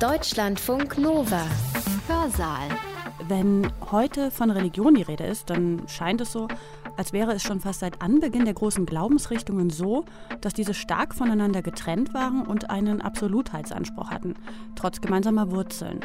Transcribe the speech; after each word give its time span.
Deutschlandfunk 0.00 0.98
Nova. 0.98 1.46
Hörsaal. 2.08 2.68
Wenn 3.28 3.70
heute 3.92 4.32
von 4.32 4.50
Religion 4.50 4.94
die 4.94 5.02
Rede 5.02 5.24
ist, 5.24 5.50
dann 5.50 5.82
scheint 5.86 6.20
es 6.20 6.32
so, 6.32 6.48
als 6.96 7.12
wäre 7.12 7.32
es 7.32 7.42
schon 7.42 7.60
fast 7.60 7.78
seit 7.80 8.02
Anbeginn 8.02 8.44
der 8.44 8.54
großen 8.54 8.86
Glaubensrichtungen 8.86 9.70
so, 9.70 10.04
dass 10.40 10.52
diese 10.52 10.74
stark 10.74 11.14
voneinander 11.14 11.62
getrennt 11.62 12.12
waren 12.12 12.44
und 12.44 12.70
einen 12.70 13.02
Absolutheitsanspruch 13.02 14.10
hatten, 14.10 14.34
trotz 14.74 15.00
gemeinsamer 15.00 15.52
Wurzeln. 15.52 16.00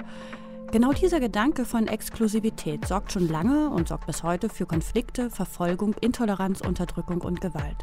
Genau 0.72 0.94
dieser 0.94 1.20
Gedanke 1.20 1.66
von 1.66 1.88
Exklusivität 1.88 2.88
sorgt 2.88 3.12
schon 3.12 3.28
lange 3.28 3.72
und 3.72 3.88
sorgt 3.88 4.06
bis 4.06 4.22
heute 4.22 4.50
für 4.50 4.68
Konflikte, 4.68 5.32
Verfolgung, 5.32 5.96
Intoleranz, 6.00 6.62
Unterdrückung 6.62 7.22
und 7.22 7.42
Gewalt. 7.42 7.78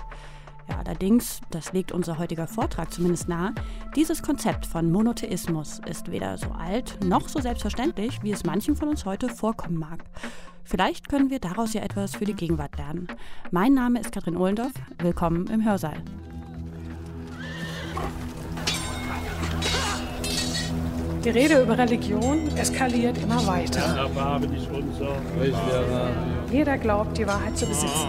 Ja, 0.68 0.78
allerdings, 0.78 1.40
das 1.50 1.72
legt 1.72 1.92
unser 1.92 2.18
heutiger 2.18 2.46
Vortrag 2.46 2.92
zumindest 2.92 3.28
nahe, 3.28 3.54
dieses 3.94 4.22
Konzept 4.22 4.66
von 4.66 4.90
Monotheismus 4.90 5.80
ist 5.86 6.10
weder 6.10 6.38
so 6.38 6.50
alt 6.50 6.98
noch 7.04 7.28
so 7.28 7.40
selbstverständlich, 7.40 8.22
wie 8.22 8.32
es 8.32 8.44
manchen 8.44 8.74
von 8.74 8.88
uns 8.88 9.04
heute 9.04 9.28
vorkommen 9.28 9.78
mag. 9.78 10.04
Vielleicht 10.64 11.08
können 11.08 11.30
wir 11.30 11.38
daraus 11.38 11.72
ja 11.74 11.82
etwas 11.82 12.16
für 12.16 12.24
die 12.24 12.34
Gegenwart 12.34 12.76
lernen. 12.76 13.06
Mein 13.52 13.74
Name 13.74 14.00
ist 14.00 14.10
Katrin 14.10 14.36
Ohlendorf. 14.36 14.72
Willkommen 14.98 15.46
im 15.46 15.64
Hörsaal. 15.64 16.02
Die 21.24 21.30
Rede 21.30 21.62
über 21.62 21.78
Religion 21.78 22.48
eskaliert 22.56 23.18
immer 23.18 23.44
weiter. 23.46 24.08
Jeder 26.50 26.78
glaubt, 26.78 27.18
die 27.18 27.26
Wahrheit 27.26 27.56
zu 27.56 27.66
besitzen. 27.66 28.08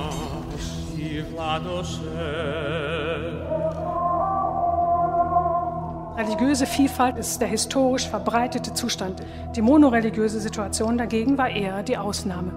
Religiöse 6.17 6.65
Vielfalt 6.65 7.17
ist 7.17 7.39
der 7.39 7.47
historisch 7.47 8.07
verbreitete 8.07 8.73
Zustand. 8.73 9.21
Die 9.55 9.61
monoreligiöse 9.61 10.39
Situation 10.39 10.97
dagegen 10.97 11.37
war 11.37 11.49
eher 11.49 11.83
die 11.83 11.97
Ausnahme. 11.97 12.51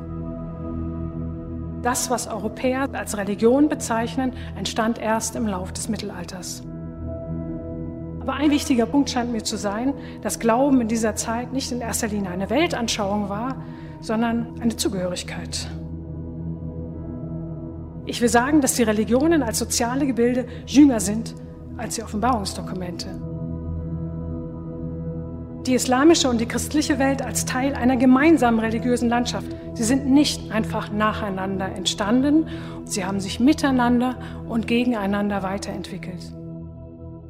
Das, 1.82 2.10
was 2.10 2.26
Europäer 2.26 2.88
als 2.92 3.16
Religion 3.16 3.68
bezeichnen, 3.68 4.34
entstand 4.56 4.98
erst 4.98 5.36
im 5.36 5.46
Lauf 5.46 5.72
des 5.72 5.88
Mittelalters. 5.88 6.62
Aber 8.20 8.34
ein 8.34 8.50
wichtiger 8.50 8.86
Punkt 8.86 9.08
scheint 9.08 9.32
mir 9.32 9.42
zu 9.42 9.56
sein, 9.56 9.94
dass 10.22 10.38
Glauben 10.38 10.82
in 10.82 10.88
dieser 10.88 11.14
Zeit 11.16 11.52
nicht 11.52 11.72
in 11.72 11.80
erster 11.80 12.08
Linie 12.08 12.30
eine 12.30 12.50
Weltanschauung 12.50 13.30
war, 13.30 13.56
sondern 14.00 14.60
eine 14.60 14.76
Zugehörigkeit. 14.76 15.68
Ich 18.10 18.20
will 18.20 18.28
sagen, 18.28 18.60
dass 18.60 18.74
die 18.74 18.82
Religionen 18.82 19.44
als 19.44 19.60
soziale 19.60 20.04
Gebilde 20.04 20.44
jünger 20.66 20.98
sind 20.98 21.32
als 21.76 21.94
die 21.94 22.02
Offenbarungsdokumente. 22.02 23.06
Die 25.64 25.74
islamische 25.74 26.28
und 26.28 26.40
die 26.40 26.46
christliche 26.46 26.98
Welt 26.98 27.22
als 27.22 27.44
Teil 27.44 27.72
einer 27.76 27.96
gemeinsamen 27.96 28.58
religiösen 28.58 29.08
Landschaft. 29.08 29.46
Sie 29.74 29.84
sind 29.84 30.10
nicht 30.10 30.50
einfach 30.50 30.90
nacheinander 30.90 31.66
entstanden, 31.66 32.48
sie 32.84 33.04
haben 33.04 33.20
sich 33.20 33.38
miteinander 33.38 34.16
und 34.48 34.66
gegeneinander 34.66 35.44
weiterentwickelt. 35.44 36.32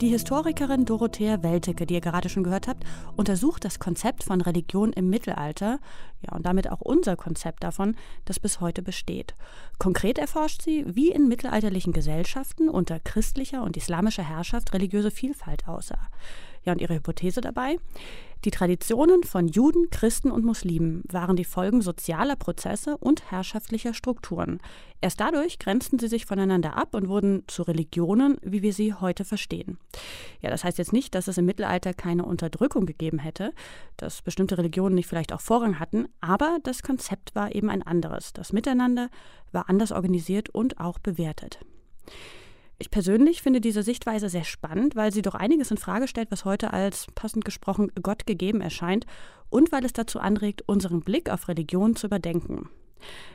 Die 0.01 0.09
Historikerin 0.09 0.87
Dorothea 0.87 1.43
Weltecke, 1.43 1.85
die 1.85 1.93
ihr 1.93 2.01
gerade 2.01 2.31
schon 2.31 2.43
gehört 2.43 2.69
habt, 2.69 2.85
untersucht 3.17 3.67
das 3.67 3.79
Konzept 3.79 4.25
von 4.25 4.41
Religion 4.41 4.95
im 4.95 5.11
Mittelalter, 5.11 5.79
ja, 6.23 6.35
und 6.35 6.47
damit 6.47 6.71
auch 6.71 6.81
unser 6.81 7.17
Konzept 7.17 7.63
davon, 7.63 7.95
das 8.25 8.41
bis 8.41 8.61
heute 8.61 8.81
besteht. 8.81 9.35
Konkret 9.79 10.17
erforscht 10.17 10.63
sie, 10.63 10.87
wie 10.87 11.11
in 11.11 11.29
mittelalterlichen 11.29 11.93
Gesellschaften 11.93 12.71
unter 12.71 12.99
christlicher 12.99 13.63
und 13.63 13.77
islamischer 13.77 14.23
Herrschaft 14.23 14.73
religiöse 14.73 15.11
Vielfalt 15.11 15.69
aussah. 15.69 16.09
Ja, 16.65 16.73
und 16.73 16.81
ihre 16.81 16.95
Hypothese 16.95 17.41
dabei? 17.41 17.79
Die 18.47 18.51
Traditionen 18.51 19.23
von 19.23 19.49
Juden, 19.49 19.91
Christen 19.91 20.31
und 20.31 20.47
Muslimen 20.47 21.03
waren 21.07 21.37
die 21.37 21.45
Folgen 21.45 21.83
sozialer 21.83 22.37
Prozesse 22.37 22.97
und 22.97 23.31
herrschaftlicher 23.31 23.93
Strukturen. 23.93 24.61
Erst 25.03 25.21
dadurch 25.21 25.59
grenzten 25.59 25.99
sie 25.99 26.09
sich 26.09 26.25
voneinander 26.25 26.75
ab 26.75 26.95
und 26.95 27.11
wurden 27.11 27.43
zu 27.49 27.63
Religionen, 27.63 28.39
wie 28.41 28.63
wir 28.63 28.73
sie 28.73 28.95
heute 28.95 29.27
verstehen. 29.27 29.77
Ja, 30.41 30.49
das 30.49 30.65
heißt 30.65 30.79
jetzt 30.79 30.95
nicht, 30.95 31.15
dass 31.15 31.29
es 31.29 31.37
im 31.37 31.45
Mittelalter 31.45 31.93
keine 31.93 32.25
Unterdrückung 32.25 32.87
gegeben 32.87 33.19
hätte, 33.19 33.53
dass 33.99 34.23
bestimmte 34.23 34.57
Religionen 34.57 34.95
nicht 34.95 35.07
vielleicht 35.07 35.35
auch 35.35 35.43
Vorrang 35.43 35.79
hatten, 35.79 36.09
aber 36.23 36.61
das 36.63 36.83
Konzept 36.83 37.35
war 37.35 37.55
eben 37.55 37.69
ein 37.69 37.83
anderes. 37.83 38.33
Das 38.33 38.55
Miteinander 38.55 39.11
war 39.53 39.69
anders 39.69 39.93
organisiert 39.93 40.49
und 40.49 40.81
auch 40.81 40.99
bewertet. 40.99 41.59
Ich 42.81 42.91
persönlich 42.91 43.43
finde 43.43 43.61
diese 43.61 43.83
Sichtweise 43.83 44.31
sehr 44.31 44.45
spannend, 44.45 44.97
weil 44.97 45.13
sie 45.13 45.21
doch 45.21 45.35
einiges 45.35 45.71
in 45.71 45.77
Frage 45.77 46.09
stellt, 46.09 46.31
was 46.31 46.47
heute 46.47 46.73
als 46.73 47.09
passend 47.15 47.45
gesprochen 47.45 47.93
Gott 48.03 48.27
gegeben 48.27 48.63
erscheint 48.63 49.05
und 49.51 49.71
weil 49.71 49.85
es 49.85 49.93
dazu 49.93 50.19
anregt, 50.19 50.63
unseren 50.67 51.03
Blick 51.03 51.29
auf 51.29 51.49
Religion 51.49 51.95
zu 51.95 52.07
überdenken. 52.07 52.71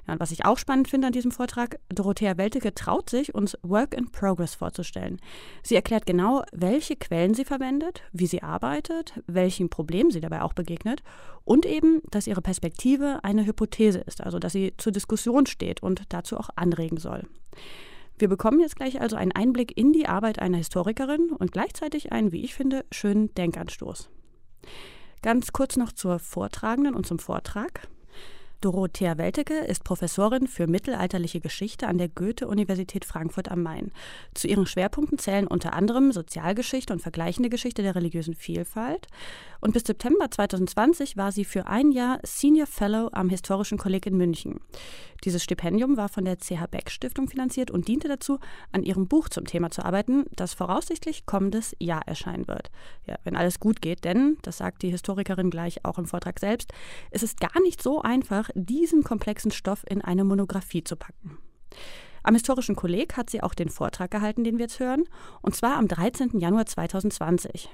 Ja, 0.07 0.13
und 0.13 0.19
was 0.19 0.31
ich 0.31 0.45
auch 0.45 0.57
spannend 0.57 0.87
finde 0.87 1.07
an 1.07 1.13
diesem 1.13 1.29
Vortrag, 1.29 1.79
Dorothea 1.89 2.37
Welteke 2.37 2.73
traut 2.73 3.07
sich, 3.07 3.35
uns 3.35 3.55
Work 3.61 3.93
in 3.93 4.11
Progress 4.11 4.55
vorzustellen. 4.55 5.19
Sie 5.61 5.75
erklärt 5.75 6.07
genau, 6.07 6.41
welche 6.51 6.95
Quellen 6.95 7.35
sie 7.35 7.45
verwendet, 7.45 8.01
wie 8.13 8.27
sie 8.27 8.41
arbeitet, 8.41 9.13
welchen 9.27 9.69
Problemen 9.69 10.09
sie 10.09 10.21
dabei 10.21 10.41
auch 10.41 10.53
begegnet 10.53 11.03
und 11.43 11.67
eben, 11.67 12.01
dass 12.09 12.25
ihre 12.25 12.41
Perspektive 12.41 13.19
eine 13.23 13.45
Hypothese 13.45 13.99
ist, 13.99 14.21
also 14.21 14.39
dass 14.39 14.53
sie 14.53 14.73
zur 14.77 14.91
Diskussion 14.91 15.45
steht 15.45 15.83
und 15.83 16.01
dazu 16.09 16.35
auch 16.35 16.49
anregen 16.55 16.97
soll. 16.97 17.27
Wir 18.17 18.29
bekommen 18.29 18.61
jetzt 18.61 18.77
gleich 18.77 19.01
also 19.01 19.15
einen 19.15 19.33
Einblick 19.33 19.77
in 19.77 19.91
die 19.91 20.07
Arbeit 20.07 20.39
einer 20.39 20.57
Historikerin 20.57 21.31
und 21.31 21.51
gleichzeitig 21.51 22.11
einen, 22.11 22.31
wie 22.31 22.43
ich 22.43 22.53
finde, 22.53 22.85
schönen 22.91 23.33
Denkanstoß. 23.35 24.09
Ganz 25.21 25.51
kurz 25.51 25.75
noch 25.75 25.91
zur 25.91 26.19
Vortragenden 26.19 26.95
und 26.95 27.05
zum 27.05 27.19
Vortrag. 27.19 27.87
Dorothea 28.61 29.17
Weltecke 29.17 29.59
ist 29.59 29.83
Professorin 29.83 30.47
für 30.47 30.67
mittelalterliche 30.67 31.39
Geschichte 31.39 31.87
an 31.87 31.97
der 31.97 32.09
Goethe-Universität 32.09 33.05
Frankfurt 33.05 33.51
am 33.51 33.61
Main. 33.63 33.91
Zu 34.33 34.47
ihren 34.47 34.65
Schwerpunkten 34.65 35.17
zählen 35.17 35.47
unter 35.47 35.73
anderem 35.73 36.11
Sozialgeschichte 36.11 36.91
und 36.93 37.01
vergleichende 37.01 37.49
Geschichte 37.49 37.81
der 37.81 37.95
religiösen 37.95 38.33
Vielfalt. 38.35 39.07
Und 39.61 39.73
bis 39.73 39.83
September 39.83 40.29
2020 40.29 41.17
war 41.17 41.31
sie 41.31 41.45
für 41.45 41.67
ein 41.67 41.91
Jahr 41.91 42.19
Senior 42.23 42.67
Fellow 42.67 43.09
am 43.11 43.29
Historischen 43.29 43.77
Kolleg 43.77 44.05
in 44.05 44.17
München. 44.17 44.59
Dieses 45.23 45.43
Stipendium 45.43 45.97
war 45.97 46.09
von 46.09 46.25
der 46.25 46.37
CH 46.37 46.67
Beck 46.69 46.91
Stiftung 46.91 47.27
finanziert 47.27 47.71
und 47.71 47.87
diente 47.87 48.07
dazu, 48.07 48.39
an 48.71 48.83
ihrem 48.83 49.07
Buch 49.07 49.29
zum 49.29 49.45
Thema 49.45 49.71
zu 49.71 49.83
arbeiten, 49.83 50.25
das 50.35 50.53
voraussichtlich 50.53 51.25
kommendes 51.25 51.75
Jahr 51.79 52.07
erscheinen 52.07 52.47
wird. 52.47 52.69
Ja, 53.07 53.15
wenn 53.23 53.35
alles 53.35 53.59
gut 53.59 53.81
geht, 53.81 54.03
denn, 54.03 54.37
das 54.43 54.57
sagt 54.57 54.83
die 54.83 54.91
Historikerin 54.91 55.49
gleich 55.49 55.83
auch 55.83 55.97
im 55.97 56.05
Vortrag 56.05 56.39
selbst, 56.39 56.73
es 57.09 57.23
ist 57.23 57.39
gar 57.39 57.59
nicht 57.63 57.81
so 57.81 58.01
einfach, 58.01 58.44
diesen 58.53 59.03
komplexen 59.03 59.51
Stoff 59.51 59.83
in 59.89 60.01
eine 60.01 60.23
Monographie 60.23 60.83
zu 60.83 60.95
packen. 60.95 61.37
Am 62.23 62.33
Historischen 62.33 62.75
Kolleg 62.75 63.17
hat 63.17 63.29
sie 63.29 63.43
auch 63.43 63.53
den 63.53 63.69
Vortrag 63.69 64.09
gehalten, 64.09 64.43
den 64.43 64.57
wir 64.57 64.65
jetzt 64.65 64.79
hören, 64.79 65.03
und 65.41 65.55
zwar 65.55 65.77
am 65.77 65.87
13. 65.87 66.39
Januar 66.39 66.65
2020. 66.65 67.69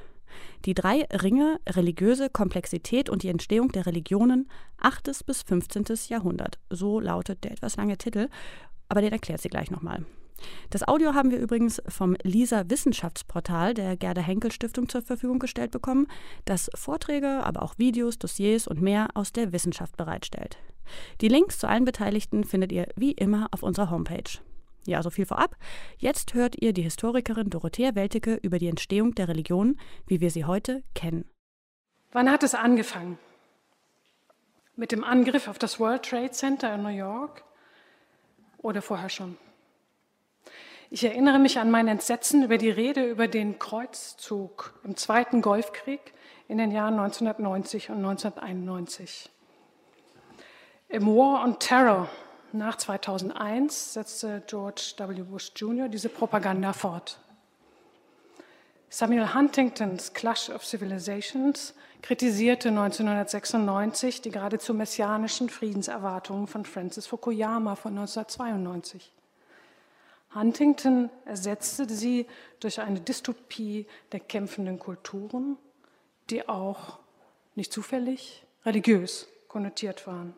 Die 0.66 0.74
drei 0.74 1.06
Ringe 1.12 1.60
religiöse 1.68 2.30
Komplexität 2.30 3.10
und 3.10 3.24
die 3.24 3.30
Entstehung 3.30 3.72
der 3.72 3.86
Religionen 3.86 4.50
8. 4.78 5.26
bis 5.26 5.42
15. 5.44 5.86
Jahrhundert. 6.08 6.60
So 6.70 7.00
lautet 7.00 7.44
der 7.44 7.52
etwas 7.52 7.78
lange 7.78 7.98
Titel, 7.98 8.30
aber 8.90 9.02
den 9.02 9.14
erklärt 9.14 9.42
sie 9.42 9.50
gleich 9.50 9.72
nochmal. 9.72 10.06
Das 10.70 10.88
Audio 10.88 11.14
haben 11.14 11.32
wir 11.32 11.40
übrigens 11.40 11.82
vom 11.88 12.16
Lisa 12.24 12.70
Wissenschaftsportal 12.70 13.74
der 13.74 13.98
Gerda 13.98 14.22
Henkel 14.22 14.52
Stiftung 14.52 14.90
zur 14.90 15.02
Verfügung 15.02 15.40
gestellt 15.40 15.72
bekommen, 15.72 16.08
das 16.46 16.70
Vorträge, 16.76 17.44
aber 17.44 17.62
auch 17.62 17.78
Videos, 17.78 18.20
Dossiers 18.20 18.68
und 18.68 18.82
mehr 18.82 19.10
aus 19.16 19.32
der 19.32 19.52
Wissenschaft 19.52 19.98
bereitstellt. 19.98 20.58
Die 21.22 21.28
Links 21.28 21.60
zu 21.60 21.68
allen 21.68 21.86
Beteiligten 21.86 22.44
findet 22.44 22.72
ihr 22.72 22.88
wie 22.96 23.12
immer 23.12 23.48
auf 23.52 23.64
unserer 23.64 23.90
Homepage. 23.90 24.40
Ja, 24.86 25.04
so 25.04 25.10
viel 25.12 25.26
vorab. 25.26 25.56
Jetzt 25.98 26.34
hört 26.34 26.56
ihr 26.60 26.74
die 26.74 26.82
Historikerin 26.82 27.50
Dorothea 27.50 27.94
Weltecke 27.94 28.36
über 28.36 28.58
die 28.58 28.68
Entstehung 28.68 29.14
der 29.14 29.28
Religion, 29.28 29.80
wie 30.08 30.22
wir 30.22 30.32
sie 30.32 30.46
heute 30.46 30.84
kennen. 30.96 31.26
Wann 32.12 32.30
hat 32.32 32.44
es 32.44 32.56
angefangen? 32.56 33.20
Mit 34.76 34.92
dem 34.92 35.04
Angriff 35.04 35.48
auf 35.48 35.60
das 35.60 35.80
World 35.80 36.04
Trade 36.04 36.32
Center 36.32 36.74
in 36.74 36.82
New 36.82 36.90
York 36.90 37.44
oder 38.58 38.82
vorher 38.82 39.10
schon? 39.10 39.38
Ich 40.94 41.06
erinnere 41.06 41.40
mich 41.40 41.58
an 41.58 41.72
mein 41.72 41.88
Entsetzen 41.88 42.44
über 42.44 42.58
die 42.58 42.70
Rede 42.70 43.10
über 43.10 43.30
den 43.30 43.58
Kreuzzug 43.58 44.74
im 44.84 44.98
Zweiten 44.98 45.42
Golfkrieg 45.42 46.14
in 46.50 46.58
den 46.58 46.70
Jahren 46.72 47.00
1990 47.00 47.92
und 47.92 48.00
1991. 48.00 49.30
Im 50.90 51.08
War 51.08 51.46
on 51.46 51.60
Terror 51.60 52.10
nach 52.52 52.76
2001 52.76 53.94
setzte 53.94 54.44
George 54.48 54.96
W. 54.98 55.22
Bush 55.22 55.54
Jr. 55.56 55.88
diese 55.88 56.10
Propaganda 56.10 56.74
fort. 56.74 57.20
Samuel 58.90 59.34
Huntingtons 59.34 60.12
Clash 60.12 60.50
of 60.50 60.66
Civilizations 60.66 61.74
kritisierte 62.02 62.68
1996 62.68 64.22
die 64.22 64.32
geradezu 64.32 64.74
messianischen 64.74 65.48
Friedenserwartungen 65.48 66.48
von 66.48 66.66
Francis 66.66 67.08
Fukuyama 67.08 67.76
von 67.76 67.98
1992. 67.98 69.14
Huntington 70.34 71.10
ersetzte 71.26 71.90
sie 71.90 72.26
durch 72.60 72.80
eine 72.80 73.02
Dystopie 73.02 73.86
der 74.12 74.22
kämpfenden 74.22 74.80
Kulturen, 74.80 75.58
die 76.30 76.48
auch 76.48 77.00
nicht 77.56 77.74
zufällig 77.74 78.44
religiös 78.66 79.28
konnotiert 79.48 80.08
waren, 80.08 80.34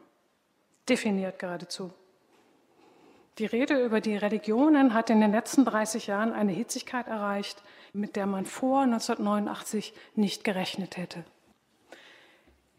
definiert 0.90 1.38
geradezu. 1.38 1.92
Die 3.38 3.46
Rede 3.46 3.84
über 3.84 4.00
die 4.02 4.16
Religionen 4.16 4.94
hat 4.94 5.10
in 5.10 5.22
den 5.22 5.32
letzten 5.32 5.66
30 5.66 6.08
Jahren 6.08 6.34
eine 6.34 6.52
Hitzigkeit 6.52 7.08
erreicht, 7.08 7.64
mit 7.92 8.16
der 8.16 8.28
man 8.28 8.46
vor 8.46 8.82
1989 8.82 9.94
nicht 10.16 10.44
gerechnet 10.44 10.98
hätte. 10.98 11.24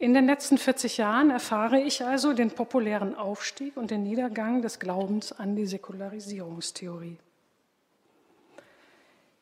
In 0.04 0.12
den 0.12 0.26
letzten 0.26 0.58
40 0.58 0.98
Jahren 0.98 1.30
erfahre 1.30 1.80
ich 1.80 2.04
also 2.04 2.34
den 2.34 2.50
populären 2.50 3.14
Aufstieg 3.14 3.74
und 3.78 3.90
den 3.90 4.02
Niedergang 4.02 4.60
des 4.60 4.78
Glaubens 4.78 5.32
an 5.32 5.56
die 5.56 5.64
Säkularisierungstheorie. 5.64 7.16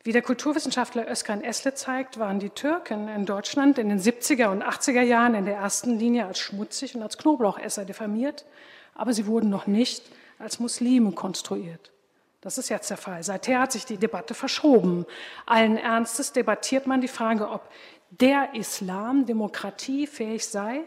Wie 0.05 0.12
der 0.12 0.23
Kulturwissenschaftler 0.23 1.11
Özkan 1.11 1.43
Esle 1.43 1.75
zeigt, 1.75 2.20
waren 2.20 2.38
die 2.38 2.50
Türken 2.50 3.09
in 3.09 3.26
Deutschland 3.26 3.76
in 3.76 3.88
den 3.88 3.99
70er 3.99 4.53
und 4.53 4.62
80er 4.62 5.03
Jahren 5.03 5.35
in 5.35 5.47
der 5.47 5.56
ersten 5.56 5.99
Linie 5.99 6.26
als 6.26 6.38
schmutzig 6.38 6.94
und 6.94 7.03
als 7.03 7.19
Knoblauchesser 7.19 7.85
diffamiert, 7.85 8.44
aber 8.94 9.12
sie 9.12 9.26
wurden 9.26 9.50
noch 9.50 9.67
nicht 9.67 10.05
als 10.38 10.61
Muslime 10.61 11.11
konstruiert. 11.11 11.91
Das 12.43 12.58
ist 12.58 12.69
jetzt 12.70 12.91
der 12.91 12.97
Fall. 12.97 13.23
Seither 13.23 13.61
hat 13.61 13.70
sich 13.70 13.85
die 13.85 13.99
Debatte 13.99 14.35
verschoben. 14.35 15.06
Allen 15.47 15.76
Ernstes 15.76 16.32
debattiert 16.32 16.88
man 16.88 17.00
die 17.00 17.06
Frage, 17.06 17.49
ob 17.49 17.62
der 18.20 18.55
Islam 18.55 19.25
demokratiefähig 19.25 20.47
sei, 20.47 20.82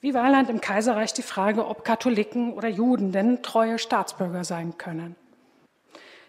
wie 0.00 0.12
Weiland 0.12 0.50
im 0.50 0.60
Kaiserreich 0.60 1.14
die 1.14 1.22
Frage, 1.22 1.66
ob 1.66 1.84
Katholiken 1.84 2.52
oder 2.52 2.68
Juden 2.68 3.12
denn 3.12 3.42
treue 3.42 3.78
Staatsbürger 3.78 4.44
sein 4.44 4.76
können. 4.76 5.16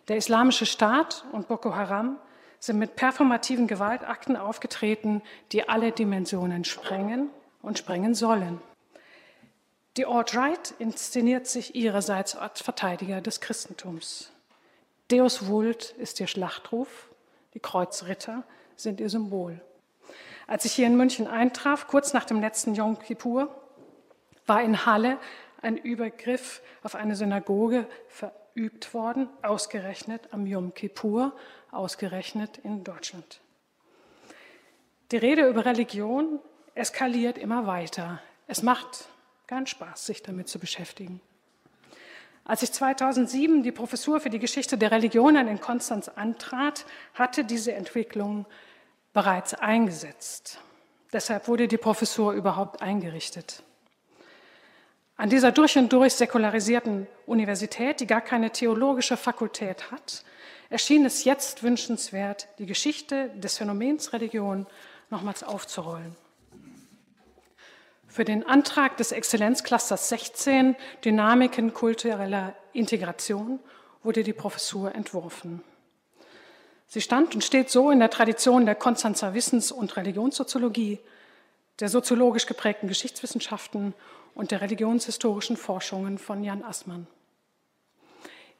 Der 0.07 0.15
Islamische 0.15 0.65
Staat 0.65 1.25
und 1.33 1.49
Boko 1.49 1.75
Haram 1.75 2.17
sind 2.59 2.79
mit 2.79 2.95
performativen 2.95 3.67
Gewaltakten 3.67 4.37
aufgetreten, 4.37 5.21
die 5.51 5.67
alle 5.67 5.91
Dimensionen 5.91 6.63
sprengen 6.63 7.29
und 7.61 7.77
sprengen 7.77 8.15
sollen. 8.15 8.61
Die 9.97 10.05
Alt-Right 10.05 10.75
inszeniert 10.79 11.47
sich 11.47 11.75
ihrerseits 11.75 12.37
als 12.37 12.61
Verteidiger 12.61 13.19
des 13.19 13.41
Christentums. 13.41 14.31
Deus 15.11 15.47
Vult 15.47 15.91
ist 15.97 16.19
ihr 16.21 16.27
Schlachtruf, 16.27 17.09
die 17.53 17.59
Kreuzritter 17.59 18.43
sind 18.77 19.01
ihr 19.01 19.09
Symbol. 19.09 19.61
Als 20.47 20.65
ich 20.65 20.73
hier 20.73 20.87
in 20.87 20.95
München 20.95 21.27
eintraf, 21.27 21.87
kurz 21.87 22.13
nach 22.13 22.25
dem 22.25 22.39
letzten 22.39 22.75
Yom 22.75 22.99
Kippur, 22.99 23.49
war 24.45 24.61
in 24.61 24.85
Halle 24.85 25.17
ein 25.61 25.77
Übergriff 25.77 26.61
auf 26.83 26.93
eine 26.93 27.15
Synagoge 27.15 27.87
verübt 28.07 28.93
worden, 28.93 29.27
ausgerechnet 29.41 30.29
am 30.31 30.45
Yom 30.45 30.73
Kippur, 30.73 31.33
ausgerechnet 31.71 32.59
in 32.59 32.83
Deutschland. 32.83 33.41
Die 35.11 35.17
Rede 35.17 35.47
über 35.47 35.65
Religion 35.65 36.39
eskaliert 36.75 37.37
immer 37.37 37.65
weiter. 37.65 38.21
Es 38.47 38.61
macht 38.61 39.07
keinen 39.47 39.65
Spaß, 39.65 40.05
sich 40.05 40.21
damit 40.21 40.47
zu 40.47 40.59
beschäftigen. 40.59 41.21
Als 42.43 42.61
ich 42.61 42.71
2007 42.71 43.63
die 43.63 43.71
Professur 43.71 44.19
für 44.19 44.29
die 44.29 44.37
Geschichte 44.37 44.77
der 44.77 44.91
Religionen 44.91 45.47
in 45.47 45.59
Konstanz 45.59 46.09
antrat, 46.09 46.85
hatte 47.15 47.43
diese 47.43 47.73
Entwicklung 47.73 48.45
bereits 49.15 49.53
eingesetzt. 49.53 50.59
Deshalb 51.13 51.47
wurde 51.47 51.69
die 51.69 51.77
Professur 51.77 52.33
überhaupt 52.33 52.81
eingerichtet. 52.81 53.63
An 55.15 55.29
dieser 55.29 55.53
durch 55.53 55.77
und 55.77 55.91
durch 55.93 56.13
säkularisierten 56.13 57.07
Universität, 57.25 58.01
die 58.01 58.07
gar 58.07 58.19
keine 58.19 58.51
theologische 58.51 59.15
Fakultät 59.15 59.89
hat, 59.89 60.25
erschien 60.69 61.05
es 61.05 61.23
jetzt 61.23 61.63
wünschenswert, 61.63 62.49
die 62.59 62.65
Geschichte 62.65 63.29
des 63.35 63.57
Phänomens 63.57 64.11
Religion 64.11 64.67
nochmals 65.09 65.43
aufzurollen. 65.43 66.13
Für 68.09 68.25
den 68.25 68.45
Antrag 68.45 68.97
des 68.97 69.13
Exzellenzclusters 69.13 70.09
16 70.09 70.75
Dynamiken 71.05 71.73
kultureller 71.73 72.53
Integration 72.73 73.61
wurde 74.03 74.23
die 74.23 74.33
Professur 74.33 74.93
entworfen. 74.93 75.63
Sie 76.87 77.01
stand 77.01 77.35
und 77.35 77.43
steht 77.43 77.69
so 77.69 77.91
in 77.91 77.99
der 77.99 78.09
Tradition 78.09 78.65
der 78.65 78.75
Konstanzer 78.75 79.33
Wissens- 79.33 79.71
und 79.71 79.97
Religionssoziologie, 79.97 80.99
der 81.79 81.89
soziologisch 81.89 82.45
geprägten 82.45 82.87
Geschichtswissenschaften 82.87 83.93
und 84.33 84.51
der 84.51 84.61
religionshistorischen 84.61 85.57
Forschungen 85.57 86.17
von 86.17 86.43
Jan 86.43 86.63
Assmann. 86.63 87.07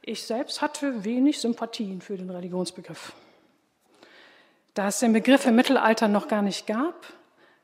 Ich 0.01 0.24
selbst 0.24 0.62
hatte 0.62 1.04
wenig 1.04 1.39
Sympathien 1.39 2.01
für 2.01 2.18
den 2.18 2.30
Religionsbegriff. 2.30 3.13
Da 4.74 4.89
es 4.89 5.00
den 5.00 5.13
Begriff 5.13 5.45
im 5.45 5.56
Mittelalter 5.56 6.07
noch 6.07 6.27
gar 6.27 6.42
nicht 6.42 6.68
gab, 6.68 7.13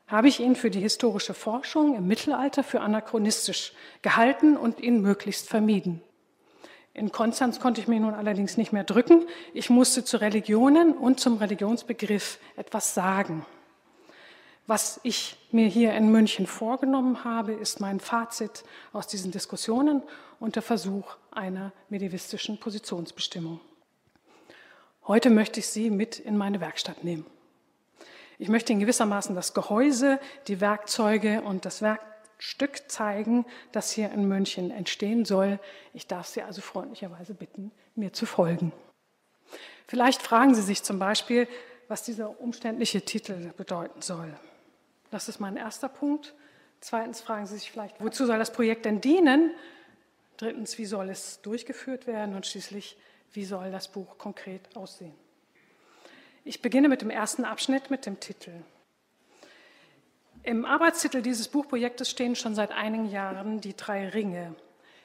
habe 0.06 0.28
ich 0.28 0.40
ihn 0.40 0.56
für 0.56 0.70
die 0.70 0.80
historische 0.80 1.34
Forschung 1.34 1.96
im 1.96 2.06
Mittelalter 2.06 2.64
für 2.64 2.80
anachronistisch 2.80 3.72
gehalten 4.02 4.56
und 4.56 4.80
ihn 4.80 5.00
möglichst 5.00 5.48
vermieden. 5.48 6.02
In 6.94 7.10
Konstanz 7.10 7.58
konnte 7.58 7.80
ich 7.80 7.88
mich 7.88 8.00
nun 8.00 8.14
allerdings 8.14 8.56
nicht 8.56 8.72
mehr 8.72 8.84
drücken. 8.84 9.26
Ich 9.54 9.70
musste 9.70 10.04
zu 10.04 10.18
Religionen 10.18 10.92
und 10.92 11.20
zum 11.20 11.38
Religionsbegriff 11.38 12.38
etwas 12.56 12.94
sagen. 12.94 13.46
Was 14.66 15.00
ich 15.02 15.36
mir 15.50 15.66
hier 15.66 15.94
in 15.94 16.12
München 16.12 16.46
vorgenommen 16.46 17.24
habe, 17.24 17.52
ist 17.52 17.80
mein 17.80 17.98
Fazit 17.98 18.62
aus 18.92 19.06
diesen 19.06 19.32
Diskussionen 19.32 20.02
und 20.38 20.54
der 20.54 20.62
Versuch 20.62 21.16
einer 21.30 21.72
medievistischen 21.88 22.60
Positionsbestimmung. 22.60 23.60
Heute 25.06 25.30
möchte 25.30 25.60
ich 25.60 25.66
Sie 25.66 25.90
mit 25.90 26.20
in 26.20 26.36
meine 26.36 26.60
Werkstatt 26.60 27.02
nehmen. 27.02 27.26
Ich 28.38 28.48
möchte 28.48 28.72
Ihnen 28.72 28.80
gewissermaßen 28.80 29.34
das 29.34 29.54
Gehäuse, 29.54 30.20
die 30.46 30.60
Werkzeuge 30.60 31.42
und 31.42 31.64
das 31.64 31.82
Werk 31.82 32.00
Stück 32.44 32.90
zeigen, 32.90 33.46
das 33.70 33.92
hier 33.92 34.10
in 34.10 34.26
München 34.26 34.72
entstehen 34.72 35.24
soll. 35.24 35.60
Ich 35.94 36.08
darf 36.08 36.26
Sie 36.26 36.42
also 36.42 36.60
freundlicherweise 36.60 37.34
bitten, 37.34 37.70
mir 37.94 38.12
zu 38.12 38.26
folgen. 38.26 38.72
Vielleicht 39.86 40.20
fragen 40.20 40.52
Sie 40.52 40.62
sich 40.62 40.82
zum 40.82 40.98
Beispiel, 40.98 41.46
was 41.86 42.02
dieser 42.02 42.40
umständliche 42.40 43.02
Titel 43.02 43.52
bedeuten 43.56 44.02
soll. 44.02 44.34
Das 45.12 45.28
ist 45.28 45.38
mein 45.38 45.56
erster 45.56 45.88
Punkt. 45.88 46.34
Zweitens 46.80 47.20
fragen 47.20 47.46
Sie 47.46 47.54
sich 47.54 47.70
vielleicht, 47.70 48.00
wozu 48.00 48.26
soll 48.26 48.40
das 48.40 48.52
Projekt 48.52 48.86
denn 48.86 49.00
dienen? 49.00 49.52
Drittens, 50.36 50.78
wie 50.78 50.86
soll 50.86 51.10
es 51.10 51.42
durchgeführt 51.42 52.08
werden? 52.08 52.34
Und 52.34 52.44
schließlich, 52.44 52.96
wie 53.32 53.44
soll 53.44 53.70
das 53.70 53.86
Buch 53.86 54.18
konkret 54.18 54.76
aussehen? 54.76 55.14
Ich 56.44 56.60
beginne 56.60 56.88
mit 56.88 57.02
dem 57.02 57.10
ersten 57.10 57.44
Abschnitt 57.44 57.88
mit 57.88 58.04
dem 58.04 58.18
Titel. 58.18 58.50
Im 60.44 60.64
Arbeitstitel 60.64 61.22
dieses 61.22 61.46
Buchprojektes 61.46 62.10
stehen 62.10 62.34
schon 62.34 62.56
seit 62.56 62.72
einigen 62.72 63.08
Jahren 63.08 63.60
die 63.60 63.76
drei 63.76 64.08
Ringe. 64.08 64.56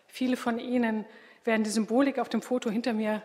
Viele 0.08 0.36
von 0.36 0.58
Ihnen 0.58 1.06
werden 1.44 1.64
die 1.64 1.70
Symbolik 1.70 2.18
auf 2.18 2.28
dem 2.28 2.42
Foto 2.42 2.72
hinter 2.72 2.94
mir 2.94 3.22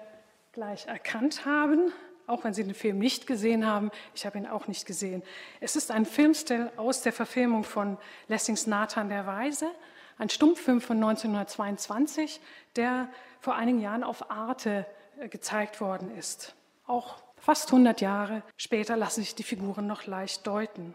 gleich 0.52 0.86
erkannt 0.86 1.46
haben, 1.46 1.90
auch 2.26 2.44
wenn 2.44 2.52
Sie 2.52 2.64
den 2.64 2.74
Film 2.74 2.98
nicht 2.98 3.26
gesehen 3.26 3.66
haben. 3.66 3.90
Ich 4.14 4.26
habe 4.26 4.36
ihn 4.36 4.46
auch 4.46 4.68
nicht 4.68 4.84
gesehen. 4.84 5.22
Es 5.60 5.74
ist 5.74 5.90
ein 5.90 6.04
Filmstil 6.04 6.70
aus 6.76 7.00
der 7.00 7.14
Verfilmung 7.14 7.64
von 7.64 7.96
Lessings 8.28 8.66
Nathan 8.66 9.08
der 9.08 9.26
Weise, 9.26 9.70
ein 10.18 10.28
Stummfilm 10.28 10.82
von 10.82 10.98
1922, 10.98 12.40
der 12.76 13.08
vor 13.40 13.54
einigen 13.54 13.80
Jahren 13.80 14.04
auf 14.04 14.30
Arte 14.30 14.84
äh, 15.18 15.28
gezeigt 15.28 15.80
worden 15.80 16.14
ist. 16.14 16.54
Auch 16.86 17.22
fast 17.38 17.68
100 17.68 18.02
Jahre 18.02 18.42
später 18.58 18.98
lassen 18.98 19.22
sich 19.22 19.34
die 19.34 19.44
Figuren 19.44 19.86
noch 19.86 20.06
leicht 20.06 20.46
deuten. 20.46 20.94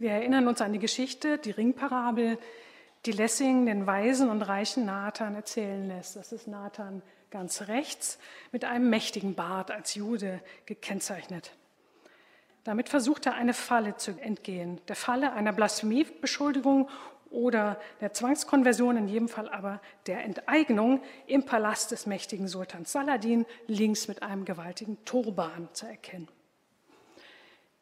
Wir 0.00 0.12
erinnern 0.12 0.48
uns 0.48 0.62
an 0.62 0.72
die 0.72 0.78
Geschichte, 0.78 1.36
die 1.36 1.50
Ringparabel, 1.50 2.38
die 3.04 3.12
Lessing 3.12 3.66
den 3.66 3.86
weisen 3.86 4.30
und 4.30 4.40
reichen 4.40 4.86
Nathan 4.86 5.34
erzählen 5.34 5.88
lässt. 5.88 6.16
Das 6.16 6.32
ist 6.32 6.48
Nathan 6.48 7.02
ganz 7.30 7.68
rechts 7.68 8.18
mit 8.50 8.64
einem 8.64 8.88
mächtigen 8.88 9.34
Bart 9.34 9.70
als 9.70 9.94
Jude 9.94 10.40
gekennzeichnet. 10.64 11.52
Damit 12.64 12.88
versucht 12.88 13.26
er 13.26 13.34
eine 13.34 13.52
Falle 13.52 13.94
zu 13.98 14.12
entgehen, 14.12 14.80
der 14.88 14.96
Falle 14.96 15.34
einer 15.34 15.52
Blasphemiebeschuldigung 15.52 16.88
oder 17.28 17.78
der 18.00 18.14
Zwangskonversion, 18.14 18.96
in 18.96 19.06
jedem 19.06 19.28
Fall 19.28 19.50
aber 19.50 19.82
der 20.06 20.24
Enteignung 20.24 21.02
im 21.26 21.44
Palast 21.44 21.90
des 21.90 22.06
mächtigen 22.06 22.48
Sultans 22.48 22.90
Saladin, 22.90 23.44
links 23.66 24.08
mit 24.08 24.22
einem 24.22 24.46
gewaltigen 24.46 24.96
Turban 25.04 25.68
zu 25.74 25.84
erkennen. 25.84 26.28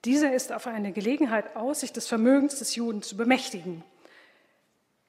Dieser 0.05 0.33
ist 0.33 0.53
auf 0.53 0.67
eine 0.67 0.93
Gelegenheit 0.93 1.57
aus, 1.57 1.81
sich 1.81 1.93
des 1.93 2.07
Vermögens 2.07 2.59
des 2.59 2.77
Juden 2.77 3.03
zu 3.03 3.17
bemächtigen. 3.17 3.83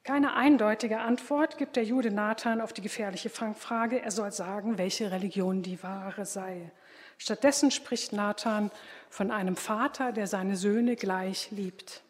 Keine 0.04 0.34
eindeutige 0.34 1.00
Antwort 1.00 1.58
gibt 1.60 1.76
der 1.76 1.84
Jude 1.84 2.10
Nathan 2.10 2.62
auf 2.62 2.74
die 2.74 2.82
gefährliche 2.82 3.30
Fangfrage, 3.30 4.02
er 4.02 4.10
soll 4.10 4.32
sagen, 4.32 4.80
welche 4.80 5.12
Religion 5.12 5.62
die 5.62 5.84
wahre 5.84 6.26
sei. 6.26 6.72
Stattdessen 7.20 7.70
spricht 7.70 8.14
Nathan 8.14 8.72
von 9.10 9.30
einem 9.30 9.56
Vater, 9.56 10.12
der 10.12 10.26
seine 10.26 10.56
Söhne 10.56 10.96
gleich 10.96 11.52
liebt. 11.52 12.02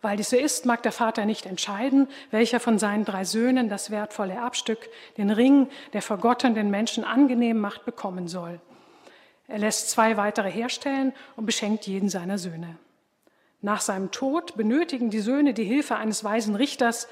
Weil 0.00 0.16
dies 0.16 0.30
so 0.30 0.36
ist, 0.36 0.64
mag 0.64 0.82
der 0.82 0.92
Vater 0.92 1.26
nicht 1.26 1.44
entscheiden, 1.44 2.08
welcher 2.30 2.60
von 2.60 2.78
seinen 2.78 3.04
drei 3.04 3.24
Söhnen 3.24 3.68
das 3.68 3.90
wertvolle 3.90 4.34
Erbstück, 4.34 4.88
den 5.18 5.30
Ring, 5.30 5.68
der 5.92 6.02
vor 6.02 6.18
Gott 6.18 6.44
und 6.44 6.54
den 6.54 6.70
Menschen 6.70 7.04
angenehm 7.04 7.58
macht, 7.58 7.84
bekommen 7.84 8.26
soll. 8.26 8.60
Er 9.52 9.58
lässt 9.58 9.90
zwei 9.90 10.16
weitere 10.16 10.50
herstellen 10.50 11.12
und 11.36 11.44
beschenkt 11.44 11.86
jeden 11.86 12.08
seiner 12.08 12.38
Söhne. 12.38 12.78
Nach 13.60 13.82
seinem 13.82 14.10
Tod 14.10 14.56
benötigen 14.56 15.10
die 15.10 15.20
Söhne 15.20 15.52
die 15.52 15.64
Hilfe 15.64 15.96
eines 15.96 16.24
weisen 16.24 16.56
Richters, 16.56 17.06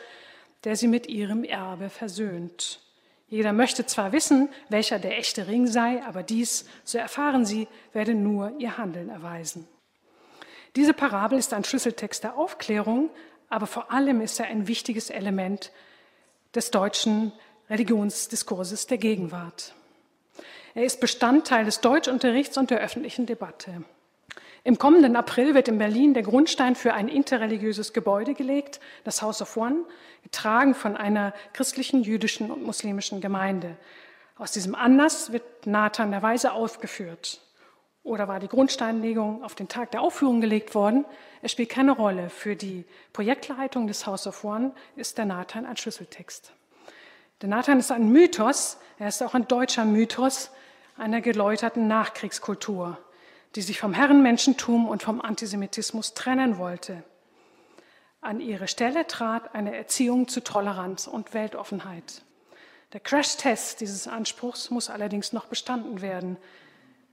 der 0.64 0.75
sie 0.75 0.88
mit 0.88 1.06
ihrem 1.06 1.44
Erbe 1.44 1.90
versöhnt. 1.90 2.80
Jeder 3.28 3.52
möchte 3.52 3.85
zwar 3.85 4.12
wissen, 4.12 4.49
welcher 4.70 4.99
der 4.99 5.18
echte 5.18 5.49
Ring 5.49 5.66
sei, 5.66 6.02
aber 6.02 6.23
dies, 6.23 6.64
so 6.82 6.97
erfahren 6.97 7.44
sie, 7.44 7.68
werde 7.92 8.14
nur 8.14 8.54
ihr 8.59 8.78
Handeln 8.78 9.11
erweisen. 9.11 9.68
Diese 10.76 10.94
Parabel 10.94 11.38
ist 11.38 11.52
ein 11.52 11.64
Schlüsseltext 11.64 12.25
der 12.25 12.38
Aufklärung, 12.38 13.11
aber 13.50 13.66
vor 13.66 13.92
allem 13.92 14.23
ist 14.23 14.40
er 14.40 14.47
ein 14.47 14.66
wichtiges 14.66 15.11
Element 15.11 15.73
des 16.54 16.70
deutschen 16.70 17.32
Religionsdiskurses 17.68 18.87
der 18.87 18.97
Gegenwart. 18.97 19.75
Er 20.75 20.85
ist 20.85 21.00
Bestandteil 21.00 21.65
des 21.65 21.81
Deutschunterrichts 21.81 22.57
und 22.57 22.71
der 22.71 22.81
öffentlichen 22.81 23.27
Debatte. 23.27 23.85
Im 24.62 24.79
kommenden 24.79 25.17
April 25.17 25.55
wird 25.55 25.69
in 25.69 25.79
Berlin 25.79 26.15
der 26.15 26.23
Grundstein 26.23 26.75
für 26.75 26.93
ein 26.93 27.09
interreligiöses 27.09 27.93
Gebäude 27.93 28.35
gelegt, 28.35 28.79
das 29.05 29.23
House 29.23 29.41
of 29.41 29.57
One, 29.57 29.85
getragen 30.23 30.75
von 30.75 30.97
einer 30.97 31.33
christlichen, 31.55 32.03
jüdischen 32.03 32.50
und 32.50 32.65
muslimischen 32.65 33.21
Gemeinde. 33.21 33.77
Aus 34.37 34.53
diesem 34.53 34.75
Anlass 34.75 35.33
wird 35.33 35.67
Nathan 35.67 36.11
der 36.11 36.23
Weise 36.23 36.53
aufgeführt. 36.53 37.41
Oder 38.03 38.29
war 38.29 38.39
die 38.39 38.49
Grundsteinlegung 38.49 39.43
auf 39.43 39.55
den 39.55 39.69
Tag 39.69 39.91
der 39.91 40.03
Aufführung 40.03 40.41
gelegt 40.41 40.75
worden? 40.75 41.05
Es 41.43 41.53
spielt 41.53 41.69
keine 41.69 41.93
Rolle. 41.93 42.31
Für 42.31 42.57
die 42.57 42.85
Projektleitung 43.12 43.87
des 43.87 44.07
House 44.07 44.27
of 44.27 44.45
One 44.45 44.73
ist 44.97 45.19
der 45.19 45.27
Nathan 45.27 45.67
ein 45.67 45.77
Schlüsseltext. 45.77 46.53
Der 47.43 47.49
Nathan 47.49 47.79
ist 47.79 47.91
ein 47.91 48.11
Mythos, 48.11 48.79
er 48.99 49.09
ist 49.09 49.23
auch 49.23 49.35
ein 49.35 49.49
deutscher 49.49 49.85
Mythos 49.85 50.50
einer 51.00 51.21
geläuterten 51.21 51.88
Nachkriegskultur 51.88 52.99
die 53.54 53.62
sich 53.62 53.80
vom 53.80 53.92
Herrenmenschentum 53.92 54.88
und 54.88 55.02
vom 55.02 55.21
Antisemitismus 55.21 56.14
trennen 56.14 56.59
wollte. 56.59 57.02
An 58.21 58.40
ihre 58.40 58.69
Stelle 58.69 59.07
trat 59.07 59.54
eine 59.54 59.75
Erziehung 59.76 60.28
zu 60.28 60.42
Toleranz 60.42 61.07
und 61.07 61.35
Weltoffenheit. 61.35 62.23
Der 62.92 63.00
Crashtest 63.00 63.80
dieses 63.80 64.07
Anspruchs 64.07 64.71
muss 64.71 64.90
allerdings 64.90 65.33
noch 65.33 65.47
bestanden 65.47 66.00
werden, 66.00 66.37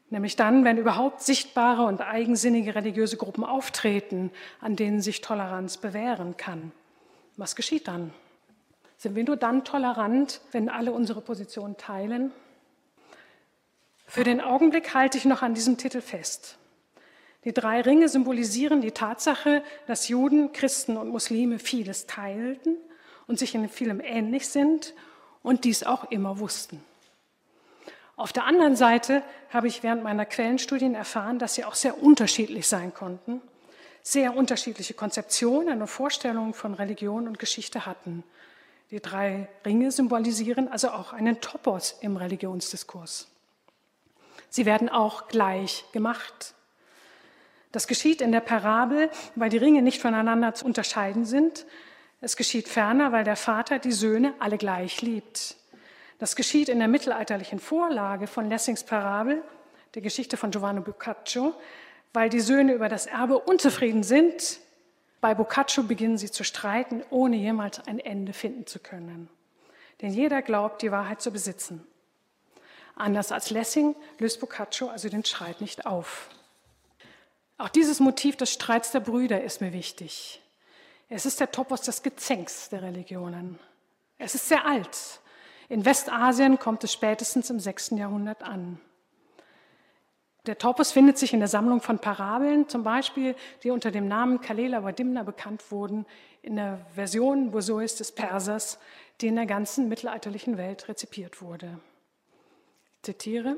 nämlich 0.10 0.36
dann, 0.36 0.64
wenn 0.64 0.78
überhaupt 0.78 1.22
sichtbare 1.22 1.84
und 1.86 2.02
eigensinnige 2.02 2.76
religiöse 2.76 3.18
Gruppen 3.18 3.44
auftreten, 3.44 4.32
an 4.60 4.76
denen 4.76 5.02
sich 5.02 5.22
Toleranz 5.22 5.78
bewähren 5.78 6.36
kann. 6.38 6.72
Was 7.36 7.56
geschieht 7.56 7.88
dann? 7.88 8.14
Sind 8.98 9.16
wir 9.16 9.24
nur 9.24 9.38
dann 9.38 9.64
tolerant, 9.64 10.42
wenn 10.52 10.70
alle 10.70 10.92
unsere 10.92 11.22
Position 11.22 11.78
teilen 11.78 12.32
für 14.08 14.24
den 14.24 14.42
Augenblick 14.42 14.94
halte 14.94 15.18
ich 15.18 15.26
noch 15.26 15.42
an 15.42 15.54
diesem 15.54 15.78
Titel 15.78 16.02
fest. 16.02 16.58
Die 17.44 17.54
drei 17.54 17.82
Ringe 17.82 18.10
symbolisieren 18.10 18.82
die 18.82 18.92
Tatsache, 18.92 19.64
dass 19.86 20.08
Juden, 20.08 20.54
Christen 20.54 20.98
und 20.98 21.10
Muslime 21.10 21.60
vieles 21.60 22.08
teilten 22.08 22.78
und 23.28 23.38
sich 23.38 23.54
in 23.54 23.70
vielem 23.70 24.02
ähnlich 24.02 24.48
sind 24.48 24.94
und 25.44 25.66
dies 25.66 25.84
auch 25.84 26.10
immer 26.10 26.40
wussten. 26.40 26.84
Auf 28.16 28.34
der 28.34 28.46
anderen 28.46 28.76
Seite 28.76 29.22
habe 29.50 29.68
ich 29.68 29.84
während 29.84 30.04
meiner 30.04 30.26
Quellenstudien 30.26 30.96
erfahren, 30.96 31.38
dass 31.38 31.56
sie 31.56 31.66
auch 31.66 31.76
sehr 31.76 32.02
unterschiedlich 32.02 32.68
sein 32.68 32.94
konnten, 32.94 33.42
sehr 34.02 34.36
unterschiedliche 34.36 34.94
Konzeptionen 34.94 35.82
und 35.82 35.88
Vorstellungen 35.88 36.54
von 36.54 36.74
Religion 36.74 37.28
und 37.28 37.40
Geschichte 37.40 37.86
hatten. 37.86 38.24
Die 38.90 39.02
drei 39.02 39.48
Ringe 39.66 39.92
symbolisieren 39.92 40.70
also 40.70 40.90
auch 40.90 41.14
einen 41.14 41.42
Topos 41.42 41.98
im 42.02 42.18
Religionsdiskurs. 42.18 43.28
Sie 44.50 44.66
werden 44.66 44.90
auch 44.90 45.28
gleich 45.28 45.86
gemacht. 45.92 46.54
Das 47.72 47.88
geschieht 47.88 48.22
in 48.22 48.32
der 48.32 48.40
Parabel, 48.40 49.10
weil 49.36 49.50
die 49.50 49.58
Ringe 49.58 49.82
nicht 49.82 50.02
voneinander 50.02 50.54
zu 50.54 50.66
unterscheiden 50.66 51.26
sind. 51.26 51.66
Es 52.22 52.38
geschieht 52.38 52.68
ferner, 52.68 53.12
weil 53.12 53.24
der 53.24 53.36
Vater 53.36 53.78
die 53.80 53.92
Söhne 53.92 54.34
alle 54.40 54.58
gleich 54.58 55.02
liebt. 55.02 55.58
Das 56.20 56.36
geschieht 56.36 56.70
in 56.70 56.80
der 56.80 56.88
mittelalterlichen 56.88 57.60
Vorlage 57.60 58.26
von 58.26 58.50
Lessings 58.50 58.84
Parabel, 58.84 59.44
der 59.94 60.02
Geschichte 60.02 60.38
von 60.38 60.50
Giovanni 60.50 60.80
Boccaccio, 60.80 61.54
weil 62.14 62.30
die 62.30 62.40
Söhne 62.40 62.74
über 62.74 62.90
das 62.90 63.06
Erbe 63.06 63.38
unzufrieden 63.38 64.02
sind. 64.02 64.60
Bei 65.22 65.36
Boccaccio 65.36 65.84
beginnen 65.84 66.18
sie 66.18 66.32
zu 66.32 66.44
streiten, 66.44 67.04
ohne 67.12 67.36
jemals 67.36 67.86
ein 67.88 68.00
Ende 68.00 68.34
finden 68.34 68.66
zu 68.66 68.80
können. 68.80 69.30
Denn 70.02 70.12
jeder 70.12 70.42
glaubt, 70.42 70.82
die 70.82 70.92
Wahrheit 70.92 71.22
zu 71.22 71.32
besitzen. 71.32 71.86
Anders 72.98 73.32
als 73.32 73.52
Lessing 73.52 73.96
löst 74.18 74.40
Boccaccio 74.40 74.90
also 74.90 75.08
den 75.08 75.24
Streit 75.24 75.62
nicht 75.62 75.86
auf. 75.86 76.30
Auch 77.60 77.70
dieses 77.70 78.00
Motiv 78.00 78.36
des 78.36 78.52
Streits 78.52 78.92
der 78.92 79.02
Brüder 79.02 79.44
ist 79.44 79.62
mir 79.62 79.72
wichtig. 79.72 80.42
Es 81.08 81.26
ist 81.26 81.40
der 81.40 81.52
Topos 81.52 81.82
des 81.82 82.02
Gezänks 82.02 82.70
der 82.70 82.82
Religionen. 82.82 83.60
Es 84.18 84.34
ist 84.34 84.50
sehr 84.50 84.66
alt. 84.66 85.22
In 85.70 85.86
Westasien 85.86 86.58
kommt 86.58 86.84
es 86.84 86.92
spätestens 86.92 87.50
im 87.52 87.60
6. 87.60 87.92
Jahrhundert 87.92 88.42
an. 88.42 88.80
Der 90.48 90.58
Topos 90.58 90.92
findet 90.92 91.18
sich 91.18 91.34
in 91.34 91.40
der 91.40 91.50
Sammlung 91.50 91.82
von 91.82 92.00
Parabeln, 92.00 92.68
zum 92.68 92.84
Beispiel, 92.84 93.36
die 93.64 93.70
unter 93.70 93.92
dem 93.92 94.08
Namen 94.08 94.42
Kalela 94.42 94.84
Wadimna 94.84 95.24
bekannt 95.24 95.72
wurden, 95.72 96.06
in 96.42 96.56
der 96.56 96.80
Version 96.96 97.52
Bosois 97.52 97.96
des 97.98 98.12
Persers, 98.14 98.80
die 99.22 99.28
in 99.28 99.36
der 99.36 99.46
ganzen 99.46 99.88
mittelalterlichen 99.88 100.58
Welt 100.58 100.88
rezipiert 100.88 101.42
wurde 101.42 101.80
zitiere, 103.08 103.58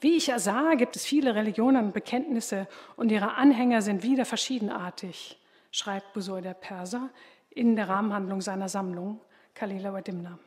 wie 0.00 0.16
ich 0.16 0.28
ersah, 0.30 0.74
gibt 0.74 0.96
es 0.96 1.04
viele 1.04 1.36
Religionen 1.36 1.86
und 1.86 1.94
Bekenntnisse 1.94 2.66
und 2.96 3.12
ihre 3.12 3.34
Anhänger 3.34 3.80
sind 3.80 4.02
wieder 4.02 4.24
verschiedenartig, 4.24 5.38
schreibt 5.70 6.12
Busoi 6.12 6.42
der 6.42 6.54
Perser 6.54 7.10
in 7.50 7.76
der 7.76 7.88
Rahmenhandlung 7.88 8.40
seiner 8.40 8.68
Sammlung 8.68 9.20
Kalila 9.54 9.92
Wadimna. 9.92 10.40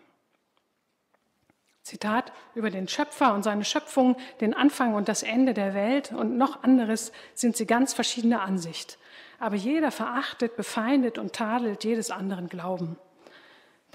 Zitat 1.84 2.34
über 2.56 2.70
den 2.70 2.90
Schöpfer 2.90 3.34
und 3.34 3.44
seine 3.44 3.64
Schöpfung, 3.64 4.18
den 4.42 4.54
Anfang 4.54 4.96
und 4.96 5.08
das 5.08 5.24
Ende 5.24 5.54
der 5.54 5.74
Welt 5.74 6.12
und 6.12 6.36
noch 6.36 6.64
anderes 6.64 7.14
sind 7.34 7.56
sie 7.56 7.68
ganz 7.68 7.94
verschiedener 7.94 8.42
Ansicht. 8.42 8.98
Aber 9.40 9.56
jeder 9.56 9.92
verachtet, 9.92 10.58
befeindet 10.58 11.18
und 11.18 11.32
tadelt 11.32 11.86
jedes 11.86 12.12
anderen 12.12 12.50
Glauben. 12.50 12.98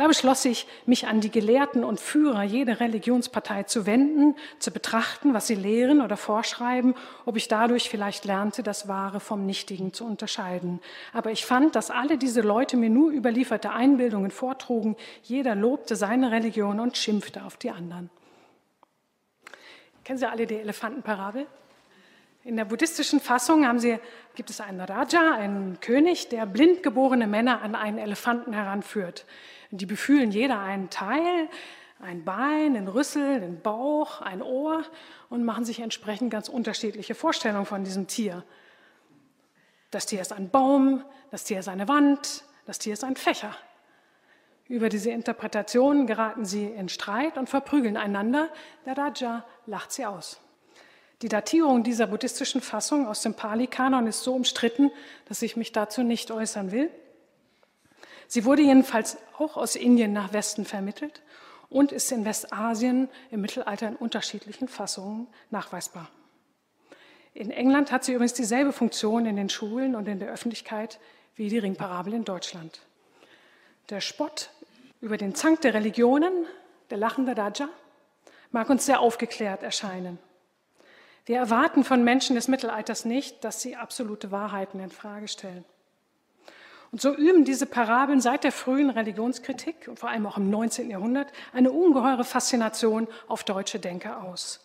Da 0.00 0.07
beschloss 0.07 0.47
ich, 0.47 0.66
mich 0.87 1.09
an 1.09 1.21
die 1.21 1.30
Gelehrten 1.30 1.85
und 1.85 2.00
Führer 2.00 2.42
jeder 2.42 2.80
Religionspartei 2.80 3.64
zu 3.64 3.85
wenden, 3.85 4.35
zu 4.59 4.71
betrachten, 4.71 5.35
was 5.35 5.47
sie 5.47 5.57
lehren 5.57 6.00
oder 6.00 6.16
vorschreiben, 6.16 6.95
ob 7.26 7.37
ich 7.37 7.49
dadurch 7.49 7.90
vielleicht 7.90 8.25
lernte, 8.25 8.62
das 8.62 8.88
Wahre 8.88 9.21
vom 9.21 9.45
Nichtigen 9.45 9.92
zu 9.92 10.07
unterscheiden. 10.07 10.80
Aber 11.12 11.33
ich 11.33 11.45
fand, 11.45 11.76
dass 11.76 11.90
alle 11.90 12.16
diese 12.16 12.40
Leute 12.40 12.78
mir 12.78 12.88
nur 12.88 13.11
überlieferte 13.11 13.73
Einbildungen 13.73 14.30
vortrugen, 14.30 14.97
jeder 15.23 15.54
lobte 15.54 15.97
seine 15.97 16.30
Religion 16.30 16.80
und 16.80 16.97
schimpfte 16.97 17.45
auf 17.45 17.59
die 17.59 17.71
anderen. 17.71 18.09
Kennen 20.02 20.19
Sie 20.19 20.30
alle 20.30 20.47
die 20.47 20.57
Elefantenparabel? 20.57 21.47
In 22.42 22.57
der 22.57 22.64
buddhistischen 22.64 23.21
Fassung 23.21 23.78
Sie, 23.78 23.99
gibt 24.35 24.49
es 24.49 24.62
einen 24.62 24.80
Raja, 24.80 25.35
einen 25.35 25.78
König, 25.80 26.30
der 26.30 26.47
blind 26.47 26.83
geborene 26.83 27.26
Männer 27.26 27.61
an 27.61 27.75
einen 27.75 27.99
Elefanten 27.99 28.54
heranführt. 28.54 29.26
Die 29.71 29.87
befühlen 29.87 30.31
jeder 30.33 30.61
einen 30.61 30.91
Teil, 30.91 31.49
ein 32.00 32.25
Bein, 32.25 32.77
einen 32.77 32.89
Rüssel, 32.89 33.37
einen 33.37 33.61
Bauch, 33.61 34.21
ein 34.21 34.43
Ohr 34.43 34.85
und 35.29 35.45
machen 35.45 35.65
sich 35.65 35.81
entsprechend 35.81 36.31
ganz 36.31 36.49
unterschiedliche 36.49 37.15
Vorstellungen 37.15 37.67
von 37.67 37.85
diesem 37.85 38.07
Tier. 38.07 38.43
Das 39.91 40.07
Tier 40.07 40.21
ist 40.21 40.33
ein 40.33 40.50
Baum, 40.50 41.05
das 41.31 41.45
Tier 41.45 41.61
ist 41.61 41.69
eine 41.69 41.89
Wand, 41.89 42.45
das 42.67 42.79
Tier 42.79 42.95
ist 42.95 43.05
ein 43.05 43.17
Fächer. 43.17 43.55
Über 44.69 44.89
diese 44.89 45.11
Interpretationen 45.11 46.07
geraten 46.07 46.45
sie 46.45 46.65
in 46.65 46.89
Streit 46.89 47.37
und 47.37 47.49
verprügeln 47.49 47.97
einander. 47.97 48.49
Der 48.87 48.97
Raja 48.97 49.45
lacht 49.67 49.91
sie 49.93 50.07
aus. 50.07 50.41
Die 51.23 51.29
Datierung 51.29 51.83
dieser 51.83 52.07
buddhistischen 52.07 52.61
Fassung 52.61 53.07
aus 53.07 53.21
dem 53.23 53.35
Pali-Kanon 53.35 54.07
ist 54.07 54.23
so 54.23 54.33
umstritten, 54.33 54.91
dass 55.27 55.43
ich 55.43 55.57
mich 55.57 55.73
dazu 55.73 56.03
nicht 56.03 56.31
äußern 56.31 56.71
will. 56.71 56.89
Sie 58.33 58.45
wurde 58.45 58.63
jedenfalls 58.63 59.17
auch 59.39 59.57
aus 59.57 59.75
Indien 59.75 60.13
nach 60.13 60.33
Westen 60.33 60.65
vermittelt 60.65 61.21
und 61.69 61.91
ist 61.91 62.13
in 62.13 62.25
Westasien 62.25 63.09
im 63.33 63.41
Mittelalter 63.41 63.89
in 63.89 63.97
unterschiedlichen 63.97 64.69
Fassungen 64.69 65.27
nachweisbar. 65.51 66.09
In 67.35 67.51
England 67.51 67.91
hat 67.91 68.05
sie 68.05 68.13
übrigens 68.13 68.35
dieselbe 68.35 68.73
Funktion 68.73 69.27
in 69.27 69.35
den 69.35 69.49
Schulen 69.49 69.97
und 69.97 70.07
in 70.07 70.21
der 70.21 70.31
Öffentlichkeit 70.31 71.01
wie 71.35 71.49
die 71.49 71.59
Ringparabel 71.59 72.15
in 72.15 72.25
Deutschland. 72.25 72.79
Der 73.89 74.01
Spott 74.01 74.51
über 75.01 75.17
den 75.17 75.35
Zank 75.35 75.63
der 75.63 75.75
Religionen, 75.75 76.47
der 76.91 76.99
lachende 76.99 77.37
Raja, 77.37 77.69
mag 78.53 78.71
uns 78.71 78.87
sehr 78.87 79.01
aufgeklärt 79.01 79.65
erscheinen. 79.65 80.21
Wir 81.27 81.39
erwarten 81.39 81.83
von 81.83 82.05
Menschen 82.05 82.37
des 82.37 82.47
Mittelalters 82.47 83.05
nicht, 83.05 83.43
dass 83.43 83.61
sie 83.61 83.75
absolute 83.75 84.31
Wahrheiten 84.31 84.79
in 84.79 84.91
Frage 84.91 85.27
stellen. 85.27 85.65
Und 86.93 87.01
so 87.01 87.15
üben 87.15 87.45
diese 87.45 87.67
Parabeln 87.67 88.21
seit 88.21 88.43
der 88.43 88.53
frühen 88.53 88.91
Religionskritik 88.91 89.87
und 89.89 89.99
vor 89.99 90.09
allem 90.09 90.27
auch 90.27 90.37
im 90.37 90.51
19. 90.51 90.91
Jahrhundert 90.91 91.31
eine 91.53 91.71
ungeheure 91.71 92.25
Faszination 92.25 93.07
auf 93.29 93.45
deutsche 93.45 93.79
Denker 93.79 94.23
aus. 94.25 94.65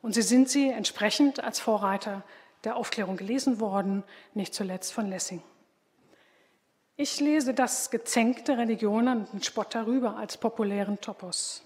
Und 0.00 0.14
sie 0.14 0.22
sind 0.22 0.48
sie 0.48 0.68
entsprechend 0.68 1.44
als 1.44 1.60
Vorreiter 1.60 2.22
der 2.64 2.76
Aufklärung 2.76 3.16
gelesen 3.16 3.60
worden, 3.60 4.02
nicht 4.32 4.54
zuletzt 4.54 4.92
von 4.92 5.08
Lessing. 5.08 5.42
Ich 6.96 7.20
lese 7.20 7.54
das 7.54 7.90
Gezänk 7.90 8.44
der 8.46 8.58
Religionen 8.58 9.20
und 9.20 9.32
den 9.32 9.42
Spott 9.42 9.74
darüber 9.74 10.16
als 10.16 10.36
populären 10.36 11.00
Topos. 11.00 11.62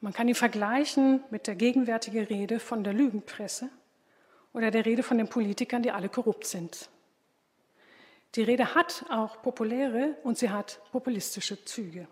Man 0.00 0.12
kann 0.12 0.28
ihn 0.28 0.34
vergleichen 0.34 1.22
mit 1.30 1.46
der 1.46 1.54
gegenwärtigen 1.54 2.24
Rede 2.24 2.58
von 2.58 2.84
der 2.84 2.92
Lügenpresse 2.92 3.68
oder 4.52 4.70
der 4.70 4.84
Rede 4.84 5.02
von 5.02 5.16
den 5.16 5.28
Politikern, 5.28 5.82
die 5.82 5.92
alle 5.92 6.08
korrupt 6.08 6.46
sind. 6.46 6.90
Die 8.34 8.42
Rede 8.42 8.74
hat 8.74 9.04
auch 9.10 9.42
populäre 9.42 10.16
und 10.24 10.38
sie 10.38 10.50
hat 10.50 10.80
populistische 10.90 11.64
Züge. 11.64 12.06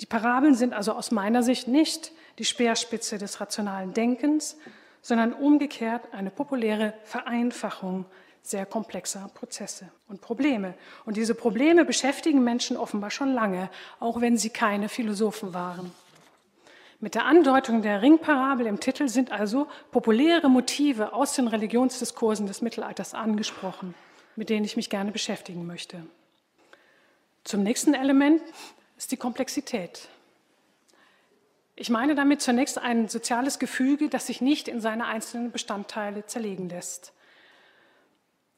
Die 0.00 0.06
Parabeln 0.06 0.54
sind 0.54 0.74
also 0.74 0.92
aus 0.92 1.10
meiner 1.10 1.42
Sicht 1.42 1.68
nicht 1.68 2.12
die 2.38 2.44
Speerspitze 2.44 3.18
des 3.18 3.40
rationalen 3.40 3.94
Denkens, 3.94 4.56
sondern 5.00 5.32
umgekehrt 5.32 6.12
eine 6.12 6.30
populäre 6.30 6.94
Vereinfachung 7.04 8.04
sehr 8.42 8.66
komplexer 8.66 9.30
Prozesse 9.34 9.88
und 10.08 10.20
Probleme. 10.20 10.74
Und 11.04 11.16
diese 11.16 11.34
Probleme 11.34 11.84
beschäftigen 11.84 12.42
Menschen 12.42 12.76
offenbar 12.76 13.10
schon 13.10 13.32
lange, 13.32 13.70
auch 14.00 14.20
wenn 14.20 14.36
sie 14.36 14.50
keine 14.50 14.88
Philosophen 14.88 15.54
waren. 15.54 15.92
Mit 16.98 17.14
der 17.14 17.24
Andeutung 17.24 17.82
der 17.82 18.02
Ringparabel 18.02 18.66
im 18.66 18.80
Titel 18.80 19.08
sind 19.08 19.32
also 19.32 19.66
populäre 19.90 20.48
Motive 20.48 21.12
aus 21.12 21.34
den 21.34 21.48
Religionsdiskursen 21.48 22.46
des 22.46 22.62
Mittelalters 22.62 23.14
angesprochen, 23.14 23.94
mit 24.36 24.48
denen 24.48 24.64
ich 24.64 24.76
mich 24.76 24.90
gerne 24.90 25.12
beschäftigen 25.12 25.66
möchte. 25.66 26.04
Zum 27.44 27.62
nächsten 27.62 27.94
Element 27.94 28.42
ist 28.96 29.12
die 29.12 29.16
Komplexität. 29.16 30.08
Ich 31.74 31.90
meine 31.90 32.14
damit 32.14 32.42
zunächst 32.42 32.78
ein 32.78 33.08
soziales 33.08 33.58
Gefüge, 33.58 34.08
das 34.08 34.26
sich 34.26 34.40
nicht 34.40 34.68
in 34.68 34.80
seine 34.80 35.06
einzelnen 35.06 35.50
Bestandteile 35.50 36.26
zerlegen 36.26 36.68
lässt. 36.68 37.12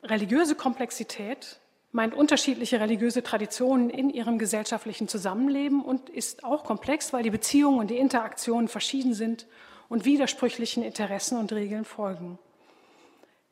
Religiöse 0.03 0.55
Komplexität 0.55 1.59
meint 1.93 2.13
unterschiedliche 2.13 2.81
religiöse 2.81 3.23
Traditionen 3.23 3.89
in 3.89 4.11
ihrem 4.11 4.39
gesellschaftlichen 4.39 5.09
Zusammenleben 5.09 5.83
und 5.83 6.11
ist 6.11 6.45
auch 6.45 6.65
komplex, 6.65 7.13
weil 7.13 7.23
die 7.23 7.31
Beziehungen 7.31 7.79
und 7.79 7.89
die 7.89 7.99
Interaktionen 7.99 8.69
verschieden 8.69 9.15
sind 9.15 9.47
und 9.89 10.05
widersprüchlichen 10.05 10.83
Interessen 10.83 11.39
und 11.39 11.53
Regeln 11.53 11.85
folgen. 11.85 12.39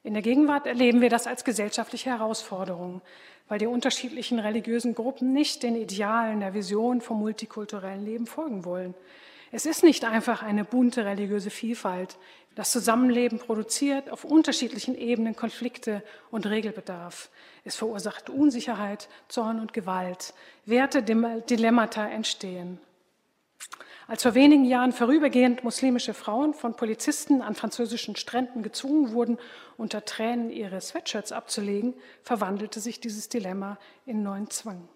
In 0.04 0.14
der 0.14 0.22
Gegenwart 0.22 0.66
erleben 0.66 1.00
wir 1.00 1.10
das 1.10 1.28
als 1.28 1.44
gesellschaftliche 1.44 2.10
Herausforderung, 2.10 3.02
weil 3.48 3.58
die 3.58 3.66
unterschiedlichen 3.66 4.40
religiösen 4.40 4.94
Gruppen 4.94 5.32
nicht 5.32 5.62
den 5.62 5.76
Idealen 5.76 6.40
der 6.40 6.54
Vision 6.54 7.00
vom 7.00 7.20
multikulturellen 7.20 8.04
Leben 8.04 8.26
folgen 8.26 8.64
wollen. 8.64 8.94
Es 9.52 9.64
ist 9.64 9.84
nicht 9.84 10.04
einfach 10.04 10.42
eine 10.42 10.64
bunte 10.64 11.04
religiöse 11.04 11.50
Vielfalt. 11.50 12.16
Das 12.54 12.72
Zusammenleben 12.72 13.38
produziert 13.38 14.10
auf 14.10 14.24
unterschiedlichen 14.24 14.96
Ebenen 14.96 15.36
Konflikte 15.36 16.02
und 16.30 16.46
Regelbedarf. 16.46 17.30
Es 17.64 17.76
verursacht 17.76 18.28
Unsicherheit, 18.28 19.08
Zorn 19.28 19.60
und 19.60 19.72
Gewalt. 19.72 20.34
Werte 20.66 21.02
Dilemmata 21.02 22.08
entstehen. 22.08 22.80
Als 24.12 24.24
vor 24.24 24.34
wenigen 24.34 24.66
Jahren 24.66 24.92
vorübergehend 24.92 25.64
muslimische 25.64 26.12
Frauen 26.12 26.52
von 26.52 26.76
Polizisten 26.76 27.40
an 27.40 27.54
französischen 27.54 28.14
Stränden 28.14 28.62
gezwungen 28.62 29.14
wurden, 29.14 29.38
unter 29.78 30.04
Tränen 30.04 30.50
ihre 30.50 30.82
Sweatshirts 30.82 31.32
abzulegen, 31.32 31.94
verwandelte 32.22 32.78
sich 32.78 33.00
dieses 33.00 33.30
Dilemma 33.30 33.78
in 34.04 34.22
neuen 34.22 34.50
Zwang. 34.50 34.86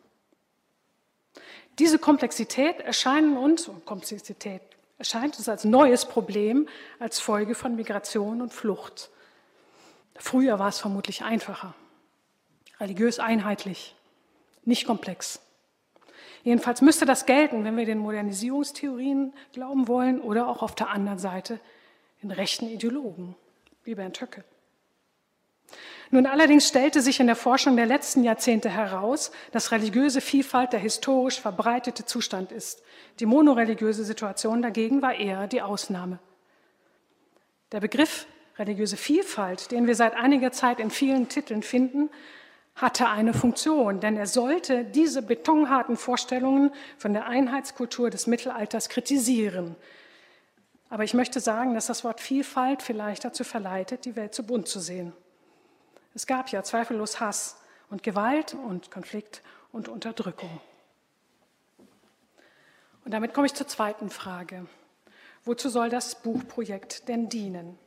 Diese 1.79 1.99
Komplexität 1.99 2.81
erscheint 2.81 3.39
uns, 3.39 3.71
Komplexität 3.87 4.61
erscheint 4.99 5.39
uns 5.39 5.49
als 5.49 5.65
neues 5.65 6.05
Problem, 6.05 6.69
als 6.99 7.19
Folge 7.19 7.55
von 7.55 7.75
Migration 7.75 8.43
und 8.43 8.53
Flucht. 8.53 9.09
Früher 10.17 10.59
war 10.59 10.69
es 10.69 10.79
vermutlich 10.79 11.25
einfacher, 11.25 11.75
religiös 12.81 13.19
einheitlich, 13.19 13.95
nicht 14.67 14.85
komplex. 14.87 15.41
Jedenfalls 16.47 16.81
müsste 16.81 17.07
das 17.07 17.27
gelten, 17.27 17.65
wenn 17.65 17.77
wir 17.77 17.87
den 17.87 17.99
Modernisierungstheorien 17.99 19.35
glauben 19.53 19.89
wollen 19.89 20.21
oder 20.21 20.47
auch 20.47 20.63
auf 20.63 20.77
der 20.77 20.91
anderen 20.91 21.19
Seite 21.19 21.59
den 22.23 22.31
rechten 22.31 22.69
Ideologen, 22.69 23.35
wie 23.83 23.97
Bernd 23.97 24.21
Höcke. 24.21 24.45
Nun 26.13 26.25
allerdings 26.25 26.69
stellte 26.69 27.03
sich 27.03 27.19
in 27.19 27.27
der 27.27 27.35
Forschung 27.35 27.75
der 27.75 27.87
letzten 27.87 28.23
Jahrzehnte 28.23 28.69
heraus, 28.71 29.33
dass 29.51 29.73
religiöse 29.73 30.21
Vielfalt 30.21 30.73
der 30.73 30.79
historisch 30.79 31.41
verbreitete 31.41 32.05
Zustand 32.05 32.53
ist. 32.53 32.81
Die 33.19 33.27
monoreligiöse 33.27 34.05
Situation 34.05 34.63
dagegen 34.63 35.03
war 35.03 35.17
eher 35.17 35.49
die 35.49 35.63
Ausnahme. 35.63 36.21
Der 37.73 37.81
Begriff 37.81 38.29
religiöse 38.57 38.97
Vielfalt, 38.97 39.73
den 39.73 39.89
wir 39.89 39.97
seit 39.97 40.15
einiger 40.15 40.53
Zeit 40.53 40.79
in 40.79 40.91
vielen 40.91 41.29
Titeln 41.29 41.65
finden, 41.65 42.09
hatte 42.77 43.09
eine 43.09 43.33
Funktion, 43.33 44.01
denn 44.01 44.17
er 44.17 44.27
sollte 44.27 44.85
diese 44.85 45.23
betonharten 45.23 45.97
Vorstellungen 45.97 46.71
von 46.99 47.15
der 47.15 47.27
Einheitskultur 47.27 48.11
des 48.11 48.27
Mittelalters 48.27 48.91
kritisieren. 48.91 49.75
Aber 50.91 51.03
ich 51.03 51.15
möchte 51.15 51.41
sagen, 51.41 51.75
dass 51.75 51.87
das 51.87 52.05
Wort 52.05 52.21
Vielfalt 52.21 52.83
vielleicht 52.83 53.25
dazu 53.25 53.45
verleitet, 53.45 54.05
die 54.05 54.15
Welt 54.15 54.35
zu 54.35 54.45
bunt 54.45 54.69
zu 54.69 54.79
sehen. 54.79 55.15
Es 56.15 56.27
gab 56.27 56.51
ja 56.51 56.63
zweifellos 56.63 57.19
Hass 57.19 57.57
und 57.91 58.03
Gewalt 58.03 58.55
und 58.55 58.91
Konflikt 58.91 59.43
und 59.73 59.89
Unterdrückung. 59.89 60.61
Und 63.05 63.13
damit 63.13 63.33
komme 63.33 63.47
ich 63.47 63.55
zur 63.55 63.69
zweiten 63.69 64.11
Frage. 64.11 64.67
Wozu 65.45 65.71
soll 65.71 65.89
das 65.89 66.23
Buchprojekt 66.23 67.09
denn 67.09 67.29
dienen? 67.29 67.79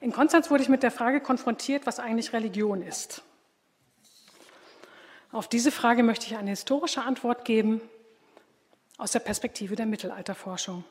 In 0.00 0.12
Konstanz 0.12 0.50
wurde 0.50 0.62
ich 0.62 0.68
mit 0.68 0.82
der 0.82 0.90
Frage 0.90 1.20
konfrontiert, 1.20 1.86
was 1.86 1.98
eigentlich 1.98 2.32
Religion 2.32 2.82
ist. 2.82 3.22
Auf 5.32 5.48
diese 5.48 5.70
Frage 5.70 6.02
möchte 6.02 6.26
ich 6.26 6.36
eine 6.36 6.50
historische 6.50 7.02
Antwort 7.02 7.44
geben 7.44 7.80
aus 8.98 9.12
der 9.12 9.20
Perspektive 9.20 9.76
der 9.76 9.86
Mittelalterforschung. 9.86 10.84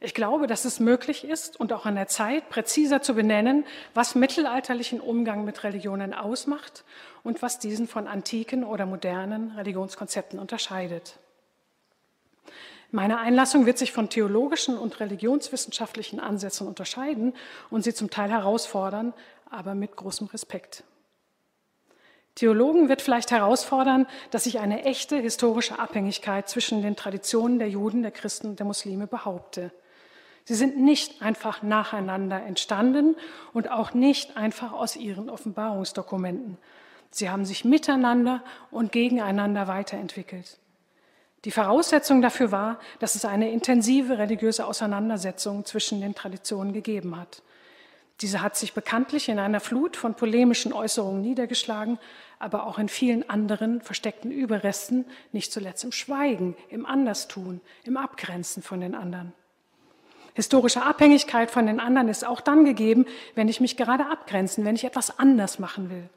Ich 0.00 0.12
glaube, 0.12 0.46
dass 0.46 0.64
es 0.64 0.80
möglich 0.80 1.24
ist 1.24 1.58
und 1.58 1.72
auch 1.72 1.86
an 1.86 1.94
der 1.94 2.08
Zeit, 2.08 2.48
präziser 2.50 3.00
zu 3.00 3.14
benennen, 3.14 3.64
was 3.94 4.14
mittelalterlichen 4.14 5.00
Umgang 5.00 5.44
mit 5.44 5.62
Religionen 5.64 6.12
ausmacht 6.12 6.84
und 7.22 7.42
was 7.42 7.58
diesen 7.58 7.86
von 7.86 8.06
antiken 8.06 8.64
oder 8.64 8.86
modernen 8.86 9.52
Religionskonzepten 9.52 10.38
unterscheidet. 10.38 11.18
Meine 12.90 13.18
Einlassung 13.18 13.66
wird 13.66 13.78
sich 13.78 13.92
von 13.92 14.08
theologischen 14.08 14.76
und 14.76 15.00
religionswissenschaftlichen 15.00 16.20
Ansätzen 16.20 16.68
unterscheiden 16.68 17.34
und 17.70 17.82
sie 17.82 17.94
zum 17.94 18.10
Teil 18.10 18.30
herausfordern, 18.30 19.14
aber 19.50 19.74
mit 19.74 19.96
großem 19.96 20.26
Respekt. 20.28 20.84
Theologen 22.34 22.88
wird 22.88 23.00
vielleicht 23.00 23.30
herausfordern, 23.30 24.06
dass 24.30 24.44
sich 24.44 24.58
eine 24.58 24.84
echte 24.84 25.16
historische 25.16 25.78
Abhängigkeit 25.78 26.48
zwischen 26.48 26.82
den 26.82 26.96
Traditionen 26.96 27.58
der 27.58 27.68
Juden, 27.68 28.02
der 28.02 28.10
Christen 28.10 28.48
und 28.48 28.58
der 28.58 28.66
Muslime 28.66 29.06
behaupte. 29.06 29.70
Sie 30.44 30.54
sind 30.54 30.78
nicht 30.78 31.22
einfach 31.22 31.62
nacheinander 31.62 32.42
entstanden 32.42 33.16
und 33.52 33.70
auch 33.70 33.94
nicht 33.94 34.36
einfach 34.36 34.72
aus 34.72 34.96
ihren 34.96 35.30
Offenbarungsdokumenten. 35.30 36.58
Sie 37.10 37.30
haben 37.30 37.44
sich 37.44 37.64
miteinander 37.64 38.42
und 38.70 38.90
gegeneinander 38.90 39.68
weiterentwickelt. 39.68 40.58
Die 41.44 41.50
Voraussetzung 41.50 42.20
dafür 42.20 42.50
war, 42.50 42.78
dass 42.98 43.14
es 43.14 43.24
eine 43.24 43.50
intensive 43.50 44.18
religiöse 44.18 44.66
Auseinandersetzung 44.66 45.64
zwischen 45.64 46.00
den 46.00 46.14
Traditionen 46.14 46.72
gegeben 46.72 47.16
hat. 47.16 47.42
Diese 48.20 48.42
hat 48.42 48.56
sich 48.56 48.74
bekanntlich 48.74 49.28
in 49.28 49.38
einer 49.38 49.60
Flut 49.60 49.96
von 49.96 50.14
polemischen 50.14 50.72
Äußerungen 50.72 51.20
niedergeschlagen, 51.20 51.98
aber 52.38 52.66
auch 52.66 52.78
in 52.78 52.88
vielen 52.88 53.28
anderen 53.28 53.80
versteckten 53.80 54.30
Überresten, 54.30 55.04
nicht 55.32 55.52
zuletzt 55.52 55.84
im 55.84 55.92
Schweigen, 55.92 56.56
im 56.68 56.86
Anderstun, 56.86 57.60
im 57.84 57.96
Abgrenzen 57.96 58.62
von 58.62 58.80
den 58.80 58.94
anderen. 58.94 59.32
Historische 60.34 60.82
Abhängigkeit 60.82 61.50
von 61.50 61.66
den 61.66 61.78
anderen 61.78 62.08
ist 62.08 62.26
auch 62.26 62.40
dann 62.40 62.64
gegeben, 62.64 63.06
wenn 63.36 63.48
ich 63.48 63.60
mich 63.60 63.76
gerade 63.76 64.06
abgrenzen, 64.06 64.64
wenn 64.64 64.74
ich 64.74 64.84
etwas 64.84 65.18
anders 65.18 65.60
machen 65.60 65.90
will. 65.90 66.08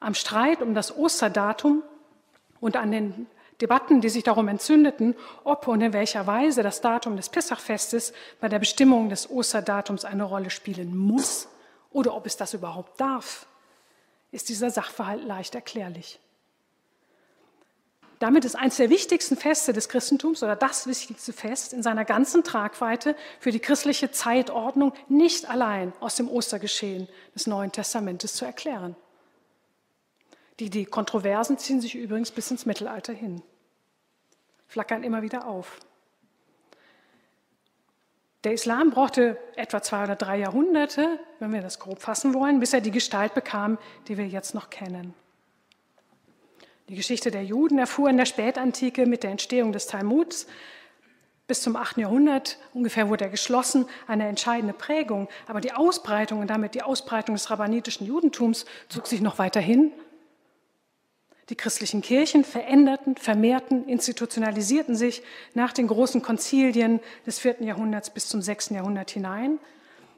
Am 0.00 0.14
Streit 0.14 0.62
um 0.62 0.74
das 0.74 0.96
Osterdatum 0.96 1.84
und 2.60 2.76
an 2.76 2.90
den 2.90 3.26
Debatten, 3.60 4.00
die 4.00 4.08
sich 4.08 4.24
darum 4.24 4.48
entzündeten, 4.48 5.14
ob 5.44 5.68
und 5.68 5.80
in 5.80 5.92
welcher 5.92 6.26
Weise 6.26 6.64
das 6.64 6.80
Datum 6.80 7.16
des 7.16 7.28
Pessachfestes 7.28 8.12
bei 8.40 8.48
der 8.48 8.58
Bestimmung 8.58 9.08
des 9.08 9.30
Osterdatums 9.30 10.04
eine 10.04 10.24
Rolle 10.24 10.50
spielen 10.50 10.96
muss 10.96 11.46
oder 11.92 12.14
ob 12.16 12.26
es 12.26 12.36
das 12.36 12.54
überhaupt 12.54 13.00
darf, 13.00 13.46
ist 14.32 14.48
dieser 14.48 14.70
Sachverhalt 14.70 15.22
leicht 15.24 15.54
erklärlich. 15.54 16.18
Damit 18.18 18.44
ist 18.44 18.54
eines 18.54 18.76
der 18.76 18.88
wichtigsten 18.88 19.36
Feste 19.36 19.72
des 19.72 19.88
Christentums 19.88 20.44
oder 20.44 20.54
das 20.54 20.86
wichtigste 20.86 21.32
Fest 21.32 21.72
in 21.72 21.82
seiner 21.82 22.04
ganzen 22.04 22.44
Tragweite 22.44 23.16
für 23.40 23.50
die 23.50 23.58
christliche 23.58 24.12
Zeitordnung 24.12 24.92
nicht 25.08 25.50
allein 25.50 25.92
aus 25.98 26.14
dem 26.16 26.28
Ostergeschehen 26.28 27.08
des 27.34 27.48
Neuen 27.48 27.72
Testamentes 27.72 28.34
zu 28.34 28.44
erklären. 28.44 28.94
Die, 30.60 30.70
die 30.70 30.84
Kontroversen 30.84 31.58
ziehen 31.58 31.80
sich 31.80 31.96
übrigens 31.96 32.30
bis 32.30 32.50
ins 32.52 32.64
Mittelalter 32.64 33.12
hin, 33.12 33.42
flackern 34.68 35.02
immer 35.02 35.22
wieder 35.22 35.48
auf. 35.48 35.80
Der 38.44 38.52
Islam 38.52 38.90
brauchte 38.90 39.38
etwa 39.54 39.82
zwei 39.82 40.04
oder 40.04 40.16
drei 40.16 40.38
Jahrhunderte, 40.38 41.20
wenn 41.38 41.52
wir 41.52 41.60
das 41.60 41.78
grob 41.78 42.02
fassen 42.02 42.34
wollen, 42.34 42.58
bis 42.58 42.72
er 42.72 42.80
die 42.80 42.90
Gestalt 42.90 43.34
bekam, 43.34 43.78
die 44.08 44.18
wir 44.18 44.26
jetzt 44.26 44.54
noch 44.54 44.68
kennen. 44.68 45.14
Die 46.88 46.96
Geschichte 46.96 47.30
der 47.30 47.44
Juden 47.44 47.78
erfuhr 47.78 48.10
in 48.10 48.16
der 48.16 48.26
Spätantike 48.26 49.06
mit 49.06 49.22
der 49.22 49.30
Entstehung 49.30 49.72
des 49.72 49.86
Talmuds 49.86 50.46
bis 51.46 51.60
zum 51.60 51.76
8. 51.76 51.98
Jahrhundert 51.98 52.58
ungefähr 52.72 53.08
wurde 53.08 53.24
er 53.24 53.30
geschlossen, 53.30 53.86
eine 54.06 54.26
entscheidende 54.26 54.72
Prägung. 54.72 55.28
Aber 55.46 55.60
die 55.60 55.72
Ausbreitung 55.72 56.40
und 56.40 56.48
damit 56.48 56.74
die 56.74 56.82
Ausbreitung 56.82 57.34
des 57.34 57.50
rabbanitischen 57.50 58.06
Judentums 58.06 58.64
zog 58.88 59.06
sich 59.06 59.20
noch 59.20 59.38
weiter 59.38 59.60
hin. 59.60 59.92
Die 61.48 61.56
christlichen 61.56 62.02
Kirchen 62.02 62.44
veränderten, 62.44 63.16
vermehrten, 63.16 63.88
institutionalisierten 63.88 64.94
sich 64.94 65.22
nach 65.54 65.72
den 65.72 65.88
großen 65.88 66.22
Konzilien 66.22 67.00
des 67.26 67.40
4. 67.40 67.62
Jahrhunderts 67.62 68.10
bis 68.10 68.28
zum 68.28 68.42
6. 68.42 68.70
Jahrhundert 68.70 69.10
hinein. 69.10 69.58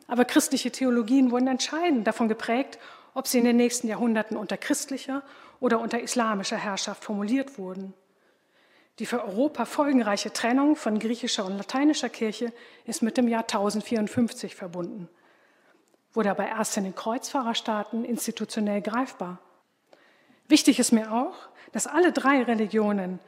Aber 0.07 0.25
christliche 0.25 0.71
Theologien 0.71 1.31
wurden 1.31 1.49
entscheidend 1.49 2.07
davon 2.07 2.29
geprägt, 2.29 2.79
ob 3.15 3.27
sie 3.27 3.39
in 3.39 3.45
den 3.45 3.57
nächsten 3.57 3.89
Jahrhunderten 3.89 4.37
unter 4.37 4.57
christlicher 4.57 5.23
oder 5.61 5.81
unter 5.81 6.01
islamischer 6.01 6.59
Herrschaft 6.59 7.05
formuliert 7.05 7.59
wurden. 7.59 7.95
Die 8.99 9.07
für 9.07 9.25
Europa 9.25 9.65
folgenreiche 9.65 10.33
Trennung 10.33 10.77
von 10.77 10.99
griechischer 10.99 11.45
und 11.47 11.57
lateinischer 11.57 12.09
Kirche 12.09 12.53
ist 12.85 13.03
mit 13.03 13.17
dem 13.17 13.29
Jahr 13.29 13.43
1054 13.43 14.55
verbunden, 14.55 15.09
wurde 16.13 16.31
aber 16.31 16.47
erst 16.47 16.77
in 16.77 16.85
den 16.85 16.95
Kreuzfahrerstaaten 16.95 18.05
institutionell 18.05 18.83
greifbar. 18.83 19.41
Wichtig 20.49 20.79
ist 20.79 20.93
mir 20.93 21.13
auch, 21.13 21.35
dass 21.73 21.87
alle 21.87 22.13
drei 22.13 22.43
Religionen 22.43 23.19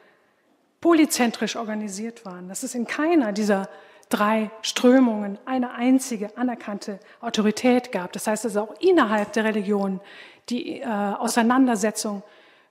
polyzentrisch 0.80 1.56
organisiert 1.56 2.24
waren, 2.24 2.48
dass 2.48 2.62
es 2.62 2.74
in 2.74 2.86
keiner 2.86 3.32
dieser 3.32 3.68
drei 4.08 4.50
Strömungen 4.62 5.38
eine 5.44 5.72
einzige 5.72 6.36
anerkannte 6.36 7.00
Autorität 7.20 7.90
gab. 7.90 8.12
Das 8.12 8.26
heißt, 8.26 8.44
dass 8.44 8.56
auch 8.56 8.74
innerhalb 8.80 9.32
der 9.32 9.44
Religion 9.44 10.00
die 10.48 10.80
äh, 10.80 10.86
Auseinandersetzung 10.86 12.22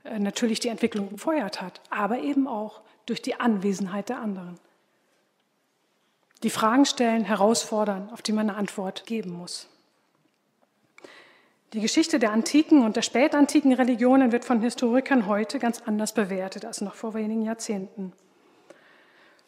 äh, 0.05 0.17
natürlich 0.19 0.59
die 0.59 0.69
Entwicklung 0.69 1.09
befeuert 1.09 1.61
hat, 1.61 1.81
aber 1.89 2.19
eben 2.19 2.47
auch 2.47 2.81
durch 3.05 3.21
die 3.21 3.39
Anwesenheit 3.39 4.09
der 4.09 4.19
anderen. 4.19 4.57
Die 6.43 6.49
Fragen 6.49 6.85
stellen, 6.85 7.25
herausfordern, 7.25 8.09
auf 8.11 8.21
die 8.21 8.31
man 8.31 8.49
eine 8.49 8.57
Antwort 8.57 9.05
geben 9.05 9.31
muss. 9.31 9.67
Die 11.75 11.81
Geschichte 11.81 12.19
der 12.19 12.31
antiken 12.31 12.85
und 12.85 12.95
der 12.95 13.01
spätantiken 13.01 13.73
Religionen 13.73 14.31
wird 14.31 14.45
von 14.45 14.61
Historikern 14.61 15.27
heute 15.27 15.59
ganz 15.59 15.81
anders 15.85 16.13
bewertet 16.13 16.63
als 16.63 16.79
noch 16.79 16.95
vor 16.95 17.13
wenigen 17.13 17.41
Jahrzehnten. 17.41 18.13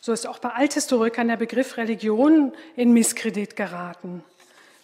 So 0.01 0.11
ist 0.11 0.27
auch 0.27 0.39
bei 0.39 0.49
Althistorikern 0.49 1.29
der 1.29 1.37
Begriff 1.37 1.77
Religion 1.77 2.51
in 2.75 2.91
Misskredit 2.91 3.55
geraten. 3.55 4.25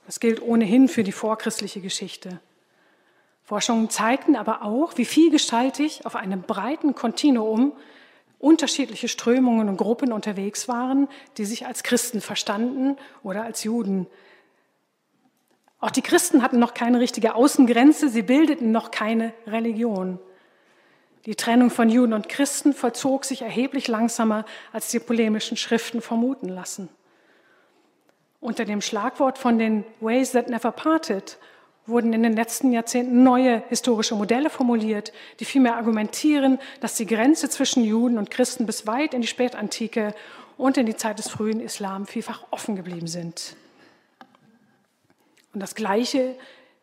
Das 0.06 0.22
gilt 0.22 0.42
ohnehin 0.42 0.88
für 0.88 1.04
die 1.04 1.12
vorchristliche 1.12 1.82
Geschichte. 1.82 2.40
Forschungen 3.44 3.90
zeigten 3.90 4.38
aber 4.38 4.62
auch, 4.62 4.98
wie 4.98 5.04
vielgestaltig 5.04 6.06
auf 6.06 6.16
einem 6.16 6.44
breiten 6.44 6.96
Kontinuum 6.96 7.74
unterschiedliche 8.40 9.10
Strömungen 9.10 9.68
und 9.68 9.76
Gruppen 9.76 10.14
unterwegs 10.14 10.70
waren, 10.70 11.10
die 11.36 11.44
sich 11.44 11.66
als 11.66 11.84
Christen 11.84 12.22
verstanden 12.22 12.96
oder 13.22 13.44
als 13.44 13.66
Juden. 13.66 14.08
Auch 15.84 15.92
die 15.92 16.02
Christen 16.02 16.42
hatten 16.44 16.60
noch 16.60 16.74
keine 16.74 17.02
richtige 17.02 17.36
Außengrenze, 17.36 18.08
sie 18.08 18.22
bildeten 18.22 18.72
noch 18.72 18.90
keine 18.90 19.34
Religion. 19.46 20.18
Die 21.26 21.36
Trennung 21.36 21.72
von 21.72 21.90
Juden 21.90 22.14
und 22.14 22.30
Christen 22.30 22.72
vollzog 22.72 23.26
sich 23.26 23.42
erheblich 23.42 23.90
langsamer, 23.90 24.46
als 24.72 24.92
die 24.92 25.00
polemischen 25.00 25.58
Schriften 25.58 26.00
vermuten 26.00 26.48
lassen. 26.48 26.88
Unter 28.40 28.64
dem 28.64 28.80
Schlagwort 28.80 29.38
von 29.38 29.60
den 29.60 29.84
Ways 30.00 30.32
that 30.32 30.48
never 30.48 30.72
parted 30.72 31.38
wurden 31.86 32.14
in 32.14 32.24
den 32.24 32.38
letzten 32.38 32.72
Jahrzehnten 32.72 33.22
neue 33.24 33.62
historische 33.68 34.16
Modelle 34.16 34.50
formuliert, 34.50 35.12
die 35.42 35.46
vielmehr 35.46 35.76
argumentieren, 35.76 36.60
dass 36.80 36.96
die 36.96 37.06
Grenze 37.06 37.50
zwischen 37.50 37.84
Juden 37.84 38.18
und 38.18 38.32
Christen 38.32 38.66
bis 38.66 38.88
weit 38.88 39.14
in 39.14 39.20
die 39.20 39.28
Spätantike 39.28 40.16
und 40.58 40.78
in 40.78 40.86
die 40.86 40.96
Zeit 40.96 41.20
des 41.20 41.28
frühen 41.28 41.60
Islam 41.60 42.08
vielfach 42.08 42.46
offen 42.52 42.78
geblieben 42.78 43.08
sind. 43.08 43.58
Und 45.54 45.60
das 45.60 45.76
Gleiche 45.76 46.36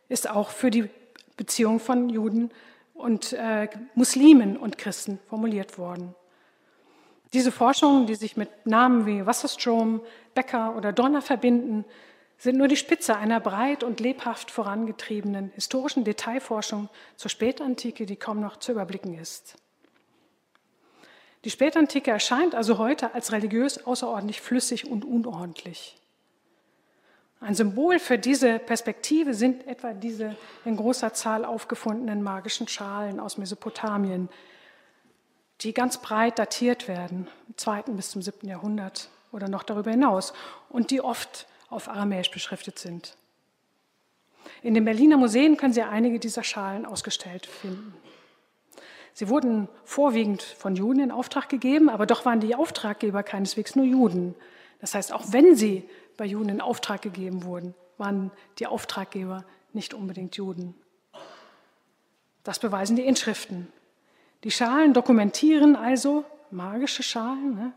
ist 0.08 0.30
auch 0.30 0.50
für 0.50 0.70
die 0.70 0.88
Beziehung 1.36 1.80
von 1.80 2.08
Juden 2.08 2.50
und 2.94 3.32
äh, 3.32 3.68
Muslimen 3.94 4.56
und 4.56 4.78
Christen 4.78 5.18
formuliert 5.28 5.78
worden. 5.78 6.14
Diese 7.32 7.52
Forschungen, 7.52 8.06
die 8.06 8.16
sich 8.16 8.36
mit 8.36 8.66
Namen 8.66 9.06
wie 9.06 9.24
Wasserstrom, 9.24 10.00
Becker 10.34 10.76
oder 10.76 10.92
Donner 10.92 11.22
verbinden, 11.22 11.84
sind 12.38 12.56
nur 12.56 12.68
die 12.68 12.76
Spitze 12.76 13.16
einer 13.16 13.38
breit 13.38 13.84
und 13.84 14.00
lebhaft 14.00 14.50
vorangetriebenen 14.50 15.50
historischen 15.54 16.04
Detailforschung 16.04 16.88
zur 17.16 17.30
Spätantike, 17.30 18.06
die 18.06 18.16
kaum 18.16 18.40
noch 18.40 18.56
zu 18.56 18.72
überblicken 18.72 19.18
ist. 19.18 19.56
Die 21.44 21.50
Spätantike 21.50 22.10
erscheint 22.10 22.54
also 22.54 22.78
heute 22.78 23.14
als 23.14 23.32
religiös 23.32 23.86
außerordentlich 23.86 24.40
flüssig 24.40 24.90
und 24.90 25.04
unordentlich. 25.04 25.99
Ein 27.40 27.54
Symbol 27.54 27.98
für 27.98 28.18
diese 28.18 28.58
Perspektive 28.58 29.32
sind 29.32 29.66
etwa 29.66 29.94
diese 29.94 30.36
in 30.66 30.76
großer 30.76 31.14
Zahl 31.14 31.46
aufgefundenen 31.46 32.22
magischen 32.22 32.68
Schalen 32.68 33.18
aus 33.18 33.38
Mesopotamien, 33.38 34.28
die 35.62 35.72
ganz 35.72 35.98
breit 35.98 36.38
datiert 36.38 36.86
werden, 36.86 37.28
im 37.48 37.56
zweiten 37.56 37.96
bis 37.96 38.10
zum 38.10 38.20
siebten 38.20 38.46
Jahrhundert 38.46 39.08
oder 39.32 39.48
noch 39.48 39.62
darüber 39.62 39.90
hinaus, 39.90 40.34
und 40.68 40.90
die 40.90 41.00
oft 41.00 41.46
auf 41.70 41.88
Aramäisch 41.88 42.30
beschriftet 42.30 42.78
sind. 42.78 43.16
In 44.62 44.74
den 44.74 44.84
Berliner 44.84 45.16
Museen 45.16 45.56
können 45.56 45.72
Sie 45.72 45.82
einige 45.82 46.18
dieser 46.18 46.42
Schalen 46.42 46.84
ausgestellt 46.84 47.46
finden. 47.46 47.94
Sie 49.14 49.28
wurden 49.28 49.68
vorwiegend 49.84 50.42
von 50.42 50.76
Juden 50.76 51.00
in 51.00 51.10
Auftrag 51.10 51.48
gegeben, 51.48 51.88
aber 51.88 52.06
doch 52.06 52.24
waren 52.24 52.40
die 52.40 52.54
Auftraggeber 52.54 53.22
keineswegs 53.22 53.76
nur 53.76 53.86
Juden. 53.86 54.34
Das 54.80 54.94
heißt, 54.94 55.12
auch 55.12 55.24
wenn 55.32 55.56
sie 55.56 55.88
bei 56.16 56.24
Juden 56.24 56.48
in 56.48 56.60
Auftrag 56.60 57.02
gegeben 57.02 57.44
wurden, 57.44 57.74
waren 57.98 58.30
die 58.58 58.66
Auftraggeber 58.66 59.44
nicht 59.72 59.94
unbedingt 59.94 60.36
Juden. 60.36 60.74
Das 62.44 62.58
beweisen 62.58 62.96
die 62.96 63.04
Inschriften. 63.04 63.68
Die 64.44 64.50
Schalen 64.50 64.94
dokumentieren 64.94 65.76
also 65.76 66.24
magische 66.50 67.02
Schalen, 67.02 67.54
ne, 67.54 67.72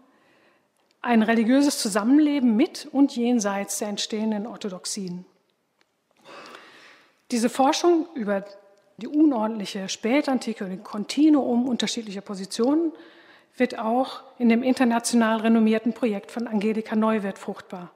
ein 1.01 1.21
religiöses 1.21 1.79
Zusammenleben 1.79 2.55
mit 2.55 2.87
und 2.91 3.15
jenseits 3.15 3.79
der 3.79 3.89
entstehenden 3.89 4.47
Orthodoxien. 4.47 5.25
Diese 7.29 7.49
Forschung 7.49 8.07
über 8.15 8.45
die 8.97 9.07
unordentliche 9.07 9.89
Spätantike 9.89 10.63
und 10.63 10.71
ein 10.71 10.83
Kontinuum 10.83 11.67
unterschiedlicher 11.67 12.21
Positionen 12.21 12.93
wird 13.57 13.77
auch 13.77 14.23
in 14.39 14.49
dem 14.49 14.63
international 14.63 15.41
renommierten 15.41 15.93
Projekt 15.93 16.31
von 16.31 16.47
Angelika 16.47 16.95
Neuwirth 16.95 17.37
fruchtbar. 17.37 17.91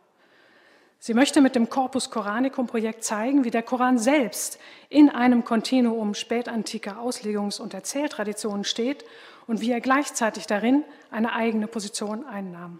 Sie 0.99 1.13
möchte 1.13 1.41
mit 1.41 1.55
dem 1.55 1.69
Corpus 1.69 2.09
Coranicum 2.09 2.67
Projekt 2.67 3.03
zeigen, 3.03 3.43
wie 3.43 3.51
der 3.51 3.63
Koran 3.63 3.99
selbst 3.99 4.59
in 4.89 5.09
einem 5.09 5.45
Kontinuum 5.45 6.15
spätantiker 6.15 6.99
Auslegungs- 6.99 7.61
und 7.61 7.73
Erzähltraditionen 7.73 8.63
steht 8.63 9.05
und 9.45 9.61
wie 9.61 9.71
er 9.71 9.81
gleichzeitig 9.81 10.47
darin 10.47 10.83
eine 11.11 11.33
eigene 11.33 11.67
Position 11.67 12.25
einnahm. 12.25 12.79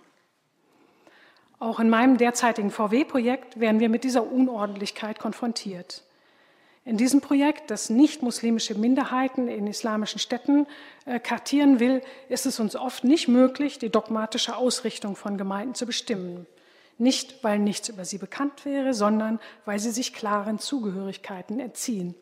Auch 1.60 1.80
in 1.80 1.90
meinem 1.90 2.18
derzeitigen 2.18 2.72
VW-Projekt 2.72 3.60
werden 3.60 3.80
wir 3.80 3.90
mit 3.90 4.04
dieser 4.04 4.32
Unordentlichkeit 4.32 5.20
konfrontiert. 5.20 6.04
In 6.86 6.98
diesem 6.98 7.20
Projekt, 7.20 7.70
das 7.70 7.90
nicht 7.90 8.22
muslimische 8.22 8.76
Minderheiten 8.76 9.48
in 9.50 9.68
islamischen 9.68 10.20
Städten 10.20 10.68
äh, 11.06 11.20
kartieren 11.20 11.82
will, 11.82 12.02
ist 12.30 12.46
es 12.46 12.62
uns 12.62 12.76
oft 12.76 13.04
nicht 13.04 13.28
möglich, 13.28 13.78
die 13.78 13.90
dogmatische 13.90 14.56
Ausrichtung 14.56 15.18
von 15.18 15.38
Gemeinden 15.38 15.76
zu 15.76 15.86
bestimmen. 15.86 16.48
Nicht, 16.98 17.44
weil 17.44 17.60
nichts 17.60 17.90
über 17.90 18.06
sie 18.06 18.18
bekannt 18.18 18.66
wäre, 18.66 18.94
sondern 18.94 19.40
weil 19.66 19.80
sie 19.80 19.92
sich 19.92 20.14
klaren 20.14 20.60
Zugehörigkeiten 20.60 21.60
entziehen. 21.60 22.16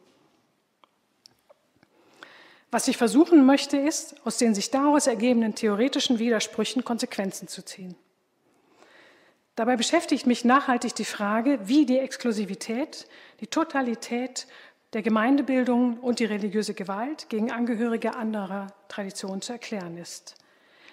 Was 2.72 2.90
ich 2.90 2.98
versuchen 2.98 3.46
möchte, 3.46 3.78
ist, 3.78 4.16
aus 4.26 4.38
den 4.38 4.54
sich 4.54 4.72
daraus 4.72 5.08
ergebenden 5.08 5.56
theoretischen 5.56 6.20
Widersprüchen 6.20 6.84
Konsequenzen 6.84 7.48
zu 7.48 7.64
ziehen. 7.64 7.96
Dabei 9.56 9.78
beschäftigt 9.78 10.28
mich 10.28 10.44
nachhaltig 10.44 10.94
die 10.96 11.06
Frage, 11.06 11.60
wie 11.64 11.86
die 11.86 12.00
Exklusivität, 12.00 13.08
die 13.40 13.48
Totalität 13.48 14.48
der 14.92 15.02
Gemeindebildung 15.02 16.00
und 16.00 16.20
die 16.20 16.26
religiöse 16.26 16.74
Gewalt 16.74 17.30
gegen 17.30 17.52
Angehörige 17.52 18.16
anderer 18.16 18.68
Traditionen 18.90 19.42
zu 19.42 19.54
erklären 19.54 19.98
ist. 19.98 20.36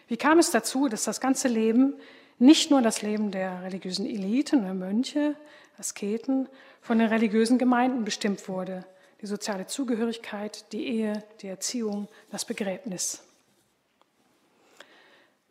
Wie 0.06 0.16
kam 0.16 0.38
es 0.38 0.52
dazu, 0.52 0.88
dass 0.88 1.02
das 1.04 1.20
ganze 1.20 1.48
Leben, 1.48 1.94
nicht 2.42 2.70
nur 2.70 2.82
das 2.82 3.02
Leben 3.02 3.30
der 3.30 3.62
religiösen 3.62 4.04
Eliten, 4.04 4.62
der 4.62 4.74
Mönche, 4.74 5.36
Asketen, 5.78 6.48
von 6.80 6.98
den 6.98 7.08
religiösen 7.08 7.56
Gemeinden 7.56 8.04
bestimmt 8.04 8.48
wurde? 8.48 8.84
Die 9.20 9.26
soziale 9.26 9.68
Zugehörigkeit, 9.68 10.72
die 10.72 10.86
Ehe, 10.88 11.22
die 11.40 11.46
Erziehung, 11.46 12.08
das 12.30 12.44
Begräbnis. 12.44 13.22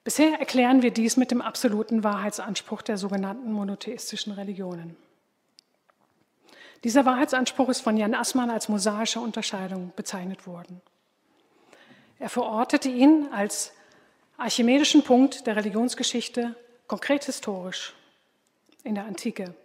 Bisher 0.03 0.39
erklären 0.39 0.81
wir 0.81 0.91
dies 0.91 1.15
mit 1.15 1.31
dem 1.31 1.41
absoluten 1.41 2.03
Wahrheitsanspruch 2.03 2.81
der 2.81 2.97
sogenannten 2.97 3.53
monotheistischen 3.53 4.33
Religionen. 4.33 4.97
Dieser 6.83 7.05
Wahrheitsanspruch 7.05 7.69
ist 7.69 7.81
von 7.81 7.95
Jan 7.95 8.15
Assmann 8.15 8.49
als 8.49 8.67
mosaische 8.67 9.19
Unterscheidung 9.19 9.93
bezeichnet 9.95 10.47
worden. 10.47 10.81
Er 12.19 12.29
verortete 12.29 12.89
ihn 12.89 13.29
als 13.31 13.71
archimedischen 14.37 15.03
Punkt 15.03 15.47
der 15.47 15.55
Religionsgeschichte, 15.55 16.55
konkret 16.91 17.23
historisch 17.23 17.93
in 18.83 18.95
der 18.95 19.05
Antike, 19.05 19.55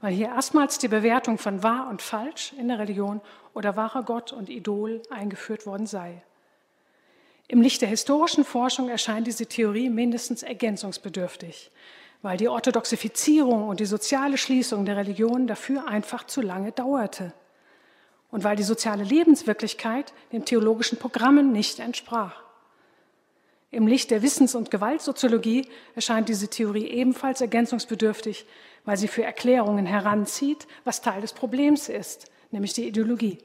weil 0.00 0.14
hier 0.14 0.28
erstmals 0.28 0.78
die 0.78 0.86
Bewertung 0.86 1.36
von 1.36 1.64
wahr 1.64 1.88
und 1.90 2.02
falsch 2.02 2.52
in 2.56 2.68
der 2.68 2.78
Religion 2.78 3.20
oder 3.52 3.74
wahrer 3.74 4.04
Gott 4.04 4.32
und 4.32 4.48
Idol 4.48 5.02
eingeführt 5.10 5.66
worden 5.66 5.86
sei. 5.88 6.22
Im 7.48 7.62
Licht 7.62 7.82
der 7.82 7.88
historischen 7.88 8.44
Forschung 8.44 8.90
erscheint 8.90 9.26
diese 9.26 9.46
Theorie 9.46 9.90
mindestens 9.90 10.44
ergänzungsbedürftig, 10.44 11.72
weil 12.22 12.36
die 12.36 12.46
Orthodoxifizierung 12.46 13.66
und 13.66 13.80
die 13.80 13.84
soziale 13.84 14.38
Schließung 14.38 14.84
der 14.84 14.98
Religion 14.98 15.48
dafür 15.48 15.88
einfach 15.88 16.28
zu 16.28 16.42
lange 16.42 16.70
dauerte 16.70 17.32
und 18.30 18.44
weil 18.44 18.54
die 18.54 18.62
soziale 18.62 19.02
Lebenswirklichkeit 19.02 20.12
den 20.30 20.44
theologischen 20.44 20.96
Programmen 20.96 21.50
nicht 21.50 21.80
entsprach. 21.80 22.47
Im 23.70 23.86
Licht 23.86 24.10
der 24.10 24.22
Wissens- 24.22 24.54
und 24.54 24.70
Gewaltsoziologie 24.70 25.68
erscheint 25.94 26.28
diese 26.28 26.48
Theorie 26.48 26.86
ebenfalls 26.86 27.40
ergänzungsbedürftig, 27.40 28.46
weil 28.84 28.96
sie 28.96 29.08
für 29.08 29.22
Erklärungen 29.22 29.84
heranzieht, 29.84 30.66
was 30.84 31.02
Teil 31.02 31.20
des 31.20 31.34
Problems 31.34 31.90
ist, 31.90 32.30
nämlich 32.50 32.72
die 32.72 32.88
Ideologie. 32.88 33.38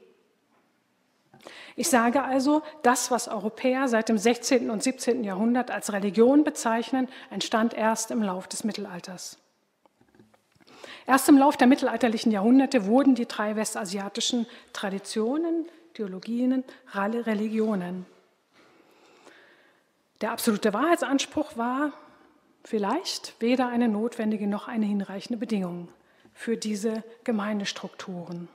Ich 1.76 1.88
sage 1.88 2.22
also, 2.22 2.62
das, 2.82 3.10
was 3.10 3.28
Europäer 3.28 3.88
seit 3.88 4.08
dem 4.08 4.16
16. 4.16 4.70
und 4.70 4.82
17. 4.82 5.24
Jahrhundert 5.24 5.70
als 5.70 5.92
Religion 5.92 6.42
bezeichnen, 6.42 7.08
entstand 7.30 7.74
erst 7.74 8.10
im 8.10 8.22
Lauf 8.22 8.48
des 8.48 8.64
Mittelalters. 8.64 9.36
Erst 11.06 11.28
im 11.28 11.36
Lauf 11.36 11.58
der 11.58 11.66
mittelalterlichen 11.66 12.32
Jahrhunderte 12.32 12.86
wurden 12.86 13.14
die 13.14 13.26
drei 13.26 13.56
westasiatischen 13.56 14.46
Traditionen, 14.72 15.66
Theologien, 15.92 16.64
Religionen. 16.94 18.06
Der 20.24 20.32
absolute 20.32 20.72
Wahrheitsanspruch 20.72 21.58
war 21.58 21.92
vielleicht 22.64 23.34
weder 23.40 23.68
eine 23.68 23.88
notwendige 23.88 24.46
noch 24.46 24.68
eine 24.68 24.86
hinreichende 24.86 25.38
Bedingung 25.38 25.88
für 26.32 26.56
diese 26.56 27.04
Gemeindestrukturen. 27.24 28.48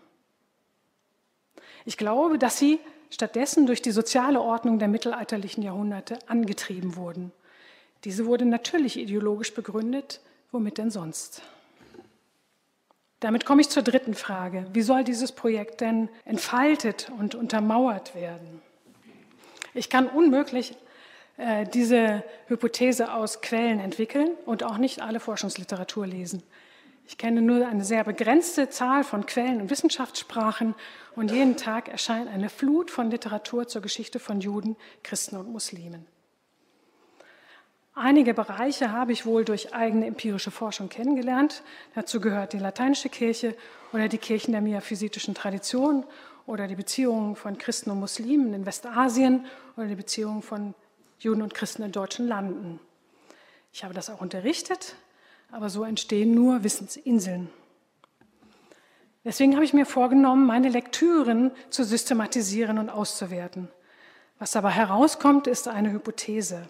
Ich 1.86 1.96
glaube, 1.96 2.40
dass 2.40 2.58
sie 2.58 2.80
stattdessen 3.12 3.68
durch 3.68 3.84
die 3.84 3.92
soziale 3.92 4.42
Ordnung 4.42 4.80
der 4.80 4.88
mittelalterlichen 4.88 5.62
Jahrhunderte 5.62 6.18
angetrieben 6.28 6.96
wurden. 6.96 7.32
Diese 8.04 8.26
wurde 8.26 8.46
natürlich 8.46 8.98
ideologisch 8.98 9.54
begründet, 9.54 10.22
womit 10.52 10.80
denn 10.80 10.90
sonst? 10.90 11.44
Damit 13.20 13.46
komme 13.46 13.62
ich 13.62 13.70
zur 13.70 13.84
dritten 13.84 14.16
Frage. 14.16 14.66
Wie 14.74 14.82
soll 14.82 15.04
dieses 15.04 15.34
Projekt 15.34 15.82
denn 15.82 16.10
entfaltet 16.26 17.12
und 17.20 17.36
untermauert 17.36 18.16
werden? 18.16 18.60
Ich 19.76 19.92
kann 19.92 20.08
unmöglich 20.08 20.76
äh, 21.40 21.66
diese 21.66 22.24
Hypothese 22.48 23.14
aus 23.14 23.42
Quellen 23.42 23.80
entwickeln 23.80 24.32
und 24.46 24.64
auch 24.64 24.78
nicht 24.78 25.02
alle 25.02 25.22
Forschungsliteratur 25.22 26.06
lesen. 26.06 26.44
Ich 27.08 27.18
kenne 27.18 27.42
nur 27.42 27.66
eine 27.66 27.86
sehr 27.86 28.04
begrenzte 28.04 28.70
Zahl 28.70 29.06
von 29.06 29.26
Quellen 29.26 29.62
und 29.62 29.70
Wissenschaftssprachen 29.70 30.76
und 31.16 31.32
jeden 31.32 31.56
Tag 31.56 31.88
erscheint 31.88 32.30
eine 32.30 32.50
Flut 32.50 32.92
von 32.92 33.10
Literatur 33.10 33.68
zur 33.70 33.82
Geschichte 33.82 34.20
von 34.20 34.42
Juden, 34.42 34.76
Christen 35.02 35.38
und 35.38 35.50
Muslimen. 35.50 36.06
Einige 37.96 38.34
Bereiche 38.34 38.92
habe 38.92 39.14
ich 39.14 39.26
wohl 39.26 39.46
durch 39.46 39.74
eigene 39.74 40.08
empirische 40.08 40.52
Forschung 40.52 40.90
kennengelernt. 40.90 41.64
Dazu 41.96 42.20
gehört 42.20 42.52
die 42.52 42.60
lateinische 42.60 43.08
Kirche 43.08 43.56
oder 43.94 44.10
die 44.10 44.18
Kirchen 44.18 44.52
der 44.52 44.62
miaphysitischen 44.62 45.36
Tradition 45.36 46.06
oder 46.46 46.68
die 46.68 46.76
Beziehungen 46.76 47.38
von 47.38 47.58
Christen 47.58 47.92
und 47.92 48.00
Muslimen 48.02 48.54
in 48.54 48.66
Westasien 48.66 49.46
oder 49.78 49.88
die 49.88 49.96
Beziehungen 49.96 50.42
von 50.42 50.76
Juden 51.20 51.42
und 51.42 51.54
Christen 51.54 51.84
in 51.84 51.92
deutschen 51.92 52.28
Landen. 52.28 52.80
Ich 53.72 53.84
habe 53.84 53.94
das 53.94 54.10
auch 54.10 54.22
unterrichtet, 54.22 54.96
aber 55.52 55.70
so 55.70 55.84
entstehen 55.84 56.34
nur 56.34 56.64
Wissensinseln. 56.64 57.50
Deswegen 59.26 59.54
habe 59.56 59.66
ich 59.66 59.74
mir 59.74 59.86
vorgenommen, 59.86 60.46
meine 60.46 60.70
Lektüren 60.70 61.52
zu 61.70 61.84
systematisieren 61.84 62.80
und 62.80 62.90
auszuwerten. 62.90 63.68
Was 64.40 64.52
dabei 64.52 64.72
herauskommt, 64.72 65.48
ist 65.48 65.68
eine 65.68 65.92
Hypothese. 65.92 66.68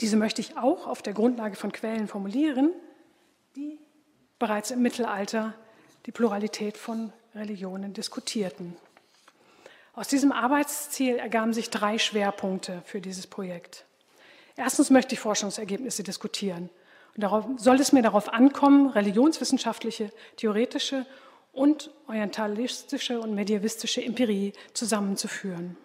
Diese 0.00 0.16
möchte 0.16 0.40
ich 0.40 0.56
auch 0.56 0.86
auf 0.86 1.02
der 1.02 1.12
Grundlage 1.12 1.54
von 1.54 1.70
Quellen 1.70 2.08
formulieren, 2.08 2.72
die 3.54 3.78
bereits 4.38 4.70
im 4.70 4.80
Mittelalter 4.80 5.54
die 6.06 6.12
Pluralität 6.12 6.78
von 6.78 7.12
Religionen 7.34 7.92
diskutierten. 7.92 8.76
Aus 9.94 10.08
diesem 10.08 10.32
Arbeitsziel 10.32 11.16
ergaben 11.16 11.52
sich 11.52 11.68
drei 11.68 11.98
Schwerpunkte 11.98 12.82
für 12.86 13.00
dieses 13.00 13.26
Projekt. 13.26 13.84
Erstens 14.56 14.90
möchte 14.90 15.14
ich 15.14 15.20
Forschungsergebnisse 15.20 16.02
diskutieren. 16.02 16.70
Und 17.14 17.22
darauf, 17.22 17.44
soll 17.56 17.78
es 17.78 17.92
mir 17.92 18.02
darauf 18.02 18.32
ankommen, 18.32 18.88
religionswissenschaftliche, 18.88 20.10
theoretische 20.36 21.04
und 21.52 21.90
orientalistische 22.08 23.20
und 23.20 23.34
medievistische 23.34 24.02
Empirie 24.02 24.54
zusammenzuführen. 24.72 25.76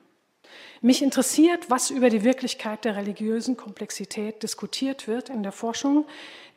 Mich 0.81 1.01
interessiert, 1.01 1.69
was 1.69 1.89
über 1.89 2.09
die 2.09 2.23
Wirklichkeit 2.23 2.85
der 2.85 2.95
religiösen 2.95 3.57
Komplexität 3.57 4.41
diskutiert 4.41 5.07
wird 5.09 5.29
in 5.29 5.43
der 5.43 5.51
Forschung, 5.51 6.05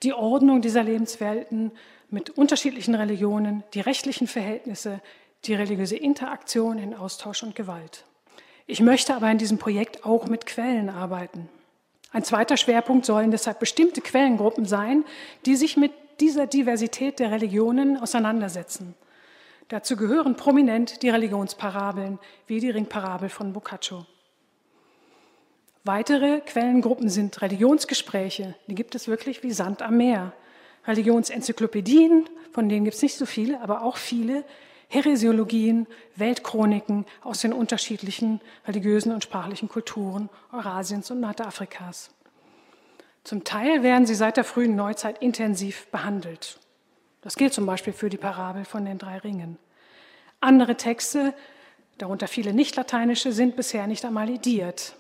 die 0.05 0.13
Ordnung 0.13 0.63
dieser 0.63 0.85
Lebenswelten 0.85 1.73
mit 2.11 2.31
unterschiedlichen 2.31 2.95
Religionen, 2.95 3.65
die 3.75 3.81
rechtlichen 3.81 4.29
Verhältnisse, 4.29 5.01
die 5.44 5.55
religiöse 5.55 5.96
Interaktion 5.96 6.79
in 6.79 6.94
Austausch 6.94 7.42
und 7.42 7.55
Gewalt. 7.55 8.05
Ich 8.66 8.81
möchte 8.81 9.14
aber 9.14 9.31
in 9.31 9.38
diesem 9.38 9.59
Projekt 9.59 10.05
auch 10.05 10.26
mit 10.26 10.46
Quellen 10.46 10.90
arbeiten. 10.90 11.48
Ein 12.12 12.24
zweiter 12.24 12.57
Schwerpunkt 12.57 13.07
sollen 13.07 13.31
deshalb 13.31 13.59
bestimmte 13.59 14.00
Quellengruppen 14.00 14.64
sein, 14.64 15.05
die 15.46 15.57
sich 15.57 15.76
mit 15.76 15.92
dieser 16.20 16.46
Diversität 16.46 17.18
der 17.18 17.31
Religionen 17.31 17.96
auseinandersetzen. 17.96 18.94
Dazu 19.68 19.96
gehören 19.96 20.37
prominent 20.37 21.03
die 21.03 21.11
Religionsparabeln, 21.11 22.18
wie 22.46 22.61
die 22.61 22.70
Ringparabel 22.70 23.29
von 23.29 23.53
Boccaccio. 23.53 24.05
Weitere 25.85 26.40
Quellengruppen 26.40 27.09
sind 27.09 27.40
Religionsgespräche, 27.40 28.55
die 28.66 28.74
gibt 28.74 28.94
es 28.94 29.09
wirklich 29.09 29.42
wie 29.42 29.53
Sand 29.53 29.81
am 29.81 29.96
Meer. 29.96 30.33
Religionsenzyklopädien, 30.87 32.29
von 32.53 32.68
denen 32.68 32.85
gibt 32.85 32.96
es 32.96 33.03
nicht 33.03 33.16
so 33.16 33.26
viele, 33.26 33.61
aber 33.61 33.83
auch 33.83 33.96
viele, 33.96 34.44
Heresiologien, 34.92 35.87
Weltchroniken 36.16 37.07
aus 37.22 37.40
den 37.40 37.53
unterschiedlichen 37.53 38.40
religiösen 38.66 39.12
und 39.12 39.22
sprachlichen 39.22 39.68
Kulturen 39.68 40.29
Eurasiens 40.53 41.12
und 41.12 41.20
Nordafrikas. 41.20 42.11
Zum 43.22 43.44
Teil 43.44 43.85
werden 43.85 44.05
sie 44.05 44.16
seit 44.16 44.37
der 44.37 44.42
frühen 44.42 44.74
Neuzeit 44.74 45.22
intensiv 45.22 45.87
behandelt. 45.92 46.59
Das 47.20 47.37
gilt 47.37 47.55
zum 47.55 47.66
Beispiel 47.66 47.92
für 47.92 48.11
die 48.11 48.16
Parabel 48.16 48.64
von 48.64 48.85
den 48.85 48.98
drei 48.98 49.18
Ringen. 49.18 49.59
Andere 50.40 50.76
Texte, 50.76 51.35
darunter 51.98 52.26
viele 52.26 52.53
nicht-lateinische, 52.53 53.31
sind 53.31 53.55
bisher 53.55 53.87
nicht 53.87 54.05
einmal 54.05 54.29
idiert. 54.29 54.96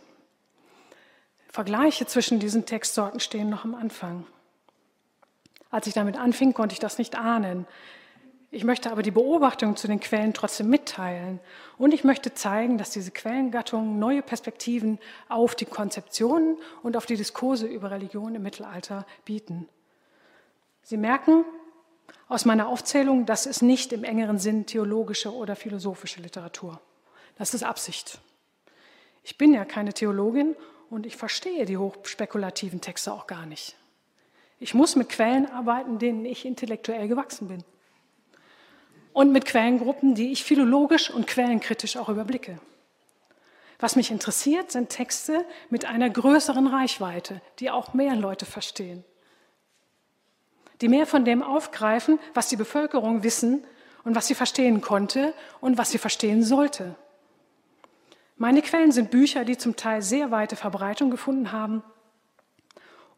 Vergleiche 1.48 2.06
zwischen 2.06 2.38
diesen 2.38 2.64
Textsorten 2.64 3.18
stehen 3.18 3.50
noch 3.50 3.64
am 3.64 3.74
Anfang. 3.74 4.24
Als 5.68 5.88
ich 5.88 5.94
damit 5.94 6.16
anfing, 6.16 6.54
konnte 6.54 6.74
ich 6.74 6.78
das 6.78 6.98
nicht 6.98 7.16
ahnen. 7.18 7.66
Ich 8.52 8.64
möchte 8.64 8.90
aber 8.90 9.02
die 9.02 9.12
Beobachtung 9.12 9.76
zu 9.76 9.86
den 9.86 10.00
Quellen 10.00 10.34
trotzdem 10.34 10.68
mitteilen. 10.68 11.38
Und 11.78 11.94
ich 11.94 12.02
möchte 12.02 12.34
zeigen, 12.34 12.78
dass 12.78 12.90
diese 12.90 13.12
Quellengattungen 13.12 14.00
neue 14.00 14.22
Perspektiven 14.22 14.98
auf 15.28 15.54
die 15.54 15.66
Konzeptionen 15.66 16.58
und 16.82 16.96
auf 16.96 17.06
die 17.06 17.16
Diskurse 17.16 17.68
über 17.68 17.92
Religion 17.92 18.34
im 18.34 18.42
Mittelalter 18.42 19.06
bieten. 19.24 19.68
Sie 20.82 20.96
merken 20.96 21.44
aus 22.28 22.44
meiner 22.44 22.66
Aufzählung, 22.66 23.24
das 23.24 23.46
ist 23.46 23.62
nicht 23.62 23.92
im 23.92 24.02
engeren 24.02 24.40
Sinn 24.40 24.66
theologische 24.66 25.32
oder 25.32 25.54
philosophische 25.54 26.20
Literatur. 26.20 26.80
Das 27.38 27.54
ist 27.54 27.62
Absicht. 27.62 28.18
Ich 29.22 29.38
bin 29.38 29.54
ja 29.54 29.64
keine 29.64 29.92
Theologin 29.92 30.56
und 30.90 31.06
ich 31.06 31.16
verstehe 31.16 31.66
die 31.66 31.76
hochspekulativen 31.76 32.80
Texte 32.80 33.12
auch 33.12 33.28
gar 33.28 33.46
nicht. 33.46 33.76
Ich 34.58 34.74
muss 34.74 34.96
mit 34.96 35.08
Quellen 35.08 35.46
arbeiten, 35.46 36.00
denen 36.00 36.24
ich 36.24 36.44
intellektuell 36.44 37.06
gewachsen 37.06 37.46
bin 37.46 37.64
und 39.12 39.32
mit 39.32 39.44
Quellengruppen, 39.44 40.14
die 40.14 40.32
ich 40.32 40.44
philologisch 40.44 41.10
und 41.10 41.26
quellenkritisch 41.26 41.96
auch 41.96 42.08
überblicke. 42.08 42.58
Was 43.78 43.96
mich 43.96 44.10
interessiert, 44.10 44.70
sind 44.70 44.90
Texte 44.90 45.44
mit 45.70 45.86
einer 45.86 46.10
größeren 46.10 46.66
Reichweite, 46.66 47.40
die 47.58 47.70
auch 47.70 47.94
mehr 47.94 48.14
Leute 48.14 48.44
verstehen, 48.44 49.04
die 50.80 50.88
mehr 50.88 51.06
von 51.06 51.24
dem 51.24 51.42
aufgreifen, 51.42 52.18
was 52.34 52.48
die 52.48 52.56
Bevölkerung 52.56 53.22
wissen 53.22 53.64
und 54.04 54.14
was 54.14 54.26
sie 54.26 54.34
verstehen 54.34 54.80
konnte 54.80 55.34
und 55.60 55.78
was 55.78 55.90
sie 55.90 55.98
verstehen 55.98 56.42
sollte. 56.42 56.94
Meine 58.36 58.62
Quellen 58.62 58.92
sind 58.92 59.10
Bücher, 59.10 59.44
die 59.44 59.58
zum 59.58 59.76
Teil 59.76 60.02
sehr 60.02 60.30
weite 60.30 60.56
Verbreitung 60.56 61.10
gefunden 61.10 61.52
haben 61.52 61.82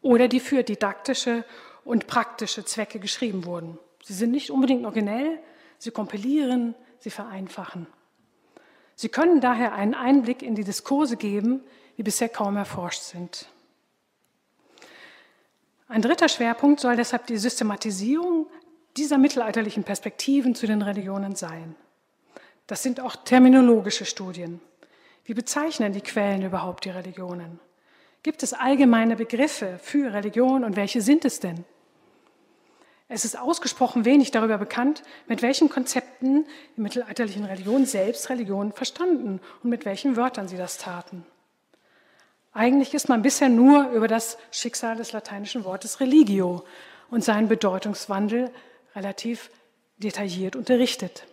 oder 0.01 0.27
die 0.27 0.41
für 0.41 0.63
didaktische 0.63 1.45
und 1.85 2.07
praktische 2.07 2.65
Zwecke 2.65 2.99
geschrieben 2.99 3.45
wurden. 3.45 3.79
Sie 4.03 4.13
sind 4.13 4.31
nicht 4.31 4.51
unbedingt 4.51 4.85
originell, 4.85 5.39
sie 5.83 5.91
kompilieren, 5.91 6.75
sie 6.99 7.09
vereinfachen. 7.09 7.87
Sie 8.95 9.09
können 9.09 9.41
daher 9.41 9.73
einen 9.73 9.93
Einblick 9.93 10.41
in 10.41 10.55
die 10.55 10.63
Diskurse 10.63 11.17
geben, 11.17 11.61
die 11.97 12.03
bisher 12.03 12.29
kaum 12.29 12.55
erforscht 12.55 13.01
sind. 13.01 13.47
Ein 15.89 16.01
dritter 16.01 16.29
Schwerpunkt 16.29 16.79
soll 16.79 16.95
deshalb 16.95 17.27
die 17.27 17.37
Systematisierung 17.37 18.47
dieser 18.95 19.17
mittelalterlichen 19.17 19.83
Perspektiven 19.83 20.55
zu 20.55 20.67
den 20.67 20.81
Religionen 20.81 21.35
sein. 21.35 21.75
Das 22.65 22.81
sind 22.81 23.01
auch 23.01 23.15
terminologische 23.17 24.05
Studien. 24.05 24.61
Wie 25.25 25.33
bezeichnen 25.33 25.91
die 25.91 26.01
Quellen 26.01 26.43
überhaupt 26.43 26.85
die 26.85 26.91
Religionen? 26.91 27.59
Gibt 28.23 28.41
es 28.41 28.53
allgemeine 28.53 29.17
Begriffe 29.17 29.79
für 29.81 30.13
Religion 30.13 30.63
und 30.63 30.77
welche 30.77 31.01
sind 31.01 31.25
es 31.25 31.41
denn? 31.41 31.65
Es 33.13 33.25
ist 33.25 33.37
ausgesprochen 33.37 34.05
wenig 34.05 34.31
darüber 34.31 34.57
bekannt, 34.57 35.03
mit 35.27 35.43
welchen 35.43 35.69
Konzepten 35.69 36.47
die 36.75 36.81
mittelalterlichen 36.81 37.45
Religionen 37.45 37.85
selbst 37.85 38.27
Religionen 38.31 38.73
verstanden 38.73 39.39
und 39.61 39.69
mit 39.69 39.85
welchen 39.85 40.15
Wörtern 40.15 40.47
sie 40.47 40.57
das 40.57 40.79
taten. 40.79 41.23
Eigentlich 42.53 42.95
ist 42.95 43.09
man 43.09 43.21
bisher 43.21 43.49
nur 43.49 43.89
über 43.91 44.07
das 44.07 44.39
Schicksal 44.49 44.95
des 44.95 45.11
lateinischen 45.11 45.63
Wortes 45.63 45.99
religio 45.99 46.65
und 47.11 47.23
seinen 47.23 47.47
Bedeutungswandel 47.47 48.49
relativ 48.95 49.51
detailliert 49.97 50.55
unterrichtet. 50.55 51.27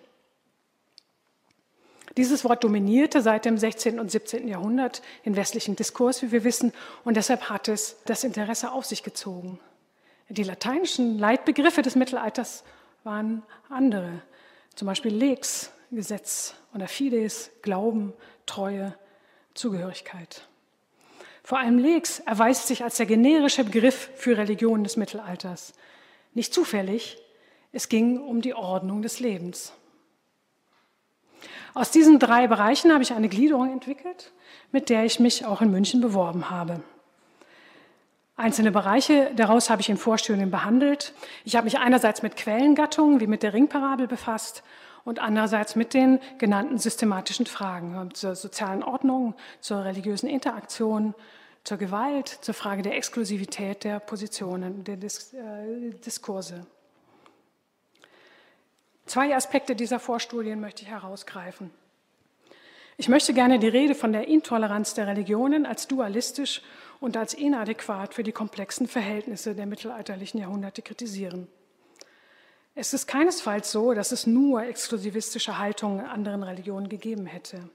Dieses 2.19 2.45
Wort 2.45 2.63
dominierte 2.63 3.23
seit 3.23 3.47
dem 3.47 3.57
16. 3.57 3.99
und 3.99 4.11
17. 4.11 4.49
Jahrhundert 4.49 5.01
den 5.25 5.35
westlichen 5.35 5.77
Diskurs, 5.77 6.21
wie 6.21 6.31
wir 6.31 6.45
wissen, 6.45 6.75
und 7.05 7.17
deshalb 7.17 7.49
hat 7.49 7.69
es 7.69 7.97
das 8.05 8.23
Interesse 8.23 8.71
auf 8.71 8.85
sich 8.85 9.03
gezogen. 9.03 9.59
Die 10.31 10.45
lateinischen 10.45 11.19
Leitbegriffe 11.19 11.83
des 11.83 11.97
Mittelalters 11.97 12.63
waren 13.03 13.43
andere, 13.69 14.23
zum 14.77 14.87
Beispiel 14.87 15.13
Lex, 15.13 15.73
Gesetz 15.91 16.55
oder 16.73 16.87
Fides, 16.87 17.51
Glauben, 17.63 18.13
Treue, 18.47 18.95
Zugehörigkeit. 19.55 20.47
Vor 21.43 21.59
allem 21.59 21.79
Lex 21.79 22.21
erweist 22.21 22.69
sich 22.69 22.85
als 22.85 22.97
der 22.97 23.07
generische 23.07 23.65
Begriff 23.65 24.11
für 24.15 24.39
Religion 24.39 24.85
des 24.85 24.97
Mittelalters. 24.97 25.73
Nicht 26.33 26.55
zufällig, 26.55 27.19
es 27.73 27.89
ging 27.89 28.21
um 28.21 28.41
die 28.41 28.55
Ordnung 28.55 29.03
des 29.03 29.19
Lebens. 29.19 29.73
Aus 31.75 31.91
diesen 31.91 32.21
drei 32.21 32.47
Bereichen 32.47 32.93
habe 32.93 33.03
ich 33.03 33.13
eine 33.13 33.29
Gliederung 33.29 33.73
entwickelt, 33.73 34.33
mit 34.71 34.91
der 34.91 35.05
ich 35.05 35.19
mich 35.19 35.45
auch 35.45 35.61
in 35.61 35.73
München 35.73 36.01
beworben 36.01 36.51
habe. 36.51 36.85
Einzelne 38.41 38.73
Bereiche 38.73 39.31
daraus 39.37 39.69
habe 39.69 39.83
ich 39.83 39.91
in 39.91 39.99
Vorstudien 39.99 40.51
behandelt. 40.51 41.13
Ich 41.45 41.57
habe 41.57 41.67
mich 41.67 41.79
einerseits 41.79 42.23
mit 42.23 42.37
Quellengattungen 42.37 43.21
wie 43.21 43.27
mit 43.27 43.43
der 43.43 43.53
Ringparabel 43.53 44.07
befasst 44.07 44.63
und 45.05 45.19
andererseits 45.19 45.77
mit 45.77 45.93
den 45.93 46.21
genannten 46.39 46.79
systematischen 46.79 47.45
Fragen 47.45 48.09
zur 48.15 48.35
sozialen 48.35 48.83
Ordnung, 48.83 49.35
zur 49.61 49.85
religiösen 49.85 50.27
Interaktion, 50.27 51.15
zur 51.65 51.77
Gewalt, 51.77 52.29
zur 52.29 52.55
Frage 52.55 52.81
der 52.81 52.97
Exklusivität 52.97 53.85
der 53.85 54.01
Positionen, 54.01 54.85
der 54.85 54.95
äh, 54.95 55.91
Diskurse. 56.03 56.67
Zwei 59.05 59.37
Aspekte 59.37 59.77
dieser 59.77 60.01
Vorstudien 60.01 60.61
möchte 60.61 60.83
ich 60.83 60.89
herausgreifen. 60.89 61.71
Ich 63.01 63.09
möchte 63.09 63.33
gerne 63.33 63.59
die 63.59 63.67
Rede 63.67 63.95
von 63.95 64.13
der 64.13 64.29
Intoleranz 64.29 64.93
der 64.93 65.07
Religionen 65.07 65.65
als 65.65 65.89
dualistisch 65.89 66.61
und 67.01 67.17
als 67.17 67.33
inadäquat 67.33 68.13
für 68.13 68.23
die 68.23 68.31
komplexen 68.31 68.87
Verhältnisse 68.87 69.55
der 69.55 69.65
mittelalterlichen 69.65 70.39
Jahrhunderte 70.39 70.83
kritisieren. 70.83 71.49
Es 72.75 72.93
ist 72.93 73.07
keinesfalls 73.07 73.73
so, 73.73 73.95
dass 73.95 74.13
es 74.13 74.27
nur 74.27 74.65
exklusivistische 74.65 75.57
Haltungen 75.57 76.05
anderen 76.05 76.43
Religionen 76.43 76.91
gegeben 76.91 77.25
hätte. 77.25 77.71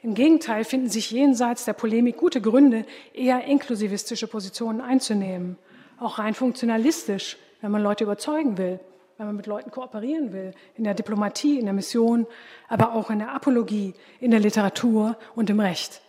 Im 0.00 0.14
Gegenteil 0.14 0.62
finden 0.62 0.90
sich 0.90 1.10
jenseits 1.10 1.64
der 1.64 1.72
Polemik 1.72 2.16
gute 2.16 2.40
Gründe, 2.40 2.86
eher 3.12 3.42
inklusivistische 3.46 4.28
Positionen 4.28 4.80
einzunehmen, 4.80 5.56
auch 5.98 6.20
rein 6.20 6.34
funktionalistisch, 6.34 7.36
wenn 7.62 7.72
man 7.72 7.82
Leute 7.82 8.04
überzeugen 8.04 8.58
will 8.58 8.78
wenn 9.20 9.26
man 9.26 9.36
mit 9.36 9.46
Leuten 9.46 9.70
kooperieren 9.70 10.32
will, 10.32 10.54
in 10.76 10.84
der 10.84 10.94
Diplomatie, 10.94 11.58
in 11.58 11.66
der 11.66 11.74
Mission, 11.74 12.26
aber 12.68 12.94
auch 12.94 13.10
in 13.10 13.18
der 13.18 13.34
Apologie, 13.34 13.92
in 14.18 14.30
der 14.30 14.40
Literatur 14.40 15.18
und 15.34 15.50
im 15.50 15.60
Recht. 15.60 16.00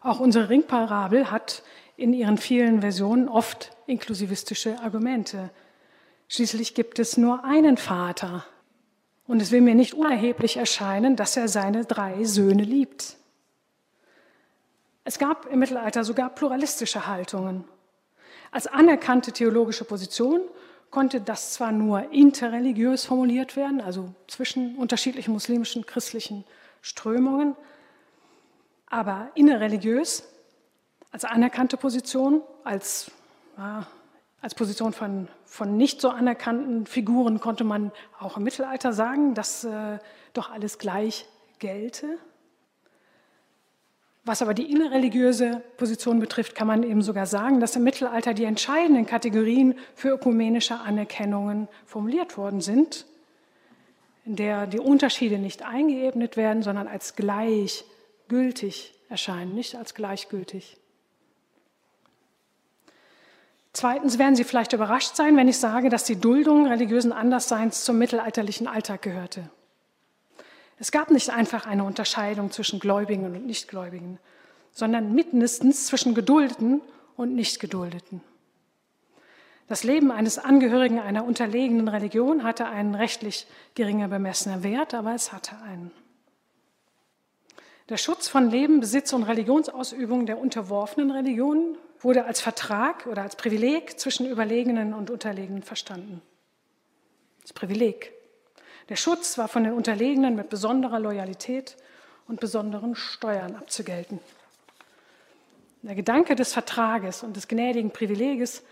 Auch 0.00 0.20
unsere 0.20 0.48
Ringparabel 0.48 1.32
hat 1.32 1.64
in 1.96 2.12
ihren 2.12 2.38
vielen 2.38 2.82
Versionen 2.82 3.28
oft 3.28 3.72
inklusivistische 3.88 4.78
Argumente. 4.78 5.50
Schließlich 6.28 6.76
gibt 6.76 7.00
es 7.00 7.16
nur 7.16 7.44
einen 7.44 7.78
Vater. 7.78 8.44
Und 9.26 9.42
es 9.42 9.50
will 9.50 9.60
mir 9.60 9.74
nicht 9.74 9.94
unerheblich 9.94 10.56
erscheinen, 10.56 11.16
dass 11.16 11.36
er 11.36 11.48
seine 11.48 11.84
drei 11.84 12.22
Söhne 12.22 12.62
liebt. 12.62 13.16
Es 15.02 15.18
gab 15.18 15.46
im 15.46 15.58
Mittelalter 15.58 16.04
sogar 16.04 16.30
pluralistische 16.30 17.08
Haltungen. 17.08 17.64
Als 18.52 18.68
anerkannte 18.68 19.32
theologische 19.32 19.84
Position 19.84 20.42
konnte 20.90 21.20
das 21.20 21.52
zwar 21.52 21.72
nur 21.72 22.12
interreligiös 22.12 23.04
formuliert 23.04 23.56
werden, 23.56 23.80
also 23.80 24.14
zwischen 24.26 24.76
unterschiedlichen 24.76 25.32
muslimischen, 25.32 25.86
christlichen 25.86 26.44
Strömungen, 26.80 27.56
aber 28.86 29.30
innerreligiös 29.34 30.24
als 31.10 31.24
anerkannte 31.24 31.76
Position, 31.76 32.42
als, 32.64 33.10
ja, 33.56 33.86
als 34.40 34.54
Position 34.54 34.92
von, 34.92 35.28
von 35.44 35.76
nicht 35.76 36.00
so 36.00 36.10
anerkannten 36.10 36.86
Figuren 36.86 37.40
konnte 37.40 37.64
man 37.64 37.92
auch 38.18 38.36
im 38.36 38.44
Mittelalter 38.44 38.92
sagen, 38.92 39.34
dass 39.34 39.64
äh, 39.64 39.98
doch 40.32 40.50
alles 40.50 40.78
gleich 40.78 41.26
gelte. 41.58 42.18
Was 44.28 44.42
aber 44.42 44.52
die 44.52 44.70
innerreligiöse 44.70 45.62
Position 45.78 46.20
betrifft, 46.20 46.54
kann 46.54 46.66
man 46.66 46.82
eben 46.82 47.00
sogar 47.00 47.24
sagen, 47.24 47.60
dass 47.60 47.76
im 47.76 47.82
Mittelalter 47.82 48.34
die 48.34 48.44
entscheidenden 48.44 49.06
Kategorien 49.06 49.74
für 49.94 50.10
ökumenische 50.10 50.78
Anerkennungen 50.80 51.66
formuliert 51.86 52.36
worden 52.36 52.60
sind, 52.60 53.06
in 54.26 54.36
der 54.36 54.66
die 54.66 54.80
Unterschiede 54.80 55.38
nicht 55.38 55.62
eingeebnet 55.62 56.36
werden, 56.36 56.62
sondern 56.62 56.88
als 56.88 57.16
gleichgültig 57.16 58.92
erscheinen, 59.08 59.54
nicht 59.54 59.76
als 59.76 59.94
gleichgültig. 59.94 60.76
Zweitens 63.72 64.18
werden 64.18 64.36
Sie 64.36 64.44
vielleicht 64.44 64.74
überrascht 64.74 65.16
sein, 65.16 65.38
wenn 65.38 65.48
ich 65.48 65.56
sage, 65.56 65.88
dass 65.88 66.04
die 66.04 66.20
Duldung 66.20 66.66
religiösen 66.66 67.12
Andersseins 67.14 67.82
zum 67.82 67.96
mittelalterlichen 67.96 68.66
Alltag 68.66 69.00
gehörte. 69.00 69.48
Es 70.78 70.92
gab 70.92 71.10
nicht 71.10 71.30
einfach 71.30 71.66
eine 71.66 71.84
Unterscheidung 71.84 72.50
zwischen 72.50 72.78
Gläubigen 72.78 73.24
und 73.24 73.46
Nichtgläubigen, 73.46 74.18
sondern 74.70 75.14
mindestens 75.14 75.86
zwischen 75.86 76.14
Geduldeten 76.14 76.80
und 77.16 77.34
Nichtgeduldeten. 77.34 78.20
Das 79.66 79.84
Leben 79.84 80.10
eines 80.10 80.38
Angehörigen 80.38 80.98
einer 80.98 81.24
unterlegenen 81.24 81.88
Religion 81.88 82.42
hatte 82.42 82.66
einen 82.66 82.94
rechtlich 82.94 83.46
geringer 83.74 84.08
bemessener 84.08 84.62
Wert, 84.62 84.94
aber 84.94 85.14
es 85.14 85.32
hatte 85.32 85.56
einen. 85.62 85.90
Der 87.88 87.96
Schutz 87.96 88.28
von 88.28 88.50
Leben, 88.50 88.80
Besitz 88.80 89.12
und 89.12 89.24
Religionsausübung 89.24 90.26
der 90.26 90.38
unterworfenen 90.38 91.10
Religionen 91.10 91.76
wurde 92.00 92.24
als 92.24 92.40
Vertrag 92.40 93.06
oder 93.06 93.22
als 93.22 93.36
Privileg 93.36 93.98
zwischen 93.98 94.26
Überlegenen 94.26 94.94
und 94.94 95.10
Unterlegenen 95.10 95.62
verstanden. 95.62 96.22
Das 97.42 97.52
Privileg. 97.52 98.12
Der 98.88 98.96
Schutz 98.96 99.36
war 99.36 99.48
von 99.48 99.64
den 99.64 99.72
Unterlegenen 99.72 100.34
mit 100.34 100.48
besonderer 100.48 100.98
Loyalität 100.98 101.76
und 102.26 102.40
besonderen 102.40 102.94
Steuern 102.94 103.54
abzugelten. 103.56 104.18
Der 105.82 105.94
Gedanke 105.94 106.34
des 106.34 106.52
Vertrages 106.52 107.22
und 107.22 107.36
des 107.36 107.48
gnädigen 107.48 107.90
Privileges 107.90 108.62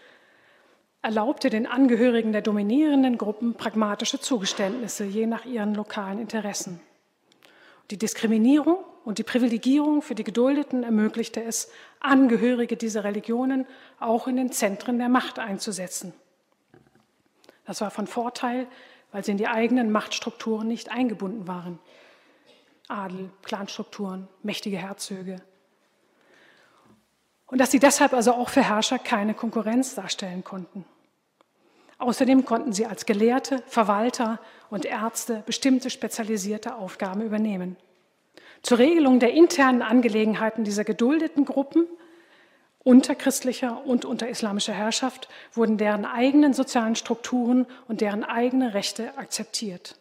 erlaubte 1.02 1.50
den 1.50 1.66
Angehörigen 1.66 2.32
der 2.32 2.42
dominierenden 2.42 3.16
Gruppen 3.16 3.54
pragmatische 3.54 4.20
Zugeständnisse 4.20 5.04
je 5.04 5.26
nach 5.26 5.44
ihren 5.44 5.74
lokalen 5.74 6.18
Interessen. 6.18 6.80
Die 7.90 7.98
Diskriminierung 7.98 8.78
und 9.04 9.18
die 9.18 9.22
Privilegierung 9.22 10.02
für 10.02 10.16
die 10.16 10.24
Geduldeten 10.24 10.82
ermöglichte 10.82 11.42
es, 11.42 11.70
Angehörige 12.00 12.76
dieser 12.76 13.04
Religionen 13.04 13.66
auch 14.00 14.26
in 14.26 14.36
den 14.36 14.50
Zentren 14.50 14.98
der 14.98 15.08
Macht 15.08 15.38
einzusetzen. 15.38 16.12
Das 17.64 17.80
war 17.80 17.92
von 17.92 18.08
Vorteil 18.08 18.66
weil 19.12 19.24
sie 19.24 19.32
in 19.32 19.38
die 19.38 19.48
eigenen 19.48 19.90
Machtstrukturen 19.90 20.68
nicht 20.68 20.90
eingebunden 20.90 21.46
waren. 21.46 21.78
Adel, 22.88 23.30
Clanstrukturen, 23.42 24.28
mächtige 24.42 24.78
Herzöge. 24.78 25.36
Und 27.46 27.58
dass 27.58 27.70
sie 27.70 27.78
deshalb 27.78 28.12
also 28.12 28.32
auch 28.32 28.48
für 28.48 28.62
Herrscher 28.62 28.98
keine 28.98 29.34
Konkurrenz 29.34 29.94
darstellen 29.94 30.44
konnten. 30.44 30.84
Außerdem 31.98 32.44
konnten 32.44 32.72
sie 32.72 32.86
als 32.86 33.06
Gelehrte, 33.06 33.62
Verwalter 33.66 34.38
und 34.68 34.84
Ärzte 34.84 35.42
bestimmte 35.46 35.88
spezialisierte 35.88 36.74
Aufgaben 36.74 37.22
übernehmen. 37.22 37.76
Zur 38.62 38.78
Regelung 38.78 39.18
der 39.18 39.32
internen 39.32 39.82
Angelegenheiten 39.82 40.64
dieser 40.64 40.84
geduldeten 40.84 41.44
Gruppen 41.44 41.86
Unter 42.86 43.16
christlicher 43.16 43.84
und 43.84 44.04
unter 44.04 44.28
islamischer 44.28 44.72
Herrschaft 44.72 45.28
wurden 45.52 45.76
deren 45.76 46.04
eigenen 46.04 46.54
sozialen 46.54 46.94
Strukturen 46.94 47.66
und 47.88 48.00
deren 48.00 48.22
eigene 48.22 48.74
Rechte 48.74 49.18
akzeptiert. 49.18 49.96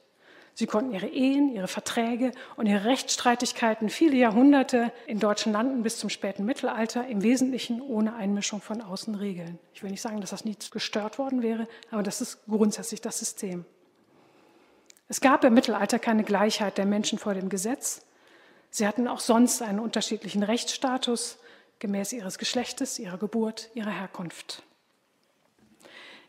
Sie 0.53 0.67
konnten 0.67 0.91
ihre 0.93 1.07
Ehen, 1.07 1.51
ihre 1.51 1.67
Verträge 1.67 2.31
und 2.57 2.67
ihre 2.67 2.85
Rechtsstreitigkeiten 2.85 3.89
viele 3.89 4.17
Jahrhunderte 4.17 4.91
in 5.07 5.19
deutschen 5.19 5.51
Landen 5.51 5.81
bis 5.81 5.97
zum 5.97 6.11
späten 6.11 6.45
Mittelalter 6.45 7.07
im 7.07 7.23
Wesentlichen 7.23 7.81
ohne 7.81 8.13
Einmischung 8.13 8.61
von 8.61 8.83
außen 8.83 9.15
regeln. 9.15 9.57
Ich 9.73 9.81
will 9.81 9.89
nicht 9.89 10.03
sagen, 10.03 10.21
dass 10.21 10.29
das 10.29 10.45
nie 10.45 10.55
gestört 10.69 11.17
worden 11.17 11.41
wäre, 11.41 11.67
aber 11.89 12.03
das 12.03 12.21
ist 12.21 12.45
grundsätzlich 12.45 13.01
das 13.01 13.17
System. 13.17 13.65
Es 15.07 15.21
gab 15.21 15.43
im 15.43 15.55
Mittelalter 15.55 15.97
keine 15.97 16.23
Gleichheit 16.23 16.77
der 16.77 16.85
Menschen 16.85 17.17
vor 17.17 17.33
dem 17.33 17.49
Gesetz. 17.49 18.05
Sie 18.69 18.85
hatten 18.85 19.07
auch 19.07 19.21
sonst 19.21 19.63
einen 19.63 19.79
unterschiedlichen 19.79 20.43
Rechtsstatus 20.43 21.39
gemäß 21.79 22.13
ihres 22.13 22.37
Geschlechtes, 22.37 22.99
ihrer 22.99 23.17
Geburt, 23.17 23.69
ihrer 23.73 23.91
Herkunft. 23.91 24.63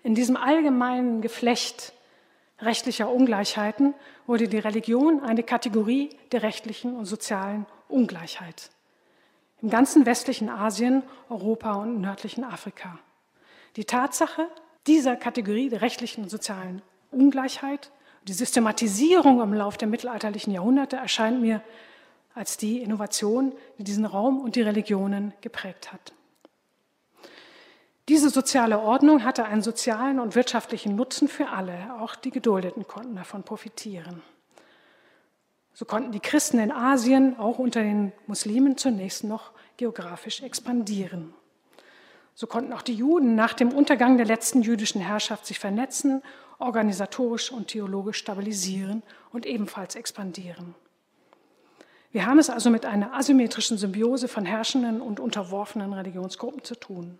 In 0.02 0.14
diesem 0.14 0.36
allgemeinen 0.36 1.20
Geflecht 1.20 1.92
rechtlicher 2.60 3.10
Ungleichheiten 3.10 3.94
wurde 4.26 4.48
die 4.48 4.58
Religion 4.58 5.20
eine 5.20 5.42
Kategorie 5.42 6.10
der 6.32 6.42
rechtlichen 6.42 6.96
und 6.96 7.06
sozialen 7.06 7.66
Ungleichheit. 7.88 8.70
Im 9.62 9.70
ganzen 9.70 10.06
westlichen 10.06 10.48
Asien, 10.48 11.02
Europa 11.28 11.74
und 11.74 12.00
nördlichen 12.00 12.44
Afrika. 12.44 12.98
Die 13.76 13.84
Tatsache 13.84 14.48
dieser 14.86 15.16
Kategorie 15.16 15.68
der 15.68 15.82
rechtlichen 15.82 16.24
und 16.24 16.30
sozialen 16.30 16.82
Ungleichheit, 17.10 17.90
die 18.28 18.32
Systematisierung 18.32 19.40
im 19.40 19.54
Laufe 19.54 19.78
der 19.78 19.88
mittelalterlichen 19.88 20.52
Jahrhunderte 20.52 20.96
erscheint 20.96 21.40
mir 21.40 21.62
als 22.36 22.58
die 22.58 22.82
Innovation, 22.82 23.52
die 23.78 23.84
diesen 23.84 24.04
Raum 24.04 24.40
und 24.40 24.56
die 24.56 24.62
Religionen 24.62 25.32
geprägt 25.40 25.92
hat. 25.92 26.12
Diese 28.08 28.30
soziale 28.30 28.78
Ordnung 28.78 29.24
hatte 29.24 29.46
einen 29.46 29.62
sozialen 29.62 30.20
und 30.20 30.36
wirtschaftlichen 30.36 30.94
Nutzen 30.94 31.26
für 31.26 31.48
alle. 31.48 31.74
Auch 31.98 32.14
die 32.14 32.30
Geduldeten 32.30 32.86
konnten 32.86 33.16
davon 33.16 33.42
profitieren. 33.42 34.22
So 35.72 35.86
konnten 35.86 36.12
die 36.12 36.20
Christen 36.20 36.58
in 36.58 36.70
Asien 36.70 37.38
auch 37.38 37.58
unter 37.58 37.82
den 37.82 38.12
Muslimen 38.26 38.76
zunächst 38.76 39.24
noch 39.24 39.50
geografisch 39.76 40.42
expandieren. 40.42 41.34
So 42.34 42.46
konnten 42.46 42.74
auch 42.74 42.82
die 42.82 42.94
Juden 42.94 43.34
nach 43.34 43.54
dem 43.54 43.72
Untergang 43.72 44.18
der 44.18 44.26
letzten 44.26 44.62
jüdischen 44.62 45.00
Herrschaft 45.00 45.46
sich 45.46 45.58
vernetzen, 45.58 46.22
organisatorisch 46.58 47.50
und 47.50 47.68
theologisch 47.68 48.18
stabilisieren 48.18 49.02
und 49.32 49.46
ebenfalls 49.46 49.96
expandieren. 49.96 50.74
Wir 52.16 52.24
haben 52.24 52.38
es 52.38 52.48
also 52.48 52.70
mit 52.70 52.86
einer 52.86 53.12
asymmetrischen 53.12 53.76
Symbiose 53.76 54.26
von 54.26 54.46
herrschenden 54.46 55.02
und 55.02 55.20
unterworfenen 55.20 55.92
Religionsgruppen 55.92 56.64
zu 56.64 56.74
tun. 56.74 57.18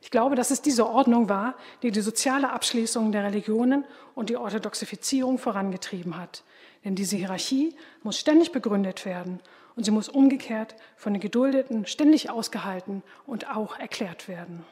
Ich 0.00 0.12
glaube, 0.12 0.36
dass 0.36 0.52
es 0.52 0.62
diese 0.62 0.88
Ordnung 0.88 1.28
war, 1.28 1.56
die 1.82 1.90
die 1.90 2.02
soziale 2.02 2.52
Abschließung 2.52 3.10
der 3.10 3.24
Religionen 3.24 3.84
und 4.14 4.30
die 4.30 4.36
Orthodoxifizierung 4.36 5.38
vorangetrieben 5.38 6.16
hat. 6.16 6.44
Denn 6.84 6.94
diese 6.94 7.16
Hierarchie 7.16 7.74
muss 8.04 8.16
ständig 8.16 8.52
begründet 8.52 9.04
werden 9.04 9.40
und 9.74 9.82
sie 9.82 9.90
muss 9.90 10.08
umgekehrt 10.08 10.76
von 10.96 11.14
den 11.14 11.20
Geduldeten 11.20 11.86
ständig 11.86 12.30
ausgehalten 12.30 13.02
und 13.26 13.50
auch 13.50 13.76
erklärt 13.76 14.28
werden. 14.28 14.64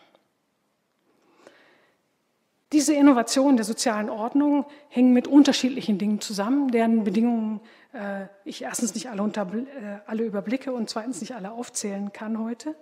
Diese 2.73 2.95
Innovation 2.95 3.57
der 3.57 3.67
sozialen 3.67 4.09
Ordnung 4.09 4.65
hängen 4.89 5.13
mit 5.13 5.29
unterschiedlichen 5.29 5.99
Dingen 5.99 6.23
zusammen, 6.23 6.71
deren 6.71 7.05
Bedingungen 7.05 7.61
äh, 7.93 8.27
ich 8.47 8.63
erstens 8.63 8.95
nicht 8.95 9.11
alle, 9.11 9.23
unter, 9.23 9.43
äh, 9.43 10.01
alle 10.07 10.25
überblicke 10.25 10.73
und 10.73 10.89
zweitens 10.89 11.21
nicht 11.21 11.35
alle 11.35 11.53
aufzählen 11.53 12.15
kann 12.15 12.39
heute. 12.39 12.75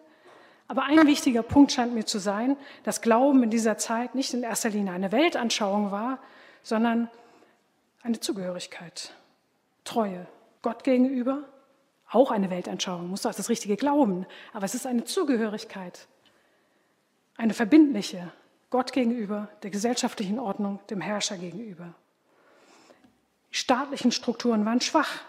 Aber 0.68 0.84
ein 0.84 1.04
wichtiger 1.08 1.42
Punkt 1.42 1.72
scheint 1.72 1.92
mir 1.92 2.06
zu 2.06 2.20
sein, 2.20 2.56
dass 2.84 3.00
Glauben 3.00 3.42
in 3.42 3.50
dieser 3.50 3.76
Zeit 3.78 4.14
nicht 4.14 4.32
in 4.32 4.44
erster 4.44 4.70
Linie 4.70 4.92
eine 4.92 5.10
Weltanschauung 5.10 5.90
war, 5.90 6.20
sondern 6.62 7.10
eine 8.02 8.20
Zugehörigkeit, 8.20 9.12
Treue 9.82 10.28
Gott 10.62 10.84
gegenüber, 10.84 11.48
auch 12.08 12.30
eine 12.30 12.50
Weltanschauung, 12.50 13.08
muss 13.08 13.26
auch 13.26 13.34
das 13.34 13.48
richtige 13.48 13.74
Glauben, 13.74 14.26
aber 14.52 14.64
es 14.64 14.76
ist 14.76 14.86
eine 14.86 15.02
Zugehörigkeit, 15.02 16.06
eine 17.36 17.54
verbindliche 17.54 18.30
Gott 18.70 18.92
gegenüber, 18.92 19.48
der 19.62 19.70
gesellschaftlichen 19.70 20.38
Ordnung, 20.38 20.80
dem 20.88 21.00
Herrscher 21.00 21.36
gegenüber. 21.36 21.94
Die 23.50 23.56
staatlichen 23.56 24.12
Strukturen 24.12 24.64
waren 24.64 24.80
schwach 24.80 25.20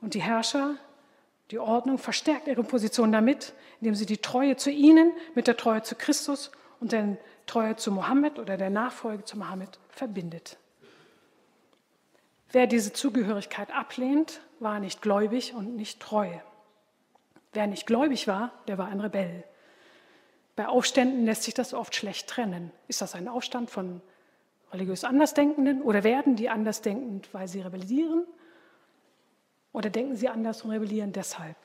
und 0.00 0.14
die 0.14 0.22
Herrscher 0.22 0.76
die 1.50 1.58
Ordnung 1.58 1.98
verstärkt 1.98 2.48
ihre 2.48 2.64
Position 2.64 3.12
damit, 3.12 3.52
indem 3.80 3.94
sie 3.94 4.06
die 4.06 4.18
Treue 4.18 4.56
zu 4.56 4.70
ihnen 4.70 5.12
mit 5.34 5.46
der 5.46 5.56
Treue 5.56 5.82
zu 5.82 5.94
Christus 5.94 6.50
und 6.80 6.92
der 6.92 7.16
Treue 7.46 7.76
zu 7.76 7.92
Mohammed 7.92 8.38
oder 8.38 8.56
der 8.56 8.70
Nachfolge 8.70 9.24
zu 9.24 9.38
Mohammed 9.38 9.78
verbindet. 9.88 10.58
Wer 12.50 12.66
diese 12.66 12.92
Zugehörigkeit 12.92 13.72
ablehnt, 13.72 14.40
war 14.58 14.80
nicht 14.80 15.02
gläubig 15.02 15.54
und 15.54 15.76
nicht 15.76 16.00
treu. 16.00 16.30
Wer 17.52 17.66
nicht 17.66 17.86
gläubig 17.86 18.26
war, 18.26 18.52
der 18.66 18.78
war 18.78 18.88
ein 18.88 19.00
Rebell. 19.00 19.44
Bei 20.56 20.68
Aufständen 20.68 21.26
lässt 21.26 21.42
sich 21.42 21.54
das 21.54 21.74
oft 21.74 21.94
schlecht 21.94 22.28
trennen. 22.28 22.72
Ist 22.88 23.02
das 23.02 23.14
ein 23.14 23.28
Aufstand 23.28 23.70
von 23.70 24.00
religiös 24.72 25.04
Andersdenkenden 25.04 25.82
oder 25.82 26.02
werden 26.02 26.34
die 26.34 26.48
andersdenkend, 26.48 27.32
weil 27.32 27.46
sie 27.46 27.60
rebellieren? 27.60 28.24
Oder 29.72 29.90
denken 29.90 30.16
sie 30.16 30.28
anders 30.28 30.62
und 30.62 30.70
rebellieren 30.70 31.12
deshalb? 31.12 31.56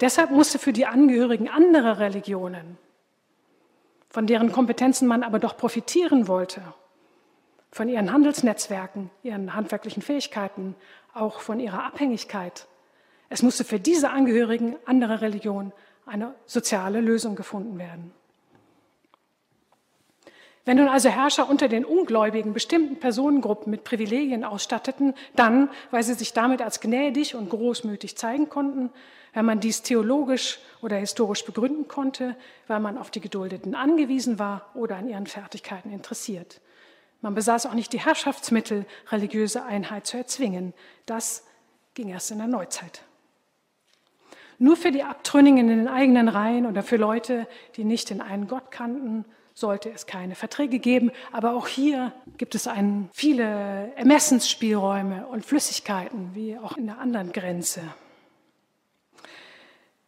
Deshalb 0.00 0.32
musste 0.32 0.58
für 0.58 0.72
die 0.72 0.86
Angehörigen 0.86 1.48
anderer 1.48 2.00
Religionen, 2.00 2.76
von 4.08 4.26
deren 4.26 4.50
Kompetenzen 4.50 5.06
man 5.06 5.22
aber 5.22 5.38
doch 5.38 5.56
profitieren 5.56 6.26
wollte, 6.26 6.60
von 7.70 7.88
ihren 7.88 8.12
Handelsnetzwerken, 8.12 9.10
ihren 9.22 9.54
handwerklichen 9.54 10.02
Fähigkeiten, 10.02 10.74
auch 11.12 11.38
von 11.40 11.60
ihrer 11.60 11.84
Abhängigkeit, 11.84 12.66
es 13.28 13.42
musste 13.42 13.64
für 13.64 13.80
diese 13.80 14.10
Angehörigen 14.10 14.76
anderer 14.84 15.20
Religionen 15.20 15.72
eine 16.06 16.34
soziale 16.46 17.00
Lösung 17.00 17.36
gefunden 17.36 17.78
werden. 17.78 18.12
Wenn 20.66 20.78
nun 20.78 20.88
also 20.88 21.10
Herrscher 21.10 21.48
unter 21.48 21.68
den 21.68 21.84
Ungläubigen 21.84 22.54
bestimmten 22.54 22.98
Personengruppen 22.98 23.70
mit 23.70 23.84
Privilegien 23.84 24.44
ausstatteten, 24.44 25.14
dann, 25.36 25.68
weil 25.90 26.02
sie 26.02 26.14
sich 26.14 26.32
damit 26.32 26.62
als 26.62 26.80
gnädig 26.80 27.34
und 27.34 27.50
großmütig 27.50 28.16
zeigen 28.16 28.48
konnten, 28.48 28.90
weil 29.34 29.42
man 29.42 29.60
dies 29.60 29.82
theologisch 29.82 30.60
oder 30.80 30.96
historisch 30.96 31.44
begründen 31.44 31.86
konnte, 31.86 32.34
weil 32.66 32.80
man 32.80 32.96
auf 32.96 33.10
die 33.10 33.20
Geduldeten 33.20 33.74
angewiesen 33.74 34.38
war 34.38 34.70
oder 34.74 34.96
an 34.96 35.08
ihren 35.08 35.26
Fertigkeiten 35.26 35.92
interessiert. 35.92 36.60
Man 37.20 37.34
besaß 37.34 37.66
auch 37.66 37.74
nicht 37.74 37.92
die 37.92 38.00
Herrschaftsmittel, 38.00 38.86
religiöse 39.10 39.64
Einheit 39.64 40.06
zu 40.06 40.16
erzwingen. 40.16 40.72
Das 41.04 41.44
ging 41.94 42.08
erst 42.08 42.30
in 42.30 42.38
der 42.38 42.46
Neuzeit. 42.46 43.02
Nur 44.58 44.76
für 44.76 44.92
die 44.92 45.02
Abtrünnigen 45.02 45.58
in 45.58 45.68
den 45.68 45.88
eigenen 45.88 46.28
Reihen 46.28 46.66
oder 46.66 46.82
für 46.82 46.96
Leute, 46.96 47.46
die 47.76 47.84
nicht 47.84 48.10
den 48.10 48.20
einen 48.20 48.46
Gott 48.46 48.70
kannten, 48.70 49.24
sollte 49.54 49.90
es 49.90 50.06
keine 50.06 50.34
Verträge 50.34 50.78
geben. 50.78 51.10
Aber 51.32 51.54
auch 51.54 51.68
hier 51.68 52.12
gibt 52.36 52.54
es 52.54 52.66
einen, 52.66 53.08
viele 53.12 53.92
Ermessensspielräume 53.96 55.26
und 55.26 55.44
Flüssigkeiten, 55.44 56.30
wie 56.34 56.58
auch 56.58 56.76
in 56.76 56.86
der 56.86 56.98
anderen 56.98 57.32
Grenze. 57.32 57.80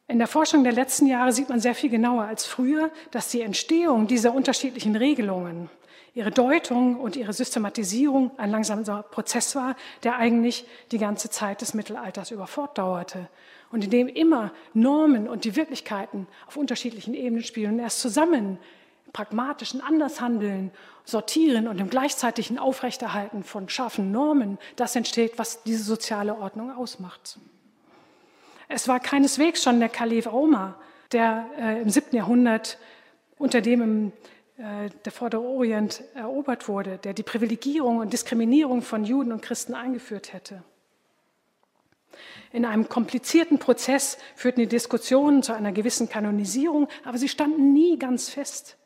In 0.08 0.18
der 0.18 0.28
Forschung 0.28 0.62
der 0.62 0.72
letzten 0.72 1.06
Jahre 1.06 1.32
sieht 1.32 1.48
man 1.48 1.58
sehr 1.58 1.74
viel 1.74 1.90
genauer 1.90 2.24
als 2.24 2.44
früher, 2.44 2.90
dass 3.10 3.30
die 3.30 3.40
Entstehung 3.40 4.06
dieser 4.06 4.34
unterschiedlichen 4.34 4.94
Regelungen, 4.94 5.68
ihre 6.14 6.30
Deutung 6.30 7.00
und 7.00 7.16
ihre 7.16 7.32
Systematisierung 7.32 8.30
ein 8.38 8.50
langsamer 8.50 9.02
Prozess 9.02 9.56
war, 9.56 9.74
der 10.04 10.16
eigentlich 10.16 10.64
die 10.92 10.98
ganze 10.98 11.28
Zeit 11.28 11.60
des 11.60 11.74
Mittelalters 11.74 12.30
über 12.30 12.46
fortdauerte 12.46 13.28
und 13.70 13.84
in 13.84 13.90
dem 13.90 14.08
immer 14.08 14.52
Normen 14.74 15.28
und 15.28 15.44
die 15.44 15.56
Wirklichkeiten 15.56 16.26
auf 16.46 16.56
unterschiedlichen 16.56 17.14
Ebenen 17.14 17.44
spielen 17.44 17.74
und 17.74 17.78
erst 17.80 18.00
zusammen 18.00 18.58
pragmatischen 19.12 19.80
Andershandeln, 19.80 20.70
Sortieren 21.04 21.68
und 21.68 21.80
im 21.80 21.88
gleichzeitigen 21.88 22.58
Aufrechterhalten 22.58 23.44
von 23.44 23.68
scharfen 23.68 24.10
Normen 24.10 24.58
das 24.74 24.96
entsteht, 24.96 25.38
was 25.38 25.62
diese 25.62 25.84
soziale 25.84 26.36
Ordnung 26.36 26.70
ausmacht. 26.76 27.38
Es 28.68 28.88
war 28.88 28.98
keineswegs 28.98 29.62
schon 29.62 29.78
der 29.78 29.88
Kalif 29.88 30.26
Omar, 30.26 30.80
der 31.12 31.46
äh, 31.58 31.80
im 31.80 31.88
7. 31.88 32.16
Jahrhundert 32.16 32.78
unter 33.38 33.60
dem 33.60 33.82
im, 33.82 34.12
äh, 34.58 34.90
der 35.04 35.12
Vordere 35.12 35.42
Orient 35.42 36.02
erobert 36.14 36.68
wurde, 36.68 36.98
der 36.98 37.14
die 37.14 37.22
Privilegierung 37.22 37.98
und 37.98 38.12
Diskriminierung 38.12 38.82
von 38.82 39.04
Juden 39.04 39.32
und 39.32 39.42
Christen 39.42 39.74
eingeführt 39.74 40.32
hätte. 40.32 40.64
In 42.52 42.64
einem 42.64 42.88
komplizierten 42.88 43.58
Prozess 43.58 44.18
führten 44.34 44.60
die 44.60 44.66
Diskussionen 44.66 45.42
zu 45.42 45.52
einer 45.52 45.72
gewissen 45.72 46.08
Kanonisierung, 46.08 46.88
aber 47.04 47.18
sie 47.18 47.28
standen 47.28 47.72
nie 47.72 47.98
ganz 47.98 48.28
fest. 48.28 48.76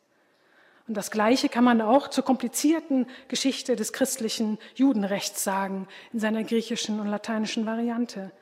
Und 0.88 0.96
das 0.96 1.12
Gleiche 1.12 1.48
kann 1.48 1.62
man 1.62 1.80
auch 1.80 2.08
zur 2.08 2.24
komplizierten 2.24 3.06
Geschichte 3.28 3.76
des 3.76 3.92
christlichen 3.92 4.58
Judenrechts 4.74 5.44
sagen, 5.44 5.86
in 6.12 6.18
seiner 6.18 6.42
griechischen 6.42 6.98
und 6.98 7.06
lateinischen 7.06 7.64
Variante. 7.64 8.32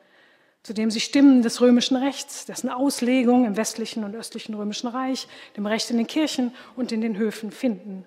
zudem 0.62 0.90
sie 0.90 1.00
Stimmen 1.00 1.42
des 1.42 1.60
römischen 1.60 1.96
Rechts, 1.96 2.44
dessen 2.46 2.68
Auslegung 2.68 3.44
im 3.44 3.56
westlichen 3.56 4.04
und 4.04 4.14
östlichen 4.14 4.54
römischen 4.54 4.88
Reich, 4.88 5.28
dem 5.56 5.66
Recht 5.66 5.90
in 5.90 5.96
den 5.98 6.06
Kirchen 6.06 6.54
und 6.76 6.90
in 6.90 7.00
den 7.00 7.16
Höfen 7.16 7.50
finden. 7.52 8.04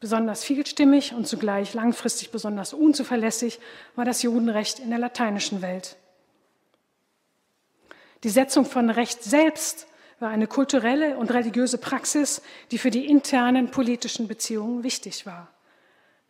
Besonders 0.00 0.44
vielstimmig 0.44 1.14
und 1.14 1.26
zugleich 1.26 1.72
langfristig 1.72 2.30
besonders 2.30 2.74
unzuverlässig 2.74 3.60
war 3.96 4.04
das 4.04 4.22
Judenrecht 4.22 4.78
in 4.78 4.90
der 4.90 4.98
lateinischen 4.98 5.62
Welt. 5.62 5.96
Die 8.24 8.30
Setzung 8.30 8.64
von 8.64 8.88
Recht 8.88 9.22
selbst 9.22 9.86
war 10.18 10.30
eine 10.30 10.46
kulturelle 10.46 11.18
und 11.18 11.30
religiöse 11.30 11.76
Praxis, 11.76 12.40
die 12.70 12.78
für 12.78 12.90
die 12.90 13.06
internen 13.06 13.70
politischen 13.70 14.28
Beziehungen 14.28 14.82
wichtig 14.82 15.26
war. 15.26 15.48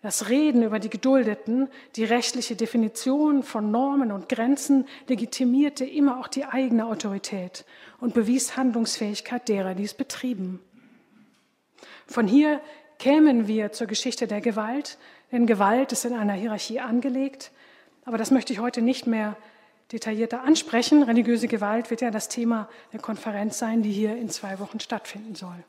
Das 0.03 0.29
Reden 0.29 0.65
über 0.65 0.81
die 0.81 0.91
Geduldeten, 0.91 1.69
die 1.95 2.05
rechtliche 2.05 2.57
Definition 2.57 3.45
von 3.45 3.71
Normen 3.71 4.11
und 4.11 4.29
Grenzen 4.29 4.87
legitimierte 5.07 5.85
immer 5.85 6.19
auch 6.19 6.27
die 6.27 6.45
eigene 6.45 6.85
Autorität 6.87 7.65
und 8.01 8.13
bewies 8.13 8.57
Handlungsfähigkeit 8.57 9.49
derer, 9.49 9.75
die 9.75 9.85
es 9.85 9.95
betrieben. 9.95 10.61
Von 12.09 12.27
hier 12.27 12.61
kämen 12.99 13.47
wir 13.47 13.71
zur 13.71 13.87
Geschichte 13.87 14.27
der 14.27 14.41
Gewalt, 14.41 14.99
denn 15.31 15.47
Gewalt 15.47 15.93
ist 15.93 16.05
in 16.05 16.13
einer 16.13 16.35
Hierarchie 16.35 16.81
angelegt, 16.81 17.53
aber 18.05 18.19
das 18.19 18.33
möchte 18.33 18.53
ich 18.53 18.59
heute 18.59 18.83
nicht 18.83 19.07
mehr 19.07 19.37
detaillierter 19.95 20.43
ansprechen. 20.43 21.03
Religiöse 21.03 21.49
Gewalt 21.49 21.91
wird 21.91 22.01
ja 22.01 22.11
das 22.11 22.29
Thema 22.29 22.69
der 22.93 23.01
Konferenz 23.01 23.59
sein, 23.59 23.83
die 23.83 23.93
hier 23.93 24.17
in 24.17 24.29
zwei 24.29 24.59
Wochen 24.59 24.81
stattfinden 24.81 25.35
soll. 25.35 25.65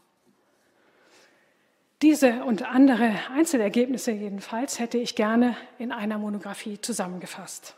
Diese 2.02 2.44
und 2.44 2.64
andere 2.64 3.14
Einzelergebnisse 3.34 4.12
jedenfalls 4.12 4.80
hätte 4.80 4.98
ich 4.98 5.16
gerne 5.16 5.56
in 5.78 5.92
einer 5.92 6.18
Monographie 6.18 6.82
zusammengefasst. 6.82 7.76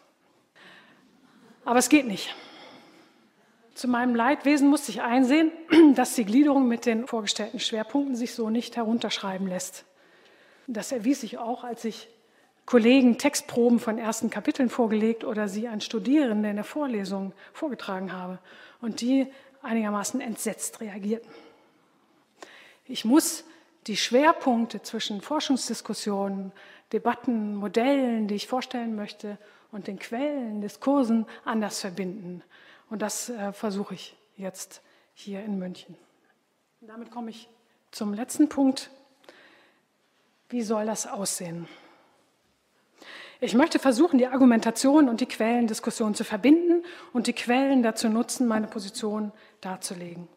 Aber 1.65 1.79
es 1.79 1.89
geht 1.89 2.07
nicht. 2.07 2.33
Zu 3.75 3.87
meinem 3.87 4.15
Leidwesen 4.15 4.69
musste 4.69 4.91
ich 4.91 5.01
einsehen, 5.01 5.51
dass 5.95 6.15
die 6.15 6.25
Gliederung 6.25 6.67
mit 6.67 6.85
den 6.85 7.05
vorgestellten 7.07 7.59
Schwerpunkten 7.59 8.15
sich 8.15 8.33
so 8.33 8.49
nicht 8.49 8.75
herunterschreiben 8.75 9.47
lässt. 9.47 9.85
Das 10.65 10.91
erwies 10.91 11.21
sich 11.21 11.37
auch, 11.37 11.63
als 11.63 11.85
ich 11.85 12.09
Kollegen 12.67 13.17
Textproben 13.17 13.79
von 13.79 13.97
ersten 13.97 14.29
Kapiteln 14.29 14.69
vorgelegt 14.69 15.23
oder 15.23 15.47
sie 15.47 15.69
an 15.69 15.79
Studierende 15.79 16.49
in 16.49 16.57
der 16.57 16.65
Vorlesung 16.65 17.31
vorgetragen 17.53 18.11
habe 18.11 18.39
und 18.81 18.99
die 18.99 19.27
einigermaßen 19.61 20.19
entsetzt 20.19 20.81
reagierten. 20.81 21.31
Ich 22.85 23.05
muss 23.05 23.45
die 23.87 23.95
Schwerpunkte 23.95 24.81
zwischen 24.81 25.21
Forschungsdiskussionen, 25.21 26.51
Debatten, 26.91 27.55
Modellen, 27.55 28.27
die 28.27 28.35
ich 28.35 28.47
vorstellen 28.47 28.95
möchte, 28.95 29.37
und 29.71 29.87
den 29.87 29.97
Quellen, 29.97 30.59
Diskursen 30.59 31.25
anders 31.45 31.79
verbinden. 31.79 32.43
Und 32.89 33.01
das 33.01 33.29
äh, 33.29 33.53
versuche 33.53 33.93
ich 33.93 34.17
jetzt 34.35 34.81
hier 35.13 35.41
in 35.41 35.57
München. 35.57 35.95
Und 36.81 36.89
damit 36.89 37.11
komme 37.11 37.29
ich 37.29 37.47
zum 37.91 38.13
letzten 38.13 38.49
Punkt. 38.49 38.89
Wie 40.49 40.63
soll 40.63 40.85
das 40.85 41.07
aussehen? 41.07 41.67
Ich 43.39 43.53
möchte 43.53 43.77
versuchen, 43.77 44.17
die 44.17 44.27
Argumentation 44.27 45.07
und 45.07 45.21
die 45.21 45.27
Quellendiskussion 45.27 46.15
zu 46.15 46.23
verbinden 46.23 46.83
und 47.13 47.27
die 47.27 47.33
Quellen 47.33 47.83
dazu 47.83 48.09
nutzen, 48.09 48.47
meine 48.47 48.65
Position 48.65 49.31
darzulegen. 49.61 50.27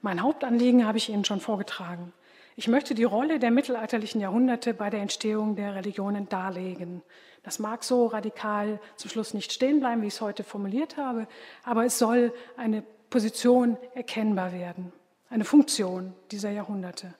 Mein 0.00 0.22
Hauptanliegen 0.22 0.86
habe 0.86 0.98
ich 0.98 1.08
Ihnen 1.08 1.24
schon 1.24 1.40
vorgetragen. 1.40 2.12
Ich 2.54 2.68
möchte 2.68 2.94
die 2.94 3.04
Rolle 3.04 3.40
der 3.40 3.50
mittelalterlichen 3.50 4.20
Jahrhunderte 4.20 4.74
bei 4.74 4.90
der 4.90 5.00
Entstehung 5.00 5.56
der 5.56 5.74
Religionen 5.74 6.28
darlegen. 6.28 7.02
Das 7.42 7.58
mag 7.58 7.82
so 7.82 8.06
radikal 8.06 8.78
zum 8.94 9.10
Schluss 9.10 9.34
nicht 9.34 9.52
stehen 9.52 9.80
bleiben, 9.80 10.02
wie 10.02 10.06
ich 10.06 10.14
es 10.14 10.20
heute 10.20 10.44
formuliert 10.44 10.96
habe, 10.96 11.26
aber 11.64 11.84
es 11.84 11.98
soll 11.98 12.32
eine 12.56 12.82
Position 13.10 13.76
erkennbar 13.94 14.52
werden, 14.52 14.92
eine 15.30 15.44
Funktion 15.44 16.14
dieser 16.30 16.50
Jahrhunderte. 16.50 17.12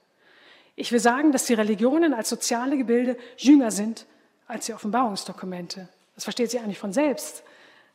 Ich 0.76 0.92
will 0.92 1.00
sagen, 1.00 1.32
dass 1.32 1.46
die 1.46 1.54
Religionen 1.54 2.14
als 2.14 2.28
soziale 2.28 2.76
Gebilde 2.76 3.16
jünger 3.36 3.72
sind 3.72 4.06
als 4.46 4.66
die 4.66 4.74
Offenbarungsdokumente. 4.74 5.88
Das 6.14 6.24
versteht 6.24 6.50
sie 6.50 6.58
eigentlich 6.58 6.78
von 6.78 6.92
selbst, 6.92 7.42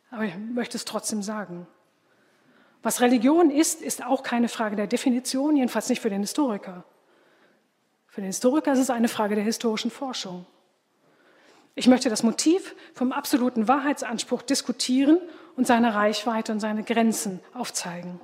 aber 0.09 0.25
ich 0.25 0.35
möchte 0.37 0.77
es 0.77 0.85
trotzdem 0.85 1.23
sagen. 1.23 1.67
Was 2.83 3.01
Religion 3.01 3.51
ist, 3.51 3.81
ist 3.81 4.03
auch 4.03 4.23
keine 4.23 4.49
Frage 4.49 4.75
der 4.75 4.87
Definition, 4.87 5.55
jedenfalls 5.55 5.89
nicht 5.89 6.01
für 6.01 6.09
den 6.09 6.21
Historiker. 6.21 6.83
Für 8.07 8.21
den 8.21 8.27
Historiker 8.27 8.73
ist 8.73 8.79
es 8.79 8.89
eine 8.89 9.07
Frage 9.07 9.35
der 9.35 9.43
historischen 9.43 9.91
Forschung. 9.91 10.45
Ich 11.75 11.87
möchte 11.87 12.09
das 12.09 12.23
Motiv 12.23 12.75
vom 12.93 13.11
absoluten 13.13 13.67
Wahrheitsanspruch 13.67 14.41
diskutieren 14.41 15.21
und 15.55 15.65
seine 15.65 15.95
Reichweite 15.95 16.51
und 16.51 16.59
seine 16.59 16.83
Grenzen 16.83 17.39
aufzeigen. 17.53 18.19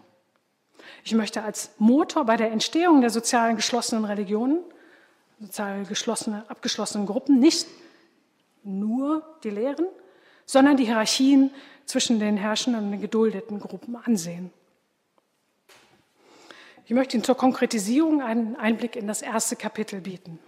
Ich 1.03 1.13
möchte 1.13 1.43
als 1.43 1.71
Motor 1.77 2.25
bei 2.25 2.35
der 2.35 2.51
Entstehung 2.51 2.99
der 3.01 3.09
sozialen 3.09 3.55
geschlossenen 3.55 4.03
Religionen, 4.03 4.59
sozial 5.39 5.85
geschlossene, 5.85 6.43
abgeschlossenen 6.49 7.05
Gruppen, 7.05 7.39
nicht 7.39 7.67
nur 8.67 9.23
die 9.43 9.49
Lehren, 9.49 9.87
sondern 10.45 10.77
die 10.77 10.85
Hierarchien 10.85 11.51
zwischen 11.85 12.19
den 12.19 12.37
herrschenden 12.37 12.85
und 12.85 12.91
den 12.91 13.01
geduldeten 13.01 13.59
Gruppen 13.59 13.95
ansehen. 13.95 14.51
Ich 16.85 16.91
möchte 16.91 17.17
Ihnen 17.17 17.23
zur 17.23 17.35
Konkretisierung 17.35 18.21
einen 18.21 18.55
Einblick 18.55 18.95
in 18.95 19.07
das 19.07 19.21
erste 19.21 19.55
Kapitel 19.55 20.01
bieten. 20.01 20.39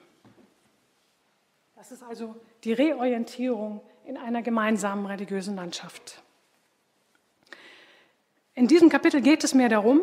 Das 1.76 1.92
ist 1.92 2.04
also 2.04 2.36
die 2.64 2.74
Reorientierung 2.74 3.82
in 4.06 4.18
einer 4.18 4.42
gemeinsamen 4.42 5.06
religiösen 5.06 5.56
Landschaft. 5.56 6.22
In 8.56 8.68
diesem 8.68 8.90
Kapitel 8.90 9.22
geht 9.22 9.44
es 9.44 9.54
mir 9.54 9.70
darum, 9.70 10.02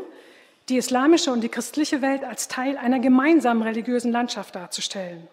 die 0.69 0.79
islamische 0.79 1.33
und 1.33 1.43
die 1.43 1.49
christliche 1.49 2.03
Welt 2.03 2.25
als 2.25 2.49
Teil 2.49 2.77
einer 2.77 2.99
gemeinsamen 2.99 3.63
religiösen 3.63 4.13
Landschaft 4.13 4.55
darzustellen. 4.55 5.29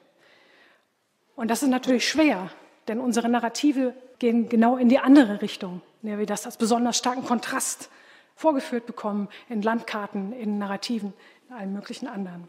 Und 1.36 1.50
das 1.50 1.64
ist 1.64 1.70
natürlich 1.70 2.08
schwer, 2.08 2.52
denn 2.88 3.00
unsere 3.00 3.30
Narrative 3.30 3.94
gehen 4.20 4.50
genau 4.50 4.78
in 4.78 4.90
die 4.90 5.00
andere 5.00 5.42
Richtung, 5.42 5.82
in 6.02 6.10
der 6.10 6.20
wir 6.20 6.26
das 6.26 6.46
als 6.46 6.58
besonders 6.58 6.98
starken 6.98 7.26
Kontrast 7.26 7.90
vorgeführt 8.36 8.86
bekommen 8.86 9.30
in 9.50 9.62
Landkarten, 9.62 10.34
in 10.34 10.58
Narrativen, 10.58 11.14
in 11.50 11.56
allen 11.56 11.74
möglichen 11.74 12.08
anderen. 12.08 12.48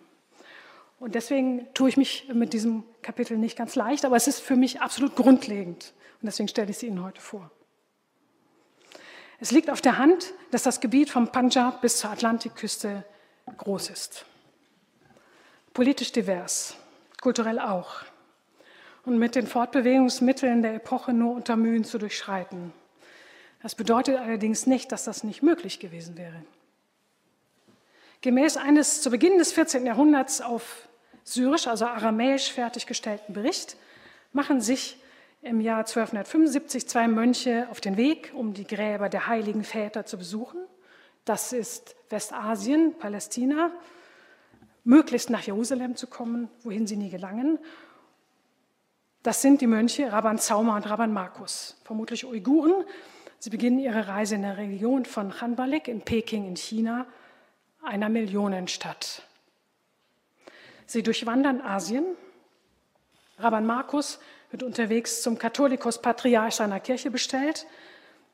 Und 0.99 1.15
deswegen 1.15 1.67
tue 1.75 1.89
ich 1.89 1.97
mich 1.97 2.29
mit 2.33 2.53
diesem 2.53 2.85
Kapitel 3.03 3.37
nicht 3.37 3.57
ganz 3.57 3.75
leicht, 3.75 4.05
aber 4.05 4.17
es 4.17 4.27
ist 4.27 4.41
für 4.41 4.57
mich 4.57 4.81
absolut 4.81 5.17
grundlegend. 5.17 5.93
Und 6.23 6.27
deswegen 6.27 6.49
stelle 6.49 6.71
ich 6.71 6.77
es 6.77 6.83
Ihnen 6.83 7.03
heute 7.03 7.21
vor. 7.21 7.51
Es 9.41 9.51
liegt 9.51 9.69
auf 9.69 9.81
der 9.81 9.99
Hand, 9.99 10.33
dass 10.53 10.63
das 10.63 10.81
Gebiet 10.81 11.11
vom 11.11 11.29
Punjab 11.29 11.83
bis 11.83 11.99
zur 11.99 12.11
Atlantikküste 12.11 13.05
groß 13.59 13.91
ist. 13.91 14.25
Politisch 15.75 16.13
divers, 16.13 16.77
kulturell 17.21 17.59
auch. 17.59 17.97
Und 19.05 19.19
mit 19.19 19.35
den 19.35 19.47
Fortbewegungsmitteln 19.47 20.63
der 20.63 20.75
Epoche 20.75 21.13
nur 21.13 21.35
unter 21.35 21.57
Mühen 21.57 21.85
zu 21.85 21.99
durchschreiten. 21.99 22.73
Das 23.63 23.75
bedeutet 23.75 24.19
allerdings 24.19 24.67
nicht, 24.67 24.93
dass 24.93 25.05
das 25.05 25.25
nicht 25.25 25.43
möglich 25.43 25.79
gewesen 25.79 26.17
wäre. 26.17 26.43
Gemäß 28.21 28.57
eines 28.57 29.03
zu 29.03 29.11
Beginn 29.11 29.39
des 29.39 29.53
14. 29.53 29.85
Jahrhunderts 29.85 30.41
auf 30.41 30.89
Syrisch, 31.25 31.67
also 31.67 31.87
Aramäisch 31.87 32.53
fertiggestellten 32.53 33.35
Bericht, 33.35 33.77
machen 34.33 34.61
sich 34.61 34.99
im 35.43 35.61
Jahr 35.61 35.81
1275 35.81 36.89
zwei 36.89 37.07
Mönche 37.07 37.69
auf 37.71 37.81
den 37.81 37.97
Weg, 37.99 38.33
um 38.35 38.55
die 38.55 38.67
Gräber 38.67 39.11
der 39.11 39.27
heiligen 39.27 39.63
Väter 39.63 40.07
zu 40.07 40.17
besuchen. 40.17 40.59
Das 41.25 41.53
ist 41.53 41.97
Westasien, 42.09 42.95
Palästina, 42.99 43.71
möglichst 44.85 45.31
nach 45.31 45.43
Jerusalem 45.43 45.97
zu 45.97 46.07
kommen, 46.07 46.49
wohin 46.63 46.87
sie 46.87 46.97
nie 46.97 47.11
gelangen. 47.11 47.59
Das 49.25 49.43
sind 49.43 49.61
die 49.61 49.67
Mönche 49.67 50.13
Rabban 50.13 50.39
Zauma 50.39 50.77
und 50.77 50.89
Rabban 50.89 51.13
Markus, 51.13 51.77
vermutlich 51.83 52.25
Uiguren, 52.25 52.85
Sie 53.45 53.51
beginnen 53.51 53.79
ihre 53.79 54.09
Reise 54.09 54.37
in 54.37 54.43
der 54.43 54.57
Region 54.57 55.05
von 55.05 55.43
Hanbalik 55.43 55.87
in 55.87 56.01
Peking 56.01 56.47
in 56.47 56.57
China, 56.57 57.05
einer 57.83 58.09
Millionenstadt. 58.09 59.23
Sie 60.87 61.03
durchwandern 61.03 61.61
Asien. 61.61 62.07
Rabban 63.39 63.67
Markus 63.67 64.19
wird 64.51 64.63
unterwegs 64.63 65.21
zum 65.21 65.37
Katholikos 65.37 66.01
Patriarch 66.01 66.55
seiner 66.55 66.81
Kirche 66.81 67.11
bestellt, 67.11 67.67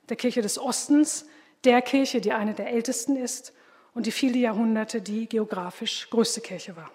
der 0.09 0.17
Kirche 0.17 0.43
des 0.43 0.61
Ostens, 0.61 1.27
der 1.65 1.83
Kirche, 1.83 2.21
die 2.21 2.33
eine 2.33 2.55
der 2.55 2.69
ältesten 2.73 3.17
ist 3.17 3.53
und 3.95 4.07
die 4.07 4.13
viele 4.13 4.39
Jahrhunderte 4.39 5.03
die 5.03 5.29
geografisch 5.29 6.09
größte 6.09 6.41
Kirche 6.41 6.77
war. 6.77 6.93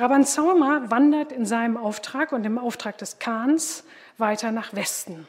Rabban 0.00 0.24
Zauma 0.24 0.90
wandert 0.90 1.30
in 1.30 1.44
seinem 1.44 1.76
Auftrag 1.76 2.32
und 2.32 2.46
im 2.46 2.56
Auftrag 2.56 2.96
des 2.96 3.18
Khans 3.18 3.84
weiter 4.16 4.50
nach 4.50 4.74
Westen. 4.74 5.28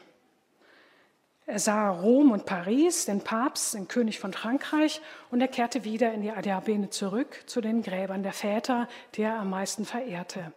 Er 1.44 1.58
sah 1.58 1.90
Rom 1.90 2.30
und 2.30 2.46
Paris, 2.46 3.04
den 3.04 3.20
Papst, 3.20 3.74
den 3.74 3.86
König 3.86 4.18
von 4.18 4.32
Frankreich 4.32 5.02
und 5.30 5.42
er 5.42 5.48
kehrte 5.48 5.84
wieder 5.84 6.14
in 6.14 6.22
die 6.22 6.30
Adiabene 6.30 6.88
zurück 6.88 7.42
zu 7.44 7.60
den 7.60 7.82
Gräbern 7.82 8.22
der 8.22 8.32
Väter, 8.32 8.88
die 9.14 9.22
er 9.22 9.38
am 9.38 9.50
meisten 9.50 9.84
verehrte. 9.84 10.52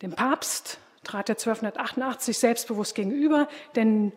Dem 0.00 0.12
Papst 0.12 0.78
trat 1.02 1.28
er 1.28 1.34
1288 1.34 2.38
selbstbewusst 2.38 2.94
gegenüber, 2.94 3.48
denn 3.74 4.12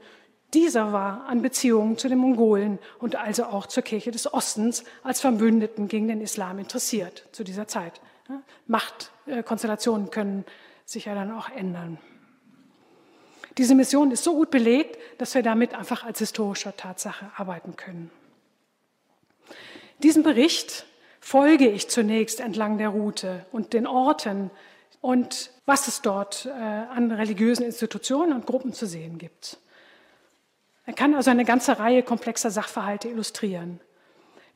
Dieser 0.54 0.92
war 0.92 1.28
an 1.28 1.42
Beziehungen 1.42 1.98
zu 1.98 2.10
den 2.10 2.18
Mongolen 2.18 2.78
und 3.00 3.16
also 3.16 3.46
auch 3.46 3.68
zur 3.68 3.84
Kirche 3.84 4.12
des 4.12 4.34
Ostens 4.34 4.84
als 5.02 5.22
Verbündeten 5.22 5.88
gegen 5.88 6.10
den 6.10 6.20
Islam 6.20 6.60
interessiert 6.60 7.26
zu 7.32 7.46
dieser 7.46 7.70
Zeit. 7.70 8.02
Machtkonstellationen 8.68 10.10
können 10.10 10.46
sich 10.86 11.06
ja 11.06 11.16
dann 11.16 11.32
auch 11.32 11.50
ändern. 11.50 11.98
Diese 13.58 13.76
Mission 13.76 14.12
ist 14.12 14.24
so 14.24 14.34
gut 14.34 14.52
belegt, 14.52 14.98
dass 15.20 15.36
wir 15.36 15.44
damit 15.44 15.74
einfach 15.74 16.04
als 16.04 16.20
historischer 16.20 16.76
Tatsache 16.76 17.32
arbeiten 17.36 17.76
können. 17.76 18.12
Diesem 20.00 20.24
Bericht 20.24 20.86
folge 21.20 21.68
ich 21.70 21.90
zunächst 21.90 22.40
entlang 22.40 22.78
der 22.78 22.90
Route 22.90 23.46
und 23.52 23.74
den 23.74 23.86
Orten 23.86 24.50
und 25.02 25.52
was 25.66 25.88
es 25.88 26.02
dort 26.02 26.46
äh, 26.46 26.50
an 26.50 27.12
religiösen 27.12 27.64
Institutionen 27.64 28.34
und 28.34 28.46
Gruppen 28.46 28.74
zu 28.74 28.86
sehen 28.86 29.18
gibt. 29.18 29.58
Er 30.86 30.94
kann 30.94 31.14
also 31.14 31.30
eine 31.30 31.46
ganze 31.46 31.78
Reihe 31.80 32.04
komplexer 32.04 32.52
Sachverhalte 32.52 33.10
illustrieren. 33.10 33.80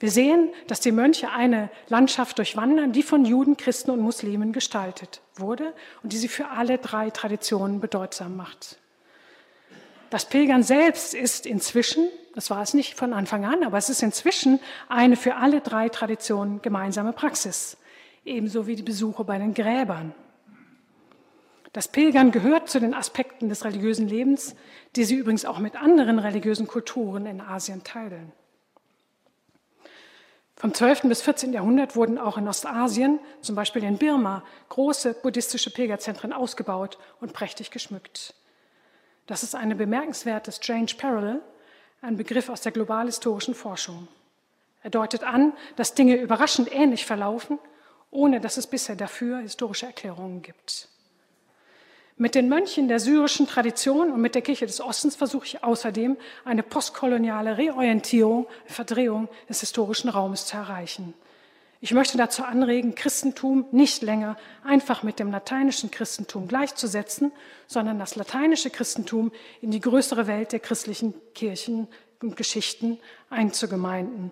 Wir 0.05 0.11
sehen, 0.11 0.51
dass 0.67 0.81
die 0.81 0.91
Mönche 0.91 1.31
eine 1.31 1.71
Landschaft 1.87 2.37
durchwandern, 2.37 2.91
die 2.91 3.01
von 3.01 3.25
Juden, 3.25 3.57
Christen 3.57 3.89
und 3.89 4.01
Muslimen 4.01 4.53
gestaltet 4.53 5.19
wurde 5.33 5.73
und 6.03 6.13
die 6.13 6.17
sie 6.17 6.27
für 6.27 6.49
alle 6.49 6.77
drei 6.77 7.09
Traditionen 7.09 7.79
bedeutsam 7.79 8.35
macht. 8.35 8.77
Das 10.11 10.29
Pilgern 10.29 10.61
selbst 10.61 11.15
ist 11.15 11.47
inzwischen, 11.47 12.07
das 12.35 12.51
war 12.51 12.61
es 12.61 12.75
nicht 12.75 12.93
von 12.93 13.13
Anfang 13.13 13.45
an, 13.45 13.63
aber 13.63 13.79
es 13.79 13.89
ist 13.89 14.03
inzwischen 14.03 14.59
eine 14.89 15.15
für 15.15 15.37
alle 15.37 15.59
drei 15.59 15.89
Traditionen 15.89 16.61
gemeinsame 16.61 17.11
Praxis, 17.11 17.75
ebenso 18.25 18.67
wie 18.67 18.75
die 18.75 18.83
Besuche 18.83 19.23
bei 19.23 19.39
den 19.39 19.55
Gräbern. 19.55 20.13
Das 21.73 21.87
Pilgern 21.87 22.29
gehört 22.29 22.69
zu 22.69 22.79
den 22.79 22.93
Aspekten 22.93 23.49
des 23.49 23.65
religiösen 23.65 24.07
Lebens, 24.07 24.55
die 24.95 25.03
sie 25.03 25.15
übrigens 25.15 25.45
auch 25.45 25.57
mit 25.57 25.75
anderen 25.75 26.19
religiösen 26.19 26.67
Kulturen 26.67 27.25
in 27.25 27.41
Asien 27.41 27.83
teilen. 27.83 28.31
Vom 30.57 30.73
12. 30.73 31.01
bis 31.03 31.21
14. 31.21 31.51
Jahrhundert 31.51 31.97
wurden 31.97 32.17
auch 32.17 32.37
in 32.37 32.47
Ostasien, 32.47 33.19
zum 33.41 33.55
Beispiel 33.55 33.83
in 33.83 33.97
Birma, 33.97 34.43
große 34.69 35.13
buddhistische 35.15 35.69
Pilgerzentren 35.69 36.31
ausgebaut 36.31 36.97
und 37.19 37.33
prächtig 37.33 37.71
geschmückt. 37.71 38.33
Das 39.27 39.43
ist 39.43 39.53
eine 39.53 39.75
bemerkenswerte 39.75 40.53
Strange 40.53 40.93
Parallel, 40.97 41.41
ein 42.01 42.15
Begriff 42.15 42.47
aus 42.49 42.61
der 42.61 42.71
globalhistorischen 42.71 43.53
Forschung. 43.53 44.07
Er 44.81 44.91
deutet 44.91 45.23
an, 45.23 45.51
dass 45.75 45.93
Dinge 45.93 46.15
überraschend 46.15 46.71
ähnlich 46.71 47.05
verlaufen, 47.05 47.59
ohne 48.11 48.39
dass 48.39 48.55
es 48.55 48.67
bisher 48.67 48.95
dafür 48.95 49.39
historische 49.39 49.87
Erklärungen 49.87 50.41
gibt. 50.41 50.87
Mit 52.17 52.33
den 52.33 52.47
Mönchen 52.47 52.87
der 52.87 53.01
syrischen 53.01 53.45
Tradition 53.45 54.09
und 54.09 54.21
mit 54.21 54.35
der 54.35 54.41
Kirche 54.41 54.65
des 54.65 54.79
Ostens 54.79 55.17
versuche 55.17 55.45
ich 55.47 55.63
außerdem 55.65 56.15
eine 56.45 56.63
postkoloniale 56.63 57.57
Reorientierung, 57.57 58.47
Verdrehung 58.65 59.27
des 59.49 59.59
historischen 59.59 60.07
Raumes 60.07 60.45
zu 60.45 60.55
erreichen. 60.55 61.13
Ich 61.81 61.91
möchte 61.91 62.17
dazu 62.17 62.43
anregen, 62.43 62.95
Christentum 62.95 63.65
nicht 63.71 64.01
länger 64.01 64.37
einfach 64.63 65.03
mit 65.03 65.19
dem 65.19 65.29
lateinischen 65.29 65.91
Christentum 65.91 66.47
gleichzusetzen, 66.47 67.33
sondern 67.67 67.99
das 67.99 68.15
lateinische 68.15 68.69
Christentum 68.69 69.33
in 69.59 69.71
die 69.71 69.81
größere 69.81 70.25
Welt 70.25 70.53
der 70.53 70.61
christlichen 70.61 71.13
Kirchen 71.33 71.89
und 72.21 72.37
Geschichten 72.37 72.97
einzugemeinden. 73.29 74.31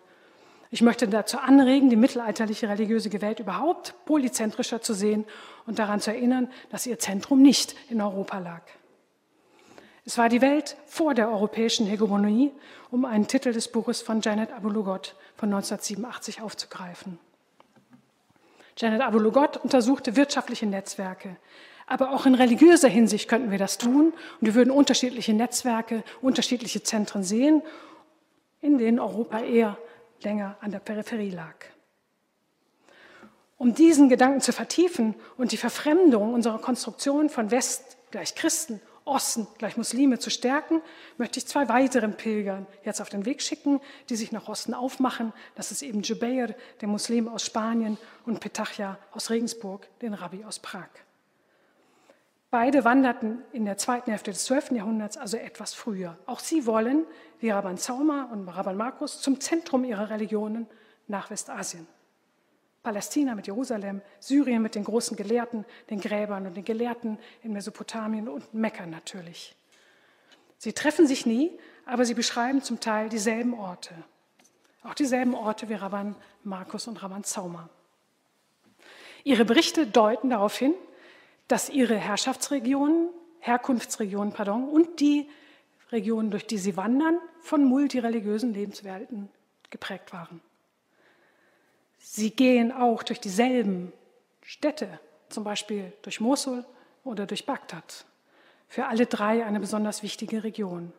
Ich 0.74 0.82
möchte 0.82 1.07
dazu 1.07 1.38
anregen, 1.38 1.91
die 1.91 1.95
mittelalterliche 1.95 2.67
religiöse 2.67 3.21
Welt 3.21 3.39
überhaupt 3.39 3.93
polyzentrischer 4.05 4.82
zu 4.82 4.95
sehen 4.95 5.24
und 5.67 5.78
daran 5.78 6.01
zu 6.01 6.09
erinnern, 6.09 6.49
dass 6.71 6.88
ihr 6.88 6.97
Zentrum 6.97 7.43
nicht 7.43 7.76
in 7.91 8.01
Europa 8.01 8.39
lag. 8.39 8.63
Es 10.03 10.17
war 10.17 10.30
die 10.30 10.41
Welt 10.41 10.76
vor 10.88 11.13
der 11.13 11.30
europäischen 11.30 11.86
Hegemonie, 11.86 12.51
um 12.89 13.05
einen 13.05 13.28
Titel 13.28 13.53
des 13.53 13.67
Buches 13.67 14.01
von 14.01 14.21
Janet 14.21 14.51
Abu-Lughod 14.51 15.15
von 15.36 15.53
1987 15.53 16.41
aufzugreifen. 16.41 17.19
Janet 18.76 19.01
Abu-Lughod 19.01 19.57
untersuchte 19.57 20.15
wirtschaftliche 20.15 20.65
Netzwerke. 20.65 21.36
Aber 21.86 22.13
auch 22.13 22.26
in 22.26 22.34
religiöser 22.34 22.89
Hinsicht 22.89 23.30
könnten 23.30 23.51
wir 23.51 23.59
das 23.59 23.78
tun 23.78 24.07
und 24.07 24.47
wir 24.47 24.55
würden 24.55 24.71
unterschiedliche 24.71 25.36
Netzwerke, 25.36 26.03
unterschiedliche 26.24 26.82
Zentren 26.82 27.21
sehen, 27.21 27.61
in 28.59 28.80
denen 28.80 28.97
Europa 28.97 29.39
eher 29.39 29.78
länger 30.24 30.57
an 30.61 30.71
der 30.71 30.80
Peripherie 30.80 31.32
lag. 31.32 31.55
Um 33.57 33.74
diesen 33.74 34.09
Gedanken 34.09 34.41
zu 34.41 34.51
vertiefen 34.51 35.15
und 35.38 35.51
die 35.51 35.57
Verfremdung 35.57 36.34
unserer 36.34 36.59
Konstruktion 36.59 37.30
von 37.30 37.51
West 37.51 37.97
gleich 38.11 38.36
Christen, 38.36 38.82
Osten 39.05 39.47
gleich 39.57 39.76
Muslime 39.76 40.17
zu 40.19 40.30
stärken, 40.30 40.82
möchte 41.17 41.39
ich 41.39 41.45
zwei 41.45 41.67
weiteren 41.67 42.15
Pilgern 42.15 42.65
jetzt 42.86 43.01
auf 43.01 43.09
den 43.09 43.26
Weg 43.26 43.41
schicken, 43.41 43.82
die 44.09 44.15
sich 44.15 44.32
nach 44.32 44.47
Osten 44.47 44.74
aufmachen. 44.74 45.34
Das 45.55 45.71
ist 45.71 45.82
eben 45.82 46.01
Jubeir, 46.01 46.55
der 46.82 46.88
Muslim 46.88 47.28
aus 47.28 47.45
Spanien, 47.45 47.97
und 48.26 48.39
Petachia 48.39 48.97
aus 49.11 49.30
Regensburg, 49.30 49.88
den 50.01 50.13
Rabbi 50.13 50.45
aus 50.45 50.59
Prag. 50.59 50.89
Beide 52.54 52.86
wanderten 52.86 53.41
in 53.51 53.66
der 53.66 53.80
zweiten 53.80 54.12
Hälfte 54.12 54.30
des 54.30 54.45
12. 54.45 54.74
Jahrhunderts, 54.74 55.18
also 55.18 55.38
etwas 55.38 55.74
früher. 55.74 56.20
Auch 56.28 56.38
sie 56.38 56.68
wollen, 56.68 57.08
wie 57.39 57.49
Rabban 57.49 57.80
Zauma 57.80 58.30
und 58.32 58.47
Rabban 58.47 58.78
Markus, 58.78 59.22
zum 59.22 59.39
Zentrum 59.39 59.84
ihrer 59.84 60.12
Religionen 60.12 60.68
nach 61.08 61.32
Westasien. 61.32 61.88
Palästina 62.84 63.34
mit 63.34 63.47
Jerusalem, 63.47 64.04
Syrien 64.20 64.62
mit 64.62 64.76
den 64.76 64.84
großen 64.84 65.18
Gelehrten, 65.18 65.66
den 65.89 65.99
Gräbern 65.99 66.45
und 66.45 66.56
den 66.56 66.64
Gelehrten 66.64 67.18
in 67.41 67.54
Mesopotamien 67.54 68.28
und 68.28 68.54
Mekka 68.54 68.86
natürlich. 68.86 69.56
Sie 70.60 70.74
treffen 70.74 71.08
sich 71.08 71.26
nie, 71.26 71.58
aber 71.88 72.06
sie 72.06 72.14
beschreiben 72.14 72.62
zum 72.62 72.80
Teil 72.80 73.10
dieselben 73.10 73.56
Orte. 73.56 73.95
Auch 74.84 74.93
dieselben 74.93 75.34
Orte 75.34 75.70
wie 75.70 75.74
Rabban 75.74 76.16
Markus 76.43 76.88
und 76.88 77.01
Rabban 77.01 77.24
Zauma. 77.24 77.68
Ihre 79.24 79.43
Berichte 79.43 79.88
deuten 79.88 80.30
darauf 80.30 80.56
hin, 80.56 80.76
dass 81.54 81.70
ihre 81.70 81.95
Herrschaftsregionen, 81.95 83.10
Herkunftsregionen, 83.38 84.34
pardon, 84.34 84.68
und 84.68 84.99
die 84.99 85.30
Regionen, 85.91 86.32
durch 86.32 86.47
die 86.47 86.58
sie 86.58 86.76
wandern, 86.78 87.20
von 87.41 87.64
multireligiösen 87.64 88.56
Lebenswelten 88.56 89.30
geprägt 89.70 90.14
waren. 90.14 90.41
Sie 91.99 92.32
gehen 92.32 92.72
auch 92.72 93.04
durch 93.04 93.20
dieselben 93.20 93.93
Städte, 94.41 94.99
zum 95.30 95.43
Beispiel 95.43 95.93
durch 96.01 96.20
Mosul 96.20 96.66
oder 97.04 97.28
durch 97.28 97.45
Bagdad. 97.45 98.06
Für 98.68 98.88
alle 98.88 99.06
drei 99.06 99.45
eine 99.45 99.60
besonders 99.60 100.01
wichtige 100.01 100.43
Region. 100.43 100.91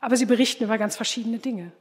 Aber 0.00 0.16
sie 0.16 0.26
berichten 0.26 0.62
über 0.62 0.78
ganz 0.78 0.94
verschiedene 0.94 1.38
Dinge. 1.38 1.72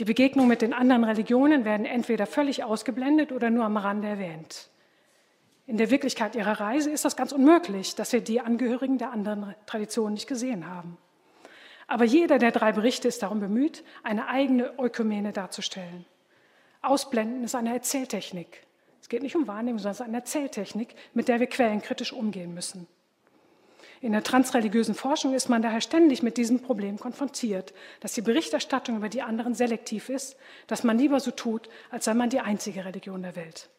Die 0.00 0.04
Begegnungen 0.04 0.48
mit 0.48 0.60
den 0.60 0.72
anderen 0.72 1.04
Religionen 1.04 1.64
werden 1.64 1.86
entweder 1.86 2.26
völlig 2.26 2.64
ausgeblendet 2.64 3.30
oder 3.30 3.50
nur 3.50 3.64
am 3.64 3.76
Rande 3.76 4.08
erwähnt. 4.08 4.70
In 5.66 5.78
der 5.78 5.90
Wirklichkeit 5.90 6.36
ihrer 6.36 6.60
Reise 6.60 6.90
ist 6.90 7.04
das 7.04 7.16
ganz 7.16 7.32
unmöglich, 7.32 7.94
dass 7.94 8.12
wir 8.12 8.20
die 8.20 8.40
Angehörigen 8.40 8.98
der 8.98 9.12
anderen 9.12 9.54
Traditionen 9.66 10.14
nicht 10.14 10.26
gesehen 10.26 10.68
haben. 10.68 10.98
Aber 11.86 12.04
jeder 12.04 12.38
der 12.38 12.50
drei 12.50 12.72
Berichte 12.72 13.08
ist 13.08 13.22
darum 13.22 13.40
bemüht, 13.40 13.82
eine 14.02 14.28
eigene 14.28 14.72
Ökumene 14.78 15.32
darzustellen. 15.32 16.04
Ausblenden 16.82 17.44
ist 17.44 17.54
eine 17.54 17.72
Erzähltechnik. 17.72 18.66
Es 19.00 19.08
geht 19.08 19.22
nicht 19.22 19.36
um 19.36 19.46
Wahrnehmung, 19.46 19.78
sondern 19.78 19.92
es 19.92 20.00
ist 20.00 20.06
eine 20.06 20.16
Erzähltechnik, 20.18 20.94
mit 21.14 21.28
der 21.28 21.40
wir 21.40 21.46
quellenkritisch 21.46 22.12
umgehen 22.12 22.54
müssen. 22.54 22.86
In 24.00 24.12
der 24.12 24.22
transreligiösen 24.22 24.94
Forschung 24.94 25.32
ist 25.32 25.48
man 25.48 25.62
daher 25.62 25.80
ständig 25.80 26.22
mit 26.22 26.36
diesem 26.36 26.60
Problem 26.60 26.98
konfrontiert, 26.98 27.72
dass 28.00 28.12
die 28.12 28.20
Berichterstattung 28.20 28.96
über 28.96 29.08
die 29.08 29.22
anderen 29.22 29.54
selektiv 29.54 30.10
ist, 30.10 30.36
dass 30.66 30.84
man 30.84 30.98
lieber 30.98 31.20
so 31.20 31.30
tut, 31.30 31.70
als 31.90 32.04
sei 32.04 32.12
man 32.12 32.28
die 32.28 32.40
einzige 32.40 32.84
Religion 32.84 33.22
der 33.22 33.34
Welt. 33.34 33.70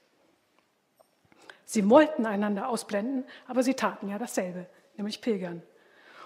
Sie 1.65 1.89
wollten 1.89 2.25
einander 2.25 2.69
ausblenden, 2.69 3.25
aber 3.47 3.63
sie 3.63 3.73
taten 3.73 4.07
ja 4.09 4.19
dasselbe, 4.19 4.67
nämlich 4.97 5.21
pilgern. 5.21 5.61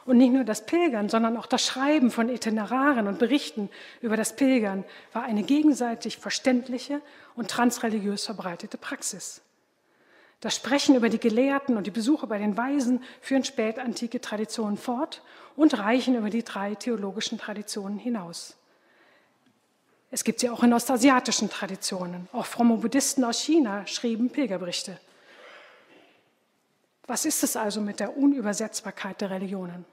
Und 0.05 0.17
nicht 0.17 0.31
nur 0.31 0.43
das 0.43 0.65
Pilgern, 0.65 1.07
sondern 1.09 1.37
auch 1.37 1.45
das 1.45 1.65
Schreiben 1.65 2.09
von 2.11 2.29
Itineraren 2.29 3.07
und 3.07 3.19
Berichten 3.19 3.69
über 4.01 4.17
das 4.17 4.35
Pilgern 4.35 4.83
war 5.13 5.23
eine 5.23 5.43
gegenseitig 5.43 6.17
verständliche 6.17 7.01
und 7.35 7.49
transreligiös 7.49 8.25
verbreitete 8.25 8.77
Praxis. 8.77 9.41
Das 10.41 10.55
Sprechen 10.55 10.95
über 10.95 11.09
die 11.09 11.19
Gelehrten 11.19 11.75
und 11.75 11.85
die 11.85 11.91
Besuche 11.91 12.25
bei 12.25 12.37
den 12.37 12.55
Weisen 12.55 13.03
führen 13.21 13.43
spätantike 13.43 14.21
Traditionen 14.21 14.77
fort 14.77 15.21
und 15.55 15.77
reichen 15.77 16.15
über 16.15 16.29
die 16.29 16.43
drei 16.43 16.75
theologischen 16.75 17.37
Traditionen 17.37 17.99
hinaus. 17.99 18.55
Es 20.11 20.23
gibt 20.23 20.39
sie 20.39 20.49
auch 20.49 20.63
in 20.63 20.73
ostasiatischen 20.73 21.49
Traditionen. 21.49 22.27
Auch 22.31 22.45
fromme 22.45 22.77
Buddhisten 22.77 23.23
aus 23.23 23.41
China 23.41 23.85
schrieben 23.85 24.29
Pilgerberichte. 24.29 24.97
Was 27.09 27.25
ist 27.25 27.43
es 27.43 27.55
also 27.55 27.81
mit 27.81 27.99
der 27.99 28.15
Unübersetzbarkeit 28.15 29.19
der 29.21 29.31
Religionen? 29.31 29.83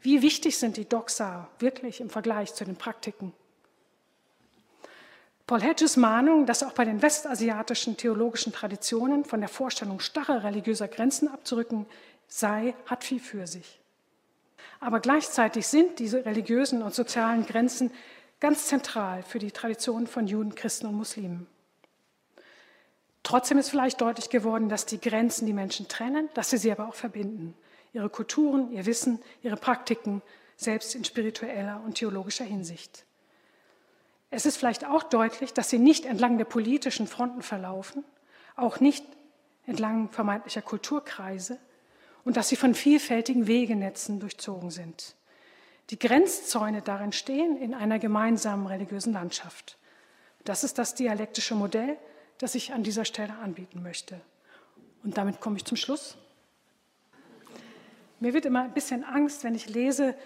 Wie 0.00 0.22
wichtig 0.22 0.56
sind 0.56 0.76
die 0.76 0.88
Doxa 0.88 1.48
wirklich 1.58 2.00
im 2.00 2.08
Vergleich 2.08 2.54
zu 2.54 2.64
den 2.64 2.76
Praktiken? 2.76 3.32
Paul 5.48 5.60
Hedges 5.60 5.96
Mahnung, 5.96 6.46
dass 6.46 6.62
auch 6.62 6.70
bei 6.70 6.84
den 6.84 7.02
westasiatischen 7.02 7.96
theologischen 7.96 8.52
Traditionen 8.52 9.24
von 9.24 9.40
der 9.40 9.48
Vorstellung 9.48 9.98
starrer 9.98 10.44
religiöser 10.44 10.86
Grenzen 10.86 11.26
abzurücken 11.26 11.84
sei, 12.28 12.76
hat 12.86 13.02
viel 13.02 13.18
für 13.18 13.48
sich. 13.48 13.80
Aber 14.78 15.00
gleichzeitig 15.00 15.66
sind 15.66 15.98
diese 15.98 16.24
religiösen 16.24 16.82
und 16.82 16.94
sozialen 16.94 17.44
Grenzen 17.44 17.90
ganz 18.38 18.66
zentral 18.66 19.24
für 19.24 19.40
die 19.40 19.50
Tradition 19.50 20.06
von 20.06 20.28
Juden, 20.28 20.54
Christen 20.54 20.86
und 20.86 20.94
Muslimen. 20.94 21.48
Trotzdem 23.24 23.58
ist 23.58 23.70
vielleicht 23.70 24.00
deutlich 24.00 24.28
geworden, 24.28 24.68
dass 24.68 24.86
die 24.86 25.00
Grenzen 25.00 25.46
die 25.46 25.54
Menschen 25.54 25.88
trennen, 25.88 26.28
dass 26.34 26.50
sie 26.50 26.58
sie 26.58 26.70
aber 26.70 26.86
auch 26.86 26.94
verbinden. 26.94 27.56
Ihre 27.92 28.10
Kulturen, 28.10 28.70
ihr 28.70 28.86
Wissen, 28.86 29.20
ihre 29.42 29.56
Praktiken, 29.56 30.22
selbst 30.56 30.94
in 30.94 31.04
spiritueller 31.04 31.82
und 31.84 31.94
theologischer 31.94 32.44
Hinsicht. 32.44 33.04
Es 34.30 34.46
ist 34.46 34.58
vielleicht 34.58 34.84
auch 34.84 35.02
deutlich, 35.02 35.52
dass 35.54 35.70
sie 35.70 35.78
nicht 35.78 36.04
entlang 36.04 36.38
der 36.38 36.44
politischen 36.44 37.06
Fronten 37.06 37.42
verlaufen, 37.42 38.04
auch 38.56 38.78
nicht 38.78 39.04
entlang 39.66 40.10
vermeintlicher 40.10 40.62
Kulturkreise 40.62 41.58
und 42.24 42.36
dass 42.36 42.50
sie 42.50 42.56
von 42.56 42.74
vielfältigen 42.74 43.46
Wegenetzen 43.46 44.20
durchzogen 44.20 44.70
sind. 44.70 45.16
Die 45.90 45.98
Grenzzäune 45.98 46.82
darin 46.82 47.12
stehen 47.12 47.56
in 47.56 47.74
einer 47.74 47.98
gemeinsamen 47.98 48.66
religiösen 48.66 49.12
Landschaft. 49.12 49.78
Das 50.44 50.62
ist 50.62 50.78
das 50.78 50.94
dialektische 50.94 51.54
Modell, 51.54 51.96
das 52.38 52.54
ich 52.54 52.72
an 52.72 52.82
dieser 52.82 53.04
Stelle 53.04 53.34
anbieten 53.38 53.82
möchte. 53.82 54.20
Und 55.02 55.16
damit 55.16 55.40
komme 55.40 55.56
ich 55.56 55.64
zum 55.64 55.76
Schluss. 55.76 56.16
Mir 58.20 58.32
wird 58.32 58.46
immer 58.46 58.62
ein 58.62 58.72
bisschen 58.72 59.04
Angst, 59.04 59.44
wenn 59.44 59.54
ich 59.54 59.68
lese, 59.68 60.16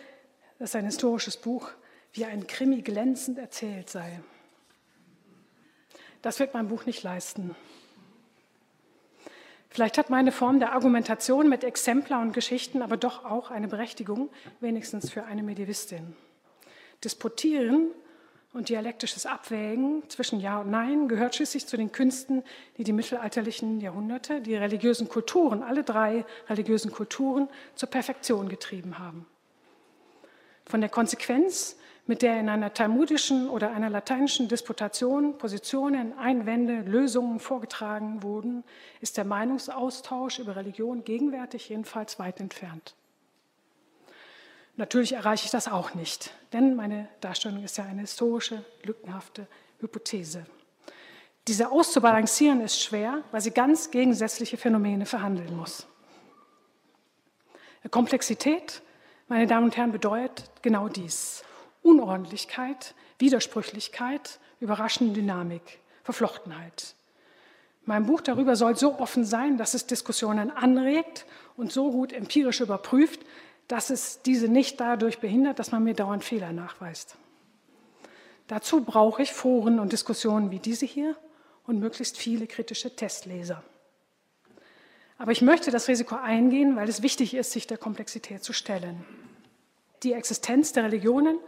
dass 0.58 0.74
ein 0.74 0.84
historisches 0.84 1.36
Buch 1.36 1.70
wie 2.12 2.24
ein 2.24 2.46
Krimi 2.46 2.82
glänzend 2.82 3.38
erzählt 3.38 3.90
sei. 3.90 4.20
Das 6.22 6.38
wird 6.40 6.54
mein 6.54 6.68
Buch 6.68 6.86
nicht 6.86 7.02
leisten. 7.02 7.54
Vielleicht 9.70 9.98
hat 9.98 10.10
meine 10.10 10.32
Form 10.32 10.58
der 10.58 10.72
Argumentation 10.72 11.48
mit 11.48 11.62
Exemplar 11.62 12.22
und 12.22 12.32
Geschichten 12.32 12.82
aber 12.82 12.96
doch 12.96 13.24
auch 13.24 13.50
eine 13.50 13.68
Berechtigung, 13.68 14.30
wenigstens 14.60 15.10
für 15.10 15.24
eine 15.24 15.42
Medievistin. 15.42 16.16
Disputieren 17.04 17.92
und 18.52 18.68
dialektisches 18.68 19.26
Abwägen 19.26 20.02
zwischen 20.08 20.40
Ja 20.40 20.60
und 20.60 20.70
Nein 20.70 21.08
gehört 21.08 21.34
schließlich 21.34 21.66
zu 21.66 21.76
den 21.76 21.92
Künsten, 21.92 22.42
die 22.76 22.84
die 22.84 22.92
mittelalterlichen 22.92 23.80
Jahrhunderte, 23.80 24.40
die 24.40 24.56
religiösen 24.56 25.08
Kulturen, 25.08 25.62
alle 25.62 25.84
drei 25.84 26.24
religiösen 26.48 26.90
Kulturen 26.90 27.48
zur 27.74 27.90
Perfektion 27.90 28.48
getrieben 28.48 28.98
haben. 28.98 29.26
Von 30.64 30.80
der 30.80 30.90
Konsequenz 30.90 31.76
mit 32.06 32.22
der 32.22 32.40
in 32.40 32.48
einer 32.48 32.72
talmudischen 32.72 33.50
oder 33.50 33.70
einer 33.70 33.90
lateinischen 33.90 34.48
Disputation 34.48 35.36
Positionen, 35.36 36.18
Einwände, 36.18 36.80
Lösungen 36.80 37.38
vorgetragen 37.38 38.22
wurden, 38.22 38.64
ist 39.02 39.18
der 39.18 39.24
Meinungsaustausch 39.24 40.38
über 40.38 40.56
Religion 40.56 41.04
gegenwärtig 41.04 41.68
jedenfalls 41.68 42.18
weit 42.18 42.40
entfernt. 42.40 42.94
Natürlich 44.78 45.14
erreiche 45.14 45.44
ich 45.44 45.50
das 45.50 45.66
auch 45.66 45.94
nicht, 45.94 46.32
denn 46.52 46.76
meine 46.76 47.08
Darstellung 47.20 47.64
ist 47.64 47.76
ja 47.78 47.84
eine 47.84 48.02
historische, 48.02 48.64
lückenhafte 48.84 49.48
Hypothese. 49.80 50.46
Diese 51.48 51.72
auszubalancieren 51.72 52.60
ist 52.60 52.80
schwer, 52.80 53.22
weil 53.32 53.40
sie 53.40 53.50
ganz 53.50 53.90
gegensätzliche 53.90 54.56
Phänomene 54.56 55.04
verhandeln 55.04 55.56
muss. 55.56 55.88
Komplexität, 57.90 58.82
meine 59.26 59.48
Damen 59.48 59.64
und 59.64 59.76
Herren, 59.76 59.90
bedeutet 59.90 60.48
genau 60.62 60.88
dies. 60.88 61.42
Unordentlichkeit, 61.82 62.94
Widersprüchlichkeit, 63.18 64.38
überraschende 64.60 65.14
Dynamik, 65.14 65.80
Verflochtenheit. 66.04 66.94
Mein 67.84 68.06
Buch 68.06 68.20
darüber 68.20 68.54
soll 68.54 68.76
so 68.76 68.98
offen 69.00 69.24
sein, 69.24 69.56
dass 69.56 69.74
es 69.74 69.86
Diskussionen 69.86 70.52
anregt 70.52 71.26
und 71.56 71.72
so 71.72 71.90
gut 71.90 72.12
empirisch 72.12 72.60
überprüft, 72.60 73.20
dass 73.68 73.90
es 73.90 74.22
diese 74.22 74.48
nicht 74.48 74.80
dadurch 74.80 75.18
behindert, 75.18 75.58
dass 75.58 75.70
man 75.70 75.84
mir 75.84 75.94
dauernd 75.94 76.24
Fehler 76.24 76.52
nachweist. 76.52 77.16
Dazu 78.46 78.82
brauche 78.82 79.22
ich 79.22 79.32
Foren 79.32 79.78
und 79.78 79.92
Diskussionen 79.92 80.50
wie 80.50 80.58
diese 80.58 80.86
hier 80.86 81.16
und 81.66 81.78
möglichst 81.78 82.16
viele 82.16 82.46
kritische 82.46 82.96
Testleser. 82.96 83.62
Aber 85.18 85.32
ich 85.32 85.42
möchte 85.42 85.70
das 85.70 85.88
Risiko 85.88 86.14
eingehen, 86.14 86.76
weil 86.76 86.88
es 86.88 87.02
wichtig 87.02 87.34
ist, 87.34 87.52
sich 87.52 87.66
der 87.66 87.76
Komplexität 87.76 88.42
zu 88.42 88.52
stellen. 88.52 89.04
Die 90.02 90.12
Existenz 90.12 90.72
der 90.72 90.84
Religionen 90.84 91.38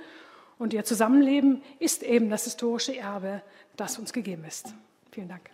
und 0.58 0.74
ihr 0.74 0.84
Zusammenleben 0.84 1.62
ist 1.78 2.02
eben 2.02 2.28
das 2.28 2.44
historische 2.44 2.96
Erbe, 2.96 3.42
das 3.76 3.98
uns 3.98 4.12
gegeben 4.12 4.44
ist. 4.44 4.74
Vielen 5.10 5.28
Dank. 5.28 5.48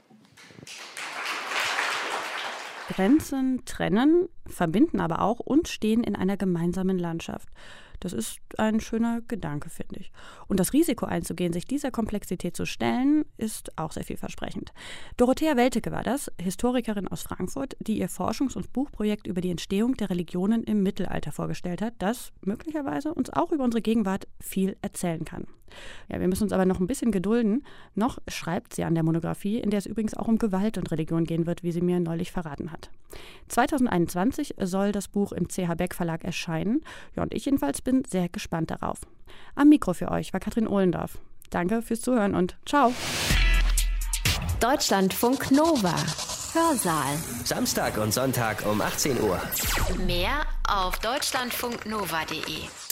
Grenzen 2.89 3.65
trennen, 3.65 4.29
verbinden 4.47 5.01
aber 5.01 5.23
auch 5.23 5.41
und 5.41 5.69
stehen 5.69 6.05
in 6.05 6.17
einer 6.17 6.37
gemeinsamen 6.37 6.99
Landschaft. 6.99 7.49
Das 8.01 8.13
ist 8.13 8.39
ein 8.59 8.81
schöner 8.81 9.21
Gedanke, 9.27 9.71
finde 9.71 10.01
ich. 10.01 10.13
Und 10.49 10.61
das 10.61 10.73
Risiko 10.73 11.07
einzugehen, 11.07 11.53
sich 11.53 11.65
dieser 11.65 11.91
Komplexität 11.91 12.57
zu 12.57 12.67
stellen, 12.67 13.25
ist 13.37 13.77
auch 13.79 13.93
sehr 13.93 14.05
vielversprechend. 14.05 14.73
Dorothea 15.17 15.57
Welteke 15.57 15.93
war 15.93 16.03
das, 16.03 16.31
Historikerin 16.41 17.09
aus 17.09 17.23
Frankfurt, 17.23 17.77
die 17.81 17.99
ihr 17.99 18.09
Forschungs- 18.09 18.57
und 18.57 18.73
Buchprojekt 18.73 19.27
über 19.27 19.41
die 19.41 19.51
Entstehung 19.51 19.97
der 19.97 20.11
Religionen 20.11 20.65
im 20.65 20.83
Mittelalter 20.83 21.33
vorgestellt 21.33 21.83
hat, 21.83 21.95
das 21.99 22.33
möglicherweise 22.43 23.15
uns 23.15 23.31
auch 23.31 23.53
über 23.53 23.65
unsere 23.65 23.83
Gegenwart 23.83 24.27
viel 24.41 24.77
erzählen 24.83 25.25
kann. 25.25 25.47
Ja, 26.09 26.21
wir 26.21 26.29
müssen 26.29 26.45
uns 26.45 26.53
aber 26.53 26.65
noch 26.65 26.81
ein 26.81 26.87
bisschen 26.87 27.11
gedulden. 27.11 27.65
Noch 27.95 28.19
schreibt 28.29 28.75
sie 28.75 28.85
an 28.85 28.95
der 28.95 29.03
Monographie, 29.03 29.59
in 29.59 29.71
der 29.71 29.79
es 29.79 29.87
übrigens 29.87 30.15
auch 30.15 30.29
um 30.29 30.39
Gewalt 30.39 30.79
und 30.79 30.91
Religion 30.91 31.25
gehen 31.25 31.47
wird, 31.47 31.63
wie 31.63 31.73
sie 31.73 31.81
mir 31.81 32.01
neulich 32.01 32.33
verraten 32.33 32.73
hat. 32.73 32.91
2021 33.49 34.55
soll 34.61 34.93
das 34.93 35.09
Buch 35.09 35.33
im 35.33 35.49
CH 35.49 35.75
Beck 35.77 35.95
Verlag 35.95 36.25
erscheinen. 36.25 36.83
Ja, 37.15 37.23
und 37.23 37.35
ich 37.35 37.45
jedenfalls 37.45 37.83
bin 37.87 38.05
sehr 38.05 38.29
gespannt 38.29 38.71
darauf. 38.71 38.99
Am 39.55 39.69
Mikro 39.71 39.95
für 39.95 40.11
euch 40.11 40.35
war 40.35 40.41
Katrin 40.41 40.69
Ohlendorf. 40.69 41.19
Danke 41.51 41.81
fürs 41.81 42.03
Zuhören 42.03 42.35
und 42.35 42.57
ciao. 42.67 42.93
Deutschlandfunk 44.61 45.51
Nova. 45.53 45.95
Hörsaal. 46.53 47.17
Samstag 47.45 47.97
und 47.99 48.13
Sonntag 48.13 48.67
um 48.67 48.81
18 48.81 49.21
Uhr. 49.23 49.41
Mehr 50.07 50.43
auf 50.69 50.99
deutschlandfunknova.de. 50.99 52.86